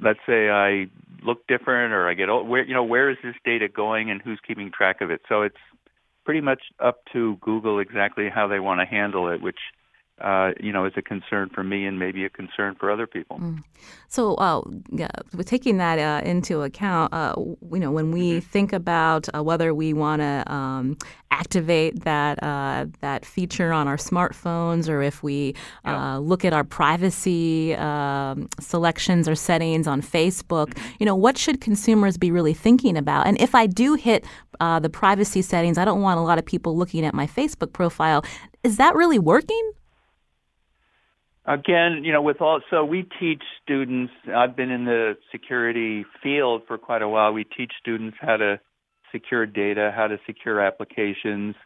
let's 0.00 0.20
say 0.26 0.48
I 0.48 0.86
look 1.24 1.44
different 1.48 1.92
or 1.92 2.08
I 2.08 2.14
get 2.14 2.28
old, 2.28 2.48
where 2.48 2.64
you 2.64 2.74
know 2.74 2.84
where 2.84 3.10
is 3.10 3.16
this 3.24 3.34
data 3.44 3.68
going 3.68 4.12
and 4.12 4.22
who's 4.22 4.38
keeping 4.46 4.70
track 4.70 5.00
of 5.00 5.10
it? 5.10 5.22
So 5.28 5.42
it's 5.42 5.56
pretty 6.24 6.40
much 6.40 6.62
up 6.78 7.00
to 7.14 7.36
Google 7.40 7.80
exactly 7.80 8.28
how 8.32 8.46
they 8.46 8.60
want 8.60 8.80
to 8.80 8.86
handle 8.86 9.28
it, 9.28 9.42
which 9.42 9.58
uh, 10.20 10.52
you 10.60 10.72
know, 10.72 10.84
is 10.84 10.92
a 10.96 11.02
concern 11.02 11.48
for 11.48 11.64
me 11.64 11.86
and 11.86 11.98
maybe 11.98 12.24
a 12.24 12.30
concern 12.30 12.74
for 12.78 12.90
other 12.90 13.06
people. 13.06 13.38
Mm. 13.38 13.62
So, 14.08 14.34
uh, 14.34 14.62
yeah, 14.90 15.08
with 15.34 15.46
taking 15.46 15.78
that 15.78 15.98
uh, 15.98 16.26
into 16.26 16.62
account, 16.62 17.12
uh, 17.14 17.34
you 17.38 17.78
know, 17.78 17.90
when 17.90 18.10
we 18.10 18.32
mm-hmm. 18.32 18.48
think 18.50 18.72
about 18.72 19.28
uh, 19.34 19.42
whether 19.42 19.72
we 19.72 19.92
want 19.92 20.20
to 20.20 20.52
um, 20.52 20.98
activate 21.30 22.04
that 22.04 22.42
uh, 22.42 22.86
that 23.00 23.24
feature 23.24 23.72
on 23.72 23.88
our 23.88 23.96
smartphones, 23.96 24.88
or 24.88 25.00
if 25.00 25.22
we 25.22 25.54
yeah. 25.84 26.16
look 26.16 26.44
at 26.44 26.52
our 26.52 26.64
privacy 26.64 27.74
um, 27.76 28.48
selections 28.58 29.28
or 29.28 29.34
settings 29.34 29.86
on 29.86 30.02
Facebook, 30.02 30.68
mm-hmm. 30.68 30.94
you 30.98 31.06
know, 31.06 31.16
what 31.16 31.38
should 31.38 31.60
consumers 31.60 32.18
be 32.18 32.30
really 32.30 32.54
thinking 32.54 32.96
about? 32.96 33.26
And 33.26 33.40
if 33.40 33.54
I 33.54 33.66
do 33.66 33.94
hit 33.94 34.24
the 34.58 34.90
privacy 34.92 35.40
settings, 35.40 35.78
I 35.78 35.84
don't 35.84 36.02
want 36.02 36.18
a 36.18 36.22
lot 36.22 36.38
of 36.38 36.44
people 36.44 36.76
looking 36.76 37.06
at 37.06 37.14
my 37.14 37.26
Facebook 37.26 37.72
profile. 37.72 38.24
Is 38.62 38.76
that 38.76 38.94
really 38.94 39.18
working? 39.18 39.72
Again, 41.50 42.04
you 42.04 42.12
know, 42.12 42.22
with 42.22 42.40
all, 42.40 42.60
so 42.70 42.84
we 42.84 43.04
teach 43.18 43.42
students, 43.60 44.12
I've 44.32 44.54
been 44.54 44.70
in 44.70 44.84
the 44.84 45.16
security 45.32 46.04
field 46.22 46.62
for 46.68 46.78
quite 46.78 47.02
a 47.02 47.08
while. 47.08 47.32
We 47.32 47.42
teach 47.42 47.72
students 47.80 48.16
how 48.20 48.36
to 48.36 48.60
secure 49.10 49.46
data, 49.46 49.92
how 49.94 50.06
to 50.06 50.18
secure 50.26 50.60
applications, 50.60 51.56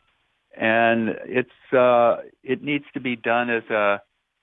and 0.57 1.11
it's, 1.26 1.74
uh, 1.76 2.22
it 2.43 2.62
needs 2.62 2.87
to 2.95 3.01
be 3.01 3.14
done 3.14 3.51
as 3.51 3.64
a, 3.68 4.01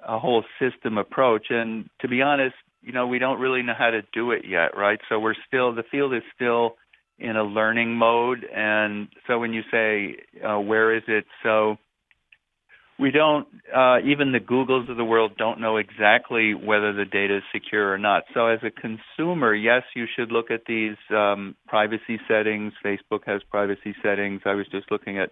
a 0.08 0.20
whole 0.20 0.44
system 0.60 1.00
approach. 1.00 1.48
And 1.50 1.90
to 2.02 2.08
be 2.08 2.22
honest, 2.22 2.56
you 2.84 2.92
know, 2.92 3.08
we 3.08 3.18
don't 3.18 3.40
really 3.40 3.64
know 3.64 3.74
how 3.76 3.90
to 3.90 4.04
do 4.14 4.30
it 4.30 4.44
yet, 4.48 4.78
right? 4.78 5.00
So 5.10 5.20
we're 5.20 5.34
still, 5.48 5.74
the 5.74 5.84
field 5.90 6.14
is 6.14 6.22
still 6.36 6.76
in 7.18 7.36
a 7.36 7.44
learning 7.44 7.96
mode. 7.96 8.46
And 8.56 9.08
so 9.26 9.40
when 9.40 9.54
you 9.54 9.64
say, 9.72 10.18
uh, 10.48 10.60
where 10.60 10.96
is 10.96 11.04
it? 11.08 11.26
So, 11.42 11.78
we 13.00 13.12
don't 13.12 13.48
uh, 13.76 13.98
even 14.06 14.32
the 14.32 14.40
googles 14.40 14.90
of 14.90 14.98
the 14.98 15.04
world 15.04 15.34
don't 15.38 15.60
know 15.60 15.78
exactly 15.78 16.54
whether 16.54 16.94
the 16.94 17.06
data 17.06 17.38
is 17.38 17.44
secure 17.54 17.92
or 17.92 17.98
not. 17.98 18.24
So 18.34 18.48
as 18.48 18.60
a 18.64 18.72
consumer 18.72 19.54
yes 19.56 19.84
you 19.96 20.06
should 20.16 20.32
look 20.32 20.52
at 20.52 20.62
these 20.68 20.98
um, 21.10 21.56
privacy 21.68 22.20
settings. 22.28 22.74
Facebook 22.84 23.22
has 23.26 23.42
privacy 23.50 23.96
settings. 24.04 24.42
I 24.46 24.54
was 24.54 24.68
just 24.72 24.92
looking 24.92 25.18
at 25.18 25.32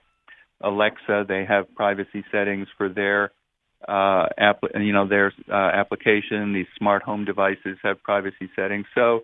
alexa. 0.62 1.26
They 1.28 1.46
have 1.48 1.74
privacy 1.76 2.24
settings 2.32 2.68
for 2.78 2.90
their 2.90 3.32
uh, 3.88 4.28
app, 4.38 4.60
you 4.76 4.92
know 4.92 5.08
their 5.08 5.32
uh, 5.52 5.54
application. 5.54 6.54
These 6.54 6.68
smart 6.78 7.04
home 7.04 7.26
devices 7.26 7.78
have 7.84 8.02
privacy 8.04 8.50
settings. 8.56 8.86
So 8.96 9.22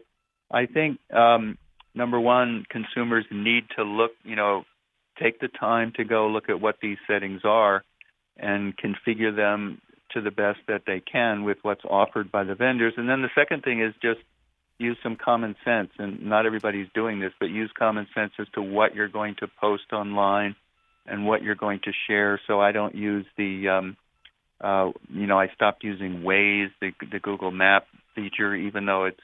i 0.51 0.65
think 0.65 0.99
um, 1.11 1.57
number 1.93 2.19
one 2.19 2.65
consumers 2.69 3.25
need 3.31 3.63
to 3.75 3.83
look 3.83 4.11
you 4.23 4.35
know 4.35 4.63
take 5.21 5.39
the 5.39 5.47
time 5.47 5.93
to 5.95 6.03
go 6.03 6.27
look 6.27 6.49
at 6.49 6.59
what 6.59 6.75
these 6.81 6.97
settings 7.07 7.41
are 7.43 7.83
and 8.37 8.73
configure 8.77 9.35
them 9.35 9.81
to 10.11 10.21
the 10.21 10.31
best 10.31 10.59
that 10.67 10.83
they 10.85 10.99
can 10.99 11.43
with 11.43 11.57
what's 11.61 11.83
offered 11.85 12.31
by 12.31 12.43
the 12.43 12.55
vendors. 12.55 12.93
And 12.97 13.09
then 13.09 13.21
the 13.21 13.29
second 13.35 13.63
thing 13.63 13.81
is 13.81 13.93
just 14.01 14.19
use 14.77 14.97
some 15.03 15.15
common 15.15 15.55
sense. 15.63 15.89
And 15.97 16.25
not 16.25 16.45
everybody's 16.45 16.87
doing 16.93 17.19
this, 17.19 17.31
but 17.39 17.47
use 17.47 17.71
common 17.77 18.07
sense 18.13 18.33
as 18.39 18.47
to 18.55 18.61
what 18.61 18.95
you're 18.95 19.07
going 19.07 19.35
to 19.39 19.47
post 19.59 19.93
online 19.93 20.55
and 21.05 21.25
what 21.25 21.43
you're 21.43 21.55
going 21.55 21.79
to 21.83 21.91
share. 22.07 22.39
So 22.47 22.59
I 22.59 22.71
don't 22.71 22.95
use 22.95 23.25
the, 23.37 23.69
um, 23.69 23.97
uh, 24.61 24.91
you 25.09 25.27
know, 25.27 25.39
I 25.39 25.47
stopped 25.53 25.83
using 25.83 26.21
Waze, 26.21 26.71
the, 26.81 26.91
the 27.11 27.19
Google 27.19 27.51
Map 27.51 27.85
feature, 28.15 28.55
even 28.55 28.85
though 28.85 29.05
it's 29.05 29.19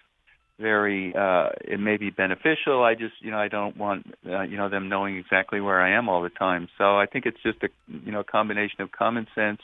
very 0.61 1.13
uh 1.15 1.49
it 1.61 1.79
may 1.79 1.97
be 1.97 2.09
beneficial 2.09 2.83
i 2.83 2.93
just 2.93 3.13
you 3.19 3.31
know 3.31 3.39
i 3.39 3.47
don't 3.47 3.75
want 3.77 4.05
uh, 4.27 4.41
you 4.41 4.57
know 4.57 4.69
them 4.69 4.87
knowing 4.89 5.17
exactly 5.17 5.59
where 5.59 5.81
i 5.81 5.91
am 5.91 6.07
all 6.07 6.21
the 6.21 6.29
time 6.29 6.67
so 6.77 6.97
i 6.97 7.05
think 7.05 7.25
it's 7.25 7.41
just 7.43 7.61
a 7.63 7.69
you 8.05 8.11
know 8.11 8.23
combination 8.23 8.81
of 8.81 8.91
common 8.91 9.27
sense 9.33 9.61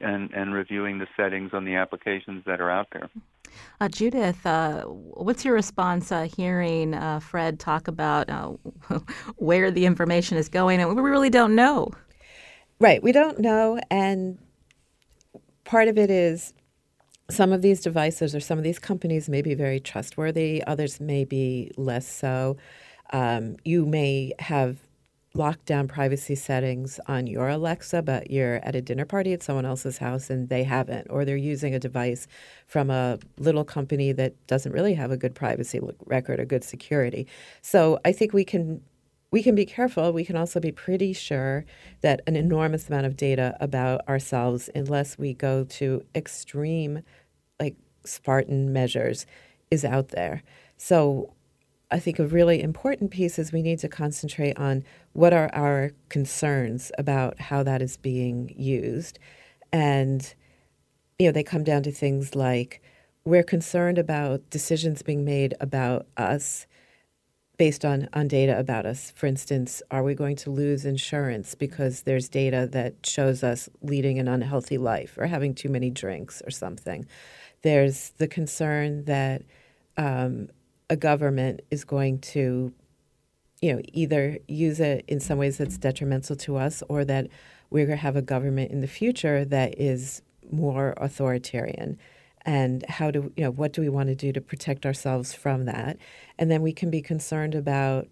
and 0.00 0.30
and 0.32 0.54
reviewing 0.54 0.98
the 0.98 1.06
settings 1.16 1.50
on 1.52 1.64
the 1.64 1.74
applications 1.74 2.42
that 2.46 2.60
are 2.60 2.70
out 2.70 2.88
there 2.92 3.10
uh, 3.80 3.88
Judith, 3.88 4.44
uh, 4.44 4.82
what's 4.82 5.44
your 5.44 5.54
response 5.54 6.10
uh, 6.12 6.24
hearing 6.24 6.94
uh, 6.94 7.20
Fred 7.20 7.58
talk 7.58 7.88
about 7.88 8.28
uh, 8.28 8.52
where 9.36 9.70
the 9.70 9.86
information 9.86 10.36
is 10.36 10.48
going? 10.48 10.80
And 10.80 10.94
we 10.94 11.02
really 11.02 11.30
don't 11.30 11.54
know. 11.54 11.90
Right, 12.80 13.02
we 13.02 13.12
don't 13.12 13.38
know. 13.38 13.78
And 13.90 14.38
part 15.64 15.88
of 15.88 15.98
it 15.98 16.10
is 16.10 16.52
some 17.28 17.52
of 17.52 17.62
these 17.62 17.80
devices 17.80 18.34
or 18.34 18.40
some 18.40 18.58
of 18.58 18.64
these 18.64 18.78
companies 18.78 19.28
may 19.28 19.42
be 19.42 19.54
very 19.54 19.80
trustworthy, 19.80 20.62
others 20.66 21.00
may 21.00 21.24
be 21.24 21.70
less 21.76 22.06
so. 22.06 22.56
Um, 23.12 23.56
you 23.64 23.86
may 23.86 24.32
have 24.38 24.78
locked 25.34 25.66
down 25.66 25.86
privacy 25.86 26.34
settings 26.34 26.98
on 27.08 27.26
your 27.26 27.48
Alexa, 27.48 28.02
but 28.02 28.30
you're 28.30 28.56
at 28.64 28.74
a 28.74 28.80
dinner 28.80 29.04
party 29.04 29.32
at 29.32 29.42
someone 29.42 29.66
else's 29.66 29.98
house 29.98 30.30
and 30.30 30.48
they 30.48 30.64
haven't, 30.64 31.08
or 31.10 31.24
they're 31.24 31.36
using 31.36 31.74
a 31.74 31.78
device 31.78 32.26
from 32.66 32.90
a 32.90 33.18
little 33.38 33.64
company 33.64 34.12
that 34.12 34.34
doesn't 34.46 34.72
really 34.72 34.94
have 34.94 35.10
a 35.10 35.16
good 35.16 35.34
privacy 35.34 35.80
record 36.06 36.40
or 36.40 36.44
good 36.44 36.64
security. 36.64 37.26
So 37.60 38.00
I 38.04 38.12
think 38.12 38.32
we 38.32 38.44
can 38.44 38.80
we 39.36 39.42
can 39.42 39.54
be 39.54 39.66
careful. 39.66 40.14
We 40.14 40.24
can 40.24 40.34
also 40.34 40.60
be 40.60 40.72
pretty 40.72 41.12
sure 41.12 41.66
that 42.00 42.22
an 42.26 42.36
enormous 42.36 42.88
amount 42.88 43.04
of 43.04 43.18
data 43.18 43.54
about 43.60 44.00
ourselves, 44.08 44.70
unless 44.74 45.18
we 45.18 45.34
go 45.34 45.64
to 45.64 46.02
extreme, 46.14 47.02
like 47.60 47.76
Spartan 48.06 48.72
measures, 48.72 49.26
is 49.70 49.84
out 49.84 50.08
there. 50.08 50.42
So 50.78 51.34
I 51.90 51.98
think 51.98 52.18
a 52.18 52.26
really 52.26 52.62
important 52.62 53.10
piece 53.10 53.38
is 53.38 53.52
we 53.52 53.60
need 53.60 53.78
to 53.80 53.90
concentrate 53.90 54.58
on 54.58 54.84
what 55.12 55.34
are 55.34 55.50
our 55.52 55.90
concerns 56.08 56.90
about 56.96 57.38
how 57.38 57.62
that 57.62 57.82
is 57.82 57.98
being 57.98 58.54
used. 58.56 59.18
And, 59.70 60.34
you 61.18 61.26
know, 61.26 61.32
they 61.32 61.44
come 61.44 61.62
down 61.62 61.82
to 61.82 61.92
things 61.92 62.34
like 62.34 62.80
we're 63.26 63.42
concerned 63.42 63.98
about 63.98 64.48
decisions 64.48 65.02
being 65.02 65.26
made 65.26 65.52
about 65.60 66.06
us 66.16 66.66
based 67.56 67.84
on, 67.84 68.08
on 68.12 68.28
data 68.28 68.58
about 68.58 68.84
us. 68.86 69.12
For 69.14 69.26
instance, 69.26 69.82
are 69.90 70.02
we 70.02 70.14
going 70.14 70.36
to 70.36 70.50
lose 70.50 70.84
insurance 70.84 71.54
because 71.54 72.02
there's 72.02 72.28
data 72.28 72.68
that 72.72 72.94
shows 73.04 73.42
us 73.42 73.68
leading 73.82 74.18
an 74.18 74.28
unhealthy 74.28 74.78
life 74.78 75.16
or 75.16 75.26
having 75.26 75.54
too 75.54 75.68
many 75.68 75.90
drinks 75.90 76.42
or 76.46 76.50
something? 76.50 77.06
There's 77.62 78.10
the 78.18 78.28
concern 78.28 79.04
that 79.06 79.42
um, 79.96 80.48
a 80.90 80.96
government 80.96 81.62
is 81.70 81.84
going 81.84 82.20
to, 82.20 82.72
you 83.62 83.72
know, 83.72 83.80
either 83.92 84.38
use 84.46 84.78
it 84.80 85.04
in 85.08 85.20
some 85.20 85.38
ways 85.38 85.58
that's 85.58 85.78
detrimental 85.78 86.36
to 86.36 86.56
us 86.56 86.82
or 86.88 87.04
that 87.06 87.28
we're 87.70 87.86
going 87.86 87.98
to 87.98 88.02
have 88.02 88.16
a 88.16 88.22
government 88.22 88.70
in 88.70 88.80
the 88.80 88.86
future 88.86 89.44
that 89.46 89.80
is 89.80 90.22
more 90.50 90.94
authoritarian 90.98 91.98
and 92.46 92.84
how 92.88 93.10
do 93.10 93.32
you 93.36 93.44
know 93.44 93.50
what 93.50 93.72
do 93.72 93.82
we 93.82 93.88
want 93.88 94.08
to 94.08 94.14
do 94.14 94.32
to 94.32 94.40
protect 94.40 94.86
ourselves 94.86 95.34
from 95.34 95.64
that? 95.64 95.98
And 96.38 96.50
then 96.50 96.62
we 96.62 96.72
can 96.72 96.90
be 96.90 97.02
concerned 97.02 97.54
about 97.54 98.08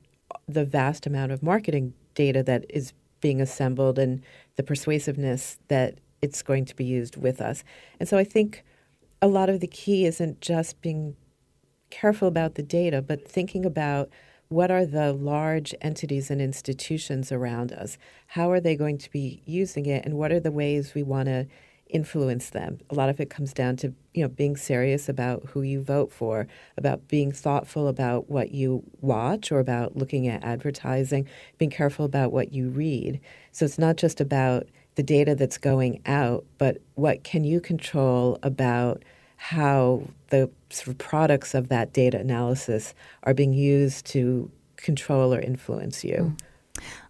the 0.48 0.64
vast 0.64 1.06
amount 1.06 1.30
of 1.32 1.42
marketing 1.42 1.94
data 2.14 2.42
that 2.42 2.66
is 2.68 2.92
being 3.20 3.40
assembled 3.40 3.98
and 3.98 4.22
the 4.56 4.62
persuasiveness 4.62 5.58
that 5.68 5.98
it's 6.20 6.42
going 6.42 6.64
to 6.64 6.74
be 6.74 6.84
used 6.84 7.16
with 7.16 7.40
us. 7.40 7.64
And 8.00 8.08
so 8.08 8.18
i 8.18 8.24
think 8.24 8.64
a 9.22 9.28
lot 9.28 9.48
of 9.48 9.60
the 9.60 9.66
key 9.66 10.04
isn't 10.04 10.40
just 10.40 10.82
being 10.82 11.16
careful 11.88 12.28
about 12.28 12.56
the 12.56 12.62
data 12.62 13.00
but 13.00 13.26
thinking 13.26 13.64
about 13.64 14.10
what 14.48 14.70
are 14.70 14.84
the 14.84 15.12
large 15.12 15.74
entities 15.80 16.30
and 16.30 16.40
institutions 16.40 17.32
around 17.32 17.72
us? 17.72 17.96
How 18.28 18.50
are 18.50 18.60
they 18.60 18.76
going 18.76 18.98
to 18.98 19.10
be 19.10 19.42
using 19.46 19.86
it? 19.86 20.04
And 20.04 20.14
what 20.14 20.30
are 20.32 20.40
the 20.40 20.52
ways 20.52 20.94
we 20.94 21.02
want 21.02 21.26
to 21.26 21.46
influence 21.94 22.50
them. 22.50 22.78
A 22.90 22.94
lot 22.94 23.08
of 23.08 23.20
it 23.20 23.30
comes 23.30 23.54
down 23.54 23.76
to 23.76 23.94
you 24.12 24.22
know 24.22 24.28
being 24.28 24.56
serious 24.56 25.08
about 25.08 25.44
who 25.46 25.62
you 25.62 25.80
vote 25.80 26.12
for, 26.12 26.46
about 26.76 27.08
being 27.08 27.32
thoughtful 27.32 27.88
about 27.88 28.28
what 28.28 28.50
you 28.50 28.82
watch 29.00 29.50
or 29.50 29.60
about 29.60 29.96
looking 29.96 30.28
at 30.28 30.44
advertising, 30.44 31.26
being 31.56 31.70
careful 31.70 32.04
about 32.04 32.32
what 32.32 32.52
you 32.52 32.68
read. 32.68 33.20
So 33.52 33.64
it's 33.64 33.78
not 33.78 33.96
just 33.96 34.20
about 34.20 34.66
the 34.96 35.02
data 35.02 35.34
that's 35.34 35.58
going 35.58 36.02
out, 36.04 36.44
but 36.58 36.78
what 36.94 37.24
can 37.24 37.44
you 37.44 37.60
control 37.60 38.38
about 38.42 39.02
how 39.36 40.02
the 40.28 40.50
sort 40.70 40.88
of 40.88 40.98
products 40.98 41.54
of 41.54 41.68
that 41.68 41.92
data 41.92 42.18
analysis 42.18 42.94
are 43.24 43.34
being 43.34 43.52
used 43.52 44.06
to 44.06 44.50
control 44.76 45.34
or 45.34 45.40
influence 45.40 46.04
you. 46.04 46.16
Mm. 46.16 46.38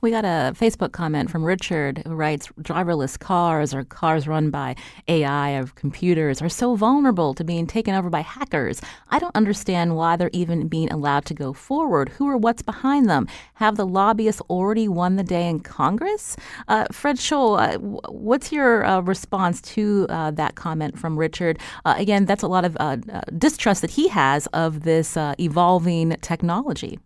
We 0.00 0.10
got 0.10 0.26
a 0.26 0.52
Facebook 0.54 0.92
comment 0.92 1.30
from 1.30 1.42
Richard 1.42 2.02
who 2.06 2.14
writes 2.14 2.48
driverless 2.60 3.18
cars 3.18 3.72
or 3.72 3.84
cars 3.84 4.28
run 4.28 4.50
by 4.50 4.76
AI 5.08 5.52
or 5.52 5.66
computers 5.68 6.42
are 6.42 6.50
so 6.50 6.76
vulnerable 6.76 7.32
to 7.32 7.42
being 7.42 7.66
taken 7.66 7.94
over 7.94 8.10
by 8.10 8.20
hackers. 8.20 8.82
I 9.08 9.18
don't 9.18 9.34
understand 9.34 9.96
why 9.96 10.16
they're 10.16 10.28
even 10.34 10.68
being 10.68 10.92
allowed 10.92 11.24
to 11.26 11.34
go 11.34 11.54
forward. 11.54 12.10
Who 12.10 12.28
or 12.28 12.36
what's 12.36 12.60
behind 12.60 13.08
them? 13.08 13.26
Have 13.54 13.76
the 13.76 13.86
lobbyists 13.86 14.42
already 14.42 14.88
won 14.88 15.16
the 15.16 15.24
day 15.24 15.48
in 15.48 15.60
Congress? 15.60 16.36
Uh, 16.68 16.84
Fred 16.92 17.16
Scholl, 17.16 17.58
uh, 17.58 17.78
what's 18.12 18.52
your 18.52 18.84
uh, 18.84 19.00
response 19.00 19.62
to 19.62 20.06
uh, 20.10 20.30
that 20.32 20.54
comment 20.54 20.98
from 20.98 21.18
Richard? 21.18 21.58
Uh, 21.86 21.94
again, 21.96 22.26
that's 22.26 22.42
a 22.42 22.48
lot 22.48 22.66
of 22.66 22.76
uh, 22.78 22.96
distrust 23.38 23.80
that 23.80 23.92
he 23.92 24.08
has 24.08 24.46
of 24.48 24.82
this 24.82 25.16
evolving 25.16 26.10
technology. 26.20 26.98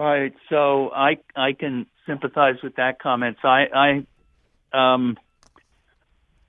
Right. 0.00 0.32
So 0.48 0.88
I 0.94 1.18
I 1.36 1.52
can 1.52 1.84
sympathize 2.06 2.54
with 2.62 2.76
that 2.76 3.02
comment. 3.02 3.36
So 3.42 3.48
I 3.48 3.66
I 4.72 4.92
um 4.94 5.18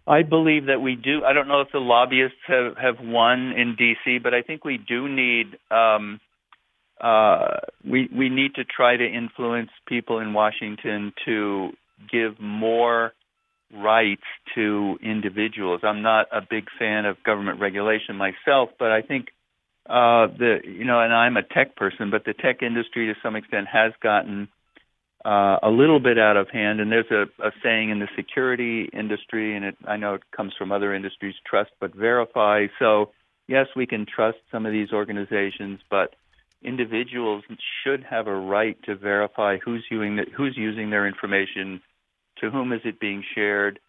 I 0.08 0.22
believe 0.24 0.68
that 0.68 0.82
we 0.82 0.96
do. 0.96 1.26
I 1.26 1.34
don't 1.34 1.50
know 1.50 1.60
if 1.60 1.68
the 1.74 1.80
lobbyists 1.80 2.38
have 2.48 2.78
have 2.78 3.06
won 3.06 3.52
in 3.52 3.76
D.C., 3.78 4.20
but 4.20 4.34
I 4.34 4.42
think 4.42 4.64
we 4.64 4.78
do 4.78 5.10
need 5.10 5.58
um 5.70 6.22
uh 7.02 7.58
we 7.84 8.08
we 8.18 8.30
need 8.30 8.56
to 8.56 8.64
try 8.64 8.96
to 8.96 9.06
influence 9.06 9.72
people 9.86 10.20
in 10.20 10.32
Washington 10.32 11.12
to 11.26 11.72
give 12.10 12.40
more 12.40 13.12
rights 13.74 14.24
to 14.56 14.98
individuals. 15.04 15.82
I'm 15.84 16.04
not 16.04 16.28
a 16.32 16.40
big 16.40 16.68
fan 16.80 17.04
of 17.04 17.22
government 17.26 17.60
regulation 17.60 18.16
myself, 18.16 18.70
but 18.80 18.94
I 18.94 19.02
think 19.02 19.28
uh, 19.90 20.28
the 20.28 20.60
you 20.64 20.86
know, 20.86 21.02
and 21.02 21.14
I'm 21.14 21.38
a 21.38 21.44
tech 21.44 21.76
person, 21.76 22.12
but 22.12 22.26
the 22.26 22.34
tech 22.34 22.62
industry 22.62 23.08
to 23.08 23.20
some 23.22 23.36
extent 23.36 23.68
has 23.68 23.94
gotten 24.02 24.48
uh, 25.26 25.58
a 25.64 25.70
little 25.70 26.00
bit 26.00 26.18
out 26.18 26.38
of 26.38 26.50
hand. 26.50 26.80
And 26.80 26.92
there's 26.92 27.12
a, 27.12 27.24
a 27.46 27.52
saying 27.64 27.90
in 27.90 28.00
the 28.00 28.08
security 28.16 28.90
industry, 28.94 29.56
and 29.56 29.66
it, 29.66 29.78
I 29.88 29.98
know 29.98 30.16
it 30.16 30.24
comes 30.36 30.54
from 30.58 30.72
other 30.72 30.94
industries: 30.94 31.36
trust 31.46 31.72
but 31.80 31.96
verify. 31.96 32.68
So 32.80 33.12
yes, 33.48 33.68
we 33.76 33.86
can 33.86 34.06
trust 34.06 34.38
some 34.52 34.66
of 34.66 34.72
these 34.72 34.92
organizations, 34.92 35.80
but 35.90 36.16
individuals 36.64 37.44
should 37.84 38.04
have 38.04 38.28
a 38.28 38.36
right 38.36 38.78
to 38.84 38.96
verify 38.96 39.58
who's 39.58 39.86
using 39.90 40.16
the, 40.16 40.26
who's 40.36 40.56
using 40.56 40.90
their 40.90 41.08
information, 41.08 41.82
to 42.40 42.50
whom 42.50 42.72
is 42.72 42.82
it 42.86 43.00
being 43.00 43.24
shared, 43.36 43.80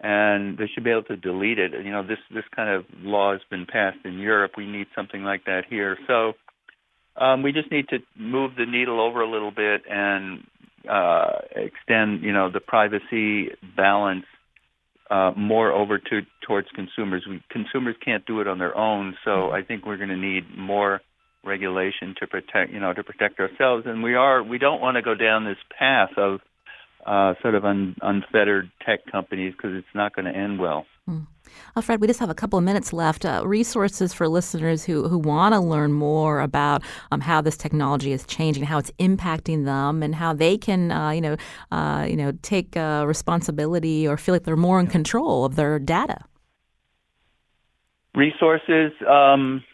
and 0.00 0.56
they 0.56 0.66
should 0.72 0.84
be 0.84 0.90
able 0.90 1.04
to 1.04 1.16
delete 1.16 1.58
it. 1.58 1.72
You 1.72 1.92
know, 1.92 2.02
this 2.02 2.18
this 2.32 2.44
kind 2.54 2.70
of 2.70 2.84
law 3.02 3.32
has 3.32 3.42
been 3.50 3.66
passed 3.66 3.98
in 4.04 4.18
Europe. 4.18 4.52
We 4.56 4.66
need 4.66 4.86
something 4.94 5.22
like 5.22 5.44
that 5.44 5.62
here. 5.68 5.98
So 6.06 6.32
um, 7.16 7.42
we 7.42 7.52
just 7.52 7.70
need 7.70 7.88
to 7.88 7.98
move 8.16 8.52
the 8.56 8.66
needle 8.66 9.00
over 9.00 9.20
a 9.20 9.30
little 9.30 9.50
bit 9.50 9.82
and 9.88 10.44
uh, 10.88 11.40
extend, 11.54 12.22
you 12.22 12.32
know, 12.32 12.50
the 12.50 12.60
privacy 12.60 13.50
balance 13.76 14.24
uh, 15.10 15.32
more 15.36 15.72
over 15.72 15.98
to 15.98 16.20
towards 16.46 16.68
consumers. 16.74 17.26
We, 17.28 17.42
consumers 17.50 17.96
can't 18.02 18.24
do 18.24 18.40
it 18.40 18.46
on 18.46 18.58
their 18.58 18.76
own, 18.76 19.16
so 19.24 19.50
I 19.50 19.62
think 19.62 19.84
we're 19.84 19.98
going 19.98 20.10
to 20.10 20.16
need 20.16 20.44
more 20.56 21.02
regulation 21.44 22.14
to 22.20 22.26
protect, 22.26 22.72
you 22.72 22.80
know, 22.80 22.92
to 22.92 23.02
protect 23.02 23.40
ourselves. 23.40 23.84
And 23.86 24.02
we 24.02 24.14
are 24.14 24.42
we 24.42 24.58
don't 24.58 24.80
want 24.80 24.96
to 24.96 25.02
go 25.02 25.14
down 25.14 25.44
this 25.44 25.58
path 25.78 26.10
of 26.16 26.40
uh, 27.06 27.34
sort 27.42 27.54
of 27.54 27.64
un, 27.64 27.96
unfettered 28.02 28.70
tech 28.84 29.00
companies 29.10 29.54
because 29.56 29.76
it's 29.76 29.94
not 29.94 30.14
going 30.14 30.26
to 30.26 30.36
end 30.36 30.58
well. 30.58 30.86
Mm. 31.08 31.26
Uh, 31.74 31.80
Fred, 31.80 32.00
we 32.00 32.06
just 32.06 32.20
have 32.20 32.30
a 32.30 32.34
couple 32.34 32.58
of 32.58 32.64
minutes 32.64 32.92
left. 32.92 33.24
Uh, 33.24 33.42
resources 33.44 34.12
for 34.12 34.28
listeners 34.28 34.84
who, 34.84 35.08
who 35.08 35.18
want 35.18 35.52
to 35.54 35.60
learn 35.60 35.92
more 35.92 36.40
about 36.40 36.82
um, 37.10 37.20
how 37.20 37.40
this 37.40 37.56
technology 37.56 38.12
is 38.12 38.24
changing, 38.26 38.62
how 38.64 38.78
it's 38.78 38.92
impacting 38.98 39.64
them, 39.64 40.02
and 40.02 40.14
how 40.14 40.32
they 40.32 40.56
can, 40.56 40.92
uh, 40.92 41.10
you 41.10 41.20
know, 41.20 41.36
uh, 41.72 42.06
you 42.08 42.16
know, 42.16 42.32
take 42.42 42.76
uh, 42.76 43.04
responsibility 43.06 44.06
or 44.06 44.16
feel 44.16 44.34
like 44.34 44.44
they're 44.44 44.56
more 44.56 44.78
in 44.78 44.86
control 44.86 45.44
of 45.44 45.56
their 45.56 45.78
data. 45.78 46.18
Resources. 48.14 48.92
Um, 49.08 49.64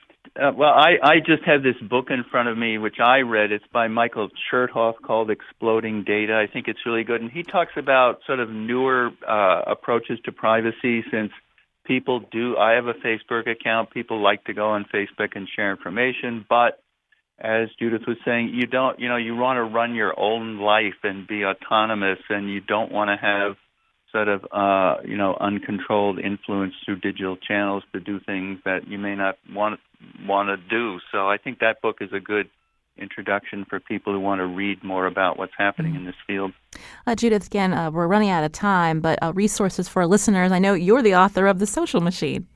uh, 0.40 0.52
well, 0.56 0.70
I, 0.70 0.96
I 1.02 1.18
just 1.18 1.42
have 1.44 1.62
this 1.62 1.76
book 1.88 2.06
in 2.10 2.24
front 2.30 2.48
of 2.48 2.58
me, 2.58 2.78
which 2.78 2.96
I 3.02 3.20
read. 3.20 3.52
It's 3.52 3.64
by 3.72 3.88
Michael 3.88 4.28
Chertoff 4.50 4.94
called 5.02 5.30
Exploding 5.30 6.04
Data. 6.04 6.34
I 6.34 6.50
think 6.50 6.68
it's 6.68 6.80
really 6.84 7.04
good. 7.04 7.20
And 7.20 7.30
he 7.30 7.42
talks 7.42 7.72
about 7.76 8.20
sort 8.26 8.40
of 8.40 8.50
newer 8.50 9.10
uh, 9.26 9.62
approaches 9.66 10.18
to 10.24 10.32
privacy 10.32 11.04
since 11.10 11.32
people 11.86 12.20
do. 12.30 12.56
I 12.56 12.72
have 12.72 12.86
a 12.86 12.94
Facebook 12.94 13.50
account. 13.50 13.90
People 13.90 14.22
like 14.22 14.44
to 14.44 14.54
go 14.54 14.70
on 14.70 14.84
Facebook 14.92 15.34
and 15.34 15.48
share 15.54 15.70
information. 15.70 16.44
But 16.48 16.82
as 17.38 17.68
Judith 17.78 18.02
was 18.06 18.16
saying, 18.24 18.50
you 18.52 18.66
don't, 18.66 18.98
you 18.98 19.08
know, 19.08 19.16
you 19.16 19.36
want 19.36 19.56
to 19.58 19.62
run 19.62 19.94
your 19.94 20.18
own 20.18 20.58
life 20.58 20.94
and 21.02 21.26
be 21.26 21.44
autonomous 21.44 22.18
and 22.28 22.50
you 22.50 22.60
don't 22.60 22.92
want 22.92 23.08
to 23.08 23.16
have 23.16 23.56
sort 24.16 24.28
of 24.28 24.46
uh, 24.50 25.02
you 25.04 25.16
know 25.16 25.36
uncontrolled 25.40 26.18
influence 26.18 26.74
through 26.84 26.96
digital 26.96 27.36
channels 27.36 27.84
to 27.92 28.00
do 28.00 28.18
things 28.20 28.58
that 28.64 28.88
you 28.88 28.98
may 28.98 29.14
not 29.14 29.36
want 29.52 29.78
want 30.24 30.48
to 30.48 30.56
do. 30.56 30.98
So 31.12 31.28
I 31.28 31.36
think 31.36 31.58
that 31.58 31.82
book 31.82 31.98
is 32.00 32.12
a 32.12 32.20
good 32.20 32.48
introduction 32.96 33.66
for 33.68 33.78
people 33.78 34.14
who 34.14 34.20
want 34.20 34.38
to 34.38 34.46
read 34.46 34.82
more 34.82 35.06
about 35.06 35.38
what's 35.38 35.52
happening 35.58 35.92
mm-hmm. 35.92 36.00
in 36.00 36.06
this 36.06 36.14
field. 36.26 36.52
Uh, 37.06 37.14
Judith, 37.14 37.46
again, 37.46 37.74
uh, 37.74 37.90
we're 37.90 38.06
running 38.06 38.30
out 38.30 38.42
of 38.42 38.52
time, 38.52 39.00
but 39.00 39.18
uh, 39.22 39.32
resources 39.34 39.86
for 39.86 40.00
our 40.00 40.08
listeners. 40.08 40.50
I 40.50 40.58
know 40.58 40.72
you're 40.72 41.02
the 41.02 41.14
author 41.14 41.46
of 41.46 41.58
The 41.58 41.66
Social 41.66 42.00
Machine. 42.00 42.46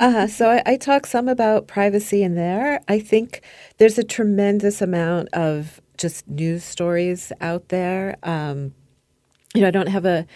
Uh-huh. 0.00 0.26
so 0.26 0.50
I, 0.50 0.62
I, 0.66 0.76
talk 0.76 1.04
some 1.04 1.28
about 1.28 1.66
privacy 1.66 2.22
in 2.22 2.34
there. 2.34 2.80
I 2.88 2.98
think 2.98 3.42
there's 3.78 3.98
a 3.98 4.04
tremendous 4.04 4.80
amount 4.80 5.28
of 5.32 5.80
just 5.98 6.26
news 6.26 6.64
stories 6.64 7.32
out 7.40 7.68
there. 7.68 8.16
Um, 8.22 8.74
you 9.54 9.60
know, 9.60 9.68
I 9.68 9.70
don't 9.70 9.88
have 9.88 10.04
a 10.04 10.26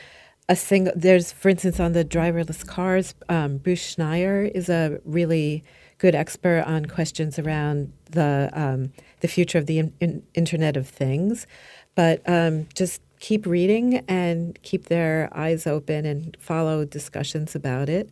a 0.48 0.56
single. 0.56 0.92
There's, 0.96 1.32
for 1.32 1.48
instance, 1.48 1.78
on 1.78 1.92
the 1.92 2.04
driverless 2.04 2.66
cars, 2.66 3.14
um, 3.28 3.58
Bruce 3.58 3.94
Schneier 3.94 4.50
is 4.50 4.68
a 4.68 5.00
really 5.04 5.62
good 5.98 6.14
expert 6.14 6.62
on 6.66 6.86
questions 6.86 7.38
around 7.38 7.92
the 8.10 8.50
um, 8.52 8.92
the 9.20 9.28
future 9.28 9.58
of 9.58 9.66
the 9.66 9.78
in, 9.78 9.92
in 10.00 10.22
Internet 10.34 10.76
of 10.76 10.88
Things. 10.88 11.46
But 11.94 12.22
um, 12.28 12.68
just 12.74 13.02
keep 13.20 13.46
reading 13.46 14.04
and 14.08 14.60
keep 14.62 14.84
their 14.86 15.28
eyes 15.32 15.66
open 15.66 16.06
and 16.06 16.36
follow 16.38 16.84
discussions 16.84 17.54
about 17.54 17.88
it, 17.88 18.10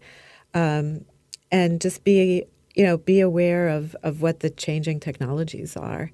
um, 0.53 1.05
and 1.51 1.81
just 1.81 2.05
be 2.05 2.45
you 2.75 2.85
know 2.85 2.99
be 2.99 3.21
aware 3.21 3.69
of 3.69 3.97
of 4.03 4.21
what 4.21 4.41
the 4.41 4.51
changing 4.51 5.01
technologies 5.01 5.77
are. 5.77 6.11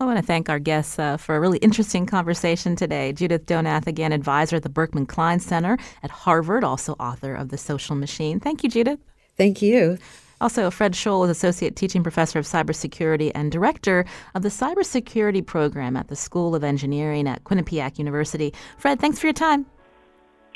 I 0.00 0.04
want 0.04 0.16
to 0.16 0.24
thank 0.24 0.48
our 0.48 0.60
guests 0.60 0.96
uh, 0.96 1.16
for 1.16 1.34
a 1.34 1.40
really 1.40 1.58
interesting 1.58 2.06
conversation 2.06 2.76
today. 2.76 3.12
Judith 3.12 3.46
Donath, 3.46 3.88
again, 3.88 4.12
advisor 4.12 4.54
at 4.54 4.62
the 4.62 4.68
Berkman 4.68 5.06
Klein 5.06 5.40
Center 5.40 5.76
at 6.04 6.10
Harvard, 6.10 6.62
also 6.62 6.92
author 7.00 7.34
of 7.34 7.48
The 7.48 7.58
Social 7.58 7.96
Machine. 7.96 8.38
Thank 8.38 8.62
you, 8.62 8.70
Judith. 8.70 9.00
Thank 9.36 9.60
you. 9.60 9.98
Also, 10.40 10.70
Fred 10.70 10.92
Scholl 10.92 11.24
is 11.24 11.30
Associate 11.30 11.74
Teaching 11.74 12.04
Professor 12.04 12.38
of 12.38 12.44
Cybersecurity 12.44 13.32
and 13.34 13.50
Director 13.50 14.04
of 14.36 14.42
the 14.42 14.50
Cybersecurity 14.50 15.44
Program 15.44 15.96
at 15.96 16.06
the 16.06 16.14
School 16.14 16.54
of 16.54 16.62
Engineering 16.62 17.26
at 17.26 17.42
Quinnipiac 17.42 17.98
University. 17.98 18.54
Fred, 18.76 19.00
thanks 19.00 19.18
for 19.18 19.26
your 19.26 19.34
time. 19.34 19.66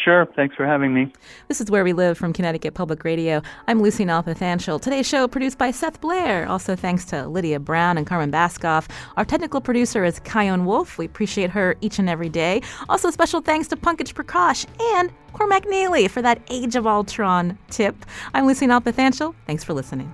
Sure. 0.02 0.26
Thanks 0.34 0.56
for 0.56 0.66
having 0.66 0.92
me. 0.92 1.12
This 1.46 1.60
is 1.60 1.70
Where 1.70 1.84
We 1.84 1.92
Live 1.92 2.18
from 2.18 2.32
Connecticut 2.32 2.74
Public 2.74 3.04
Radio. 3.04 3.40
I'm 3.68 3.80
Lucy 3.80 4.04
Nalpathanchil. 4.04 4.80
Today's 4.80 5.06
show 5.06 5.28
produced 5.28 5.58
by 5.58 5.70
Seth 5.70 6.00
Blair. 6.00 6.48
Also 6.48 6.74
thanks 6.74 7.04
to 7.06 7.28
Lydia 7.28 7.60
Brown 7.60 7.96
and 7.96 8.06
Carmen 8.06 8.32
Baskauf. 8.32 8.90
Our 9.16 9.24
technical 9.24 9.60
producer 9.60 10.04
is 10.04 10.18
Kyone 10.20 10.64
Wolf. 10.64 10.98
We 10.98 11.06
appreciate 11.06 11.50
her 11.50 11.76
each 11.80 12.00
and 12.00 12.08
every 12.08 12.28
day. 12.28 12.62
Also 12.88 13.10
special 13.10 13.40
thanks 13.40 13.68
to 13.68 13.76
Pankaj 13.76 14.12
Prakash 14.12 14.66
and 14.96 15.12
Cormac 15.34 15.68
Neely 15.68 16.08
for 16.08 16.20
that 16.20 16.42
Age 16.50 16.74
of 16.74 16.84
Ultron 16.86 17.56
tip. 17.70 17.94
I'm 18.34 18.46
Lucy 18.46 18.66
Nalpathanchil. 18.66 19.34
Thanks 19.46 19.62
for 19.62 19.72
listening. 19.72 20.12